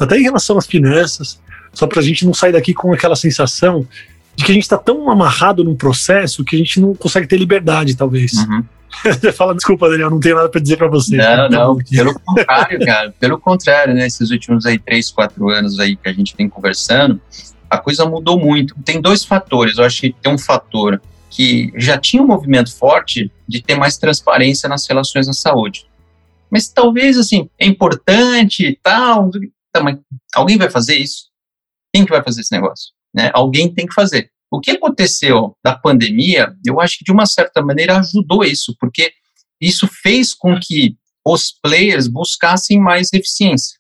até 0.01 0.19
em 0.19 0.25
relação 0.25 0.59
às 0.59 0.67
finanças, 0.67 1.41
só 1.73 1.87
para 1.87 2.01
a 2.01 2.03
gente 2.03 2.27
não 2.27 2.35
sair 2.35 2.51
daqui 2.51 2.75
com 2.75 2.93
aquela 2.93 3.15
sensação 3.15 3.87
de 4.35 4.45
que 4.45 4.51
a 4.51 4.55
gente 4.55 4.65
está 4.65 4.77
tão 4.77 5.09
amarrado 5.09 5.63
num 5.63 5.77
processo 5.77 6.45
que 6.45 6.57
a 6.57 6.59
gente 6.59 6.81
não 6.81 6.97
consegue 6.97 7.29
ter 7.29 7.37
liberdade, 7.37 7.97
talvez. 7.97 8.33
Uhum. 8.33 8.65
Você 9.03 9.33
fala, 9.33 9.55
desculpa, 9.55 9.89
Daniel, 9.89 10.11
não 10.11 10.21
tenho 10.21 10.37
nada 10.37 10.49
para 10.49 10.61
dizer 10.61 10.77
para 10.77 10.89
você. 10.89 11.17
Não, 11.17 11.49
não, 11.49 11.79
pelo 11.79 12.15
contrário, 12.21 12.79
cara, 12.85 13.15
pelo 13.19 13.39
contrário, 13.39 13.95
né? 13.95 14.07
Esses 14.07 14.31
últimos 14.31 14.67
aí 14.67 14.79
três, 14.79 15.11
quatro 15.11 15.49
anos 15.49 15.81
aí 15.81 15.97
que 15.97 16.09
a 16.09 16.13
gente 16.13 16.35
vem 16.37 16.49
conversando, 16.49 17.21
a 17.69 17.79
coisa 17.79 18.05
mudou 18.05 18.39
muito. 18.39 18.75
Tem 18.85 19.01
dois 19.01 19.25
fatores, 19.25 19.79
eu 19.79 19.85
acho 19.85 20.01
que 20.01 20.15
tem 20.23 20.33
um 20.33 20.39
fator 20.39 21.01
que 21.31 21.73
já 21.77 21.99
tinha 21.99 22.23
um 22.23 22.27
movimento 22.27 22.75
forte 22.75 23.31
de 23.47 23.61
ter 23.61 23.77
mais 23.77 23.99
transparência 23.99 24.69
nas 24.69 24.87
relações 24.87 25.27
na 25.27 25.33
saúde. 25.33 25.87
Mas 26.49 26.69
talvez, 26.69 27.19
assim, 27.19 27.51
é 27.59 27.67
importante 27.67 28.65
e 28.65 28.79
tal, 28.81 29.31
tá, 29.73 29.83
mas 29.83 29.99
alguém 30.37 30.57
vai 30.57 30.71
fazer 30.71 30.95
isso? 30.95 31.25
Quem 31.93 32.05
que 32.05 32.13
vai 32.13 32.23
fazer 32.23 32.43
esse 32.43 32.53
negócio? 32.53 32.93
Né? 33.13 33.31
Alguém 33.35 33.73
tem 33.73 33.87
que 33.87 33.95
fazer. 33.95 34.31
O 34.55 34.61
que 34.61 34.71
aconteceu 34.71 35.57
da 35.65 35.77
pandemia, 35.77 36.55
eu 36.65 36.81
acho 36.81 36.99
que 36.99 37.05
de 37.05 37.11
uma 37.11 37.27
certa 37.27 37.61
maneira 37.61 37.99
ajudou 37.99 38.45
isso, 38.45 38.77
porque 38.79 39.13
isso 39.61 39.89
fez 39.89 40.33
com 40.33 40.57
que 40.61 40.97
os 41.27 41.51
players 41.61 42.07
buscassem 42.07 42.81
mais 42.81 43.13
eficiência. 43.13 43.77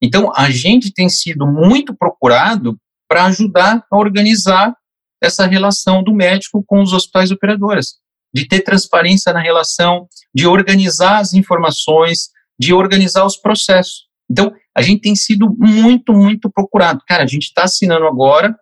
Então, 0.00 0.32
a 0.34 0.50
gente 0.50 0.90
tem 0.90 1.10
sido 1.10 1.46
muito 1.46 1.94
procurado 1.94 2.78
para 3.06 3.26
ajudar 3.26 3.84
a 3.90 3.96
organizar 3.98 4.74
essa 5.22 5.44
relação 5.44 6.02
do 6.02 6.14
médico 6.14 6.64
com 6.66 6.80
os 6.80 6.94
hospitais 6.94 7.30
operadoras, 7.30 7.96
de 8.34 8.48
ter 8.48 8.60
transparência 8.60 9.30
na 9.30 9.40
relação, 9.40 10.08
de 10.34 10.46
organizar 10.46 11.18
as 11.18 11.34
informações, 11.34 12.30
de 12.58 12.72
organizar 12.72 13.26
os 13.26 13.36
processos. 13.36 14.06
Então, 14.30 14.54
a 14.74 14.80
gente 14.80 15.02
tem 15.02 15.14
sido 15.14 15.54
muito, 15.58 16.14
muito 16.14 16.50
procurado. 16.50 17.02
Cara, 17.06 17.24
a 17.24 17.26
gente 17.26 17.44
está 17.44 17.64
assinando 17.64 18.06
agora 18.06 18.56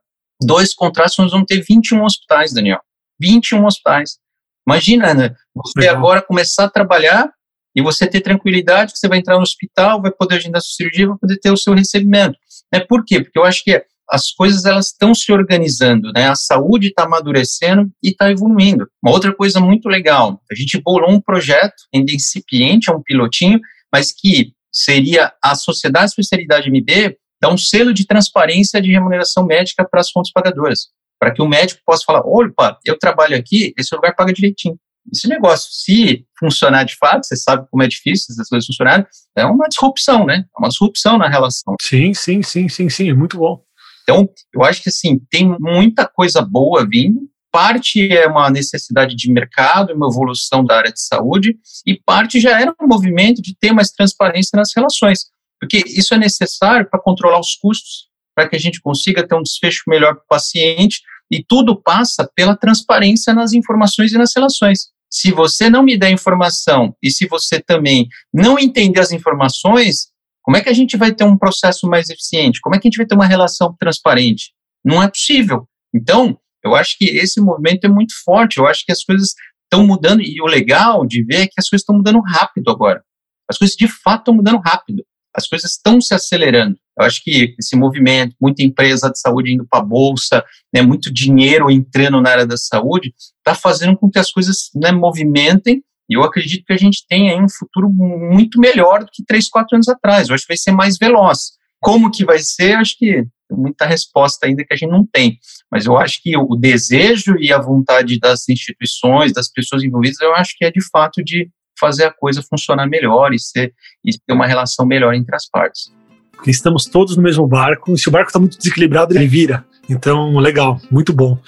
dois 0.44 0.74
contratos, 0.74 1.18
nós 1.18 1.30
vamos 1.30 1.46
ter 1.46 1.62
21 1.66 2.04
hospitais, 2.04 2.52
Daniel. 2.52 2.80
21 3.20 3.64
hospitais. 3.64 4.18
Imagina, 4.66 5.14
né? 5.14 5.34
Você 5.54 5.80
Legal. 5.80 5.96
agora 5.96 6.22
começar 6.22 6.64
a 6.64 6.70
trabalhar 6.70 7.30
e 7.74 7.82
você 7.82 8.06
ter 8.06 8.20
tranquilidade 8.20 8.92
que 8.92 8.98
você 8.98 9.08
vai 9.08 9.18
entrar 9.18 9.36
no 9.36 9.42
hospital, 9.42 10.00
vai 10.00 10.10
poder 10.10 10.36
agendar 10.36 10.60
sua 10.60 10.74
cirurgia, 10.76 11.08
vai 11.08 11.18
poder 11.18 11.38
ter 11.38 11.50
o 11.50 11.56
seu 11.56 11.74
recebimento. 11.74 12.36
Né? 12.72 12.80
Por 12.80 13.04
quê? 13.04 13.20
Porque 13.22 13.38
eu 13.38 13.44
acho 13.44 13.64
que 13.64 13.84
as 14.10 14.30
coisas 14.30 14.66
elas 14.66 14.88
estão 14.88 15.14
se 15.14 15.32
organizando, 15.32 16.12
né? 16.12 16.28
A 16.28 16.34
saúde 16.34 16.88
está 16.88 17.04
amadurecendo 17.04 17.90
e 18.02 18.10
está 18.10 18.30
evoluindo. 18.30 18.86
Uma 19.02 19.12
outra 19.12 19.34
coisa 19.34 19.58
muito 19.58 19.88
legal, 19.88 20.42
a 20.50 20.54
gente 20.54 20.78
bolou 20.82 21.10
um 21.10 21.20
projeto 21.20 21.74
ainda 21.94 22.12
incipiente, 22.12 22.90
é 22.90 22.94
um 22.94 23.02
pilotinho, 23.02 23.58
mas 23.90 24.12
que 24.12 24.52
seria 24.70 25.32
a 25.42 25.54
Sociedade 25.54 26.06
de 26.06 26.10
Especialidade 26.10 26.70
MB 26.70 27.16
dá 27.42 27.52
um 27.52 27.58
selo 27.58 27.92
de 27.92 28.06
transparência 28.06 28.80
de 28.80 28.92
remuneração 28.92 29.44
médica 29.44 29.84
para 29.84 30.00
as 30.00 30.10
fontes 30.12 30.30
pagadoras, 30.32 30.86
para 31.18 31.32
que 31.32 31.42
o 31.42 31.48
médico 31.48 31.80
possa 31.84 32.04
falar, 32.06 32.20
opa, 32.20 32.78
eu 32.86 32.96
trabalho 32.96 33.36
aqui, 33.36 33.74
esse 33.76 33.92
lugar 33.94 34.14
paga 34.14 34.32
direitinho. 34.32 34.78
esse 35.12 35.26
negócio, 35.28 35.68
se 35.72 36.24
funcionar 36.38 36.84
de 36.84 36.94
fato, 36.96 37.26
você 37.26 37.34
sabe 37.34 37.66
como 37.68 37.82
é 37.82 37.88
difícil 37.88 38.26
essas 38.30 38.48
coisas 38.48 38.64
funcionarem, 38.64 39.04
é 39.36 39.44
uma 39.44 39.66
disrupção, 39.68 40.24
né? 40.24 40.44
É 40.56 40.58
uma 40.60 40.68
disrupção 40.68 41.18
na 41.18 41.28
relação. 41.28 41.74
Sim, 41.82 42.14
sim, 42.14 42.42
sim, 42.42 42.68
sim, 42.68 42.88
sim, 42.88 43.10
é 43.10 43.14
muito 43.14 43.36
bom. 43.36 43.60
Então, 44.04 44.28
eu 44.54 44.62
acho 44.62 44.80
que 44.80 44.88
assim, 44.88 45.20
tem 45.28 45.56
muita 45.58 46.06
coisa 46.06 46.42
boa 46.42 46.86
vindo. 46.88 47.20
Parte 47.50 48.08
é 48.10 48.26
uma 48.26 48.50
necessidade 48.50 49.16
de 49.16 49.30
mercado, 49.32 49.92
uma 49.92 50.06
evolução 50.06 50.64
da 50.64 50.76
área 50.76 50.92
de 50.92 51.00
saúde, 51.00 51.56
e 51.86 52.00
parte 52.00 52.40
já 52.40 52.58
era 52.58 52.72
um 52.80 52.86
movimento 52.86 53.42
de 53.42 53.54
ter 53.58 53.72
mais 53.72 53.90
transparência 53.90 54.56
nas 54.56 54.70
relações, 54.74 55.26
porque 55.62 55.80
isso 55.86 56.12
é 56.12 56.18
necessário 56.18 56.90
para 56.90 57.00
controlar 57.00 57.38
os 57.38 57.54
custos, 57.54 58.08
para 58.34 58.48
que 58.48 58.56
a 58.56 58.58
gente 58.58 58.80
consiga 58.80 59.24
ter 59.24 59.36
um 59.36 59.42
desfecho 59.44 59.84
melhor 59.86 60.16
para 60.16 60.24
o 60.24 60.26
paciente, 60.28 61.00
e 61.30 61.40
tudo 61.40 61.80
passa 61.80 62.28
pela 62.34 62.56
transparência 62.56 63.32
nas 63.32 63.52
informações 63.52 64.12
e 64.12 64.18
nas 64.18 64.32
relações. 64.34 64.88
Se 65.08 65.30
você 65.30 65.70
não 65.70 65.84
me 65.84 65.96
der 65.96 66.10
informação 66.10 66.96
e 67.00 67.12
se 67.12 67.28
você 67.28 67.60
também 67.60 68.08
não 68.34 68.58
entender 68.58 68.98
as 68.98 69.12
informações, 69.12 70.08
como 70.42 70.56
é 70.56 70.60
que 70.60 70.68
a 70.68 70.72
gente 70.72 70.96
vai 70.96 71.14
ter 71.14 71.22
um 71.22 71.38
processo 71.38 71.86
mais 71.86 72.10
eficiente? 72.10 72.60
Como 72.60 72.74
é 72.74 72.80
que 72.80 72.88
a 72.88 72.90
gente 72.90 72.96
vai 72.96 73.06
ter 73.06 73.14
uma 73.14 73.26
relação 73.26 73.72
transparente? 73.78 74.52
Não 74.84 75.00
é 75.00 75.08
possível. 75.08 75.68
Então, 75.94 76.36
eu 76.64 76.74
acho 76.74 76.98
que 76.98 77.04
esse 77.04 77.40
movimento 77.40 77.84
é 77.84 77.88
muito 77.88 78.14
forte. 78.24 78.58
Eu 78.58 78.66
acho 78.66 78.84
que 78.84 78.90
as 78.90 79.04
coisas 79.04 79.32
estão 79.62 79.86
mudando 79.86 80.22
e 80.22 80.42
o 80.42 80.46
legal 80.46 81.06
de 81.06 81.22
ver 81.22 81.42
é 81.42 81.46
que 81.46 81.54
as 81.56 81.68
coisas 81.68 81.82
estão 81.82 81.94
mudando 81.94 82.20
rápido 82.20 82.68
agora. 82.68 83.00
As 83.48 83.56
coisas 83.56 83.76
de 83.76 83.86
fato 83.86 84.22
estão 84.22 84.34
mudando 84.34 84.58
rápido. 84.58 85.04
As 85.34 85.46
coisas 85.46 85.72
estão 85.72 86.00
se 86.00 86.14
acelerando. 86.14 86.76
Eu 86.98 87.06
acho 87.06 87.22
que 87.22 87.54
esse 87.58 87.74
movimento, 87.74 88.36
muita 88.40 88.62
empresa 88.62 89.10
de 89.10 89.18
saúde 89.18 89.54
indo 89.54 89.66
para 89.68 89.80
a 89.80 89.84
bolsa, 89.84 90.44
né, 90.74 90.82
muito 90.82 91.12
dinheiro 91.12 91.70
entrando 91.70 92.20
na 92.20 92.30
área 92.30 92.46
da 92.46 92.56
saúde, 92.56 93.14
está 93.38 93.54
fazendo 93.54 93.96
com 93.96 94.10
que 94.10 94.18
as 94.18 94.30
coisas 94.30 94.70
né, 94.74 94.92
movimentem 94.92 95.82
e 96.12 96.14
eu 96.14 96.22
acredito 96.22 96.66
que 96.66 96.72
a 96.74 96.76
gente 96.76 97.06
aí 97.10 97.40
um 97.40 97.48
futuro 97.48 97.90
muito 97.90 98.60
melhor 98.60 99.00
do 99.00 99.10
que 99.10 99.24
três, 99.24 99.48
quatro 99.48 99.76
anos 99.76 99.88
atrás. 99.88 100.28
Eu 100.28 100.34
acho 100.34 100.44
que 100.44 100.52
vai 100.52 100.58
ser 100.58 100.72
mais 100.72 100.98
veloz. 100.98 101.52
Como 101.80 102.10
que 102.10 102.22
vai 102.22 102.38
ser? 102.38 102.74
Acho 102.74 102.98
que 102.98 103.24
tem 103.48 103.58
muita 103.58 103.86
resposta 103.86 104.46
ainda 104.46 104.62
que 104.62 104.74
a 104.74 104.76
gente 104.76 104.90
não 104.90 105.06
tem. 105.06 105.38
Mas 105.70 105.86
eu 105.86 105.96
acho 105.96 106.20
que 106.22 106.36
o 106.36 106.54
desejo 106.54 107.36
e 107.38 107.50
a 107.50 107.58
vontade 107.58 108.18
das 108.18 108.46
instituições, 108.48 109.32
das 109.32 109.50
pessoas 109.50 109.82
envolvidas, 109.82 110.20
eu 110.20 110.34
acho 110.34 110.54
que 110.56 110.64
é 110.64 110.70
de 110.70 110.84
fato 110.90 111.24
de 111.24 111.48
fazer 111.78 112.04
a 112.04 112.12
coisa 112.12 112.42
funcionar 112.42 112.86
melhor 112.86 113.32
e, 113.32 113.38
ser, 113.38 113.72
e 114.04 114.12
ter 114.12 114.32
uma 114.32 114.46
relação 114.46 114.86
melhor 114.86 115.14
entre 115.14 115.34
as 115.34 115.48
partes. 115.48 115.92
Porque 116.32 116.50
estamos 116.50 116.86
todos 116.86 117.16
no 117.16 117.22
mesmo 117.22 117.46
barco, 117.46 117.94
e 117.94 117.98
se 117.98 118.08
o 118.08 118.10
barco 118.10 118.28
está 118.28 118.38
muito 118.38 118.58
desequilibrado, 118.58 119.14
ele 119.14 119.26
vira. 119.26 119.64
Então, 119.88 120.36
legal, 120.38 120.80
muito 120.90 121.12
bom. 121.12 121.38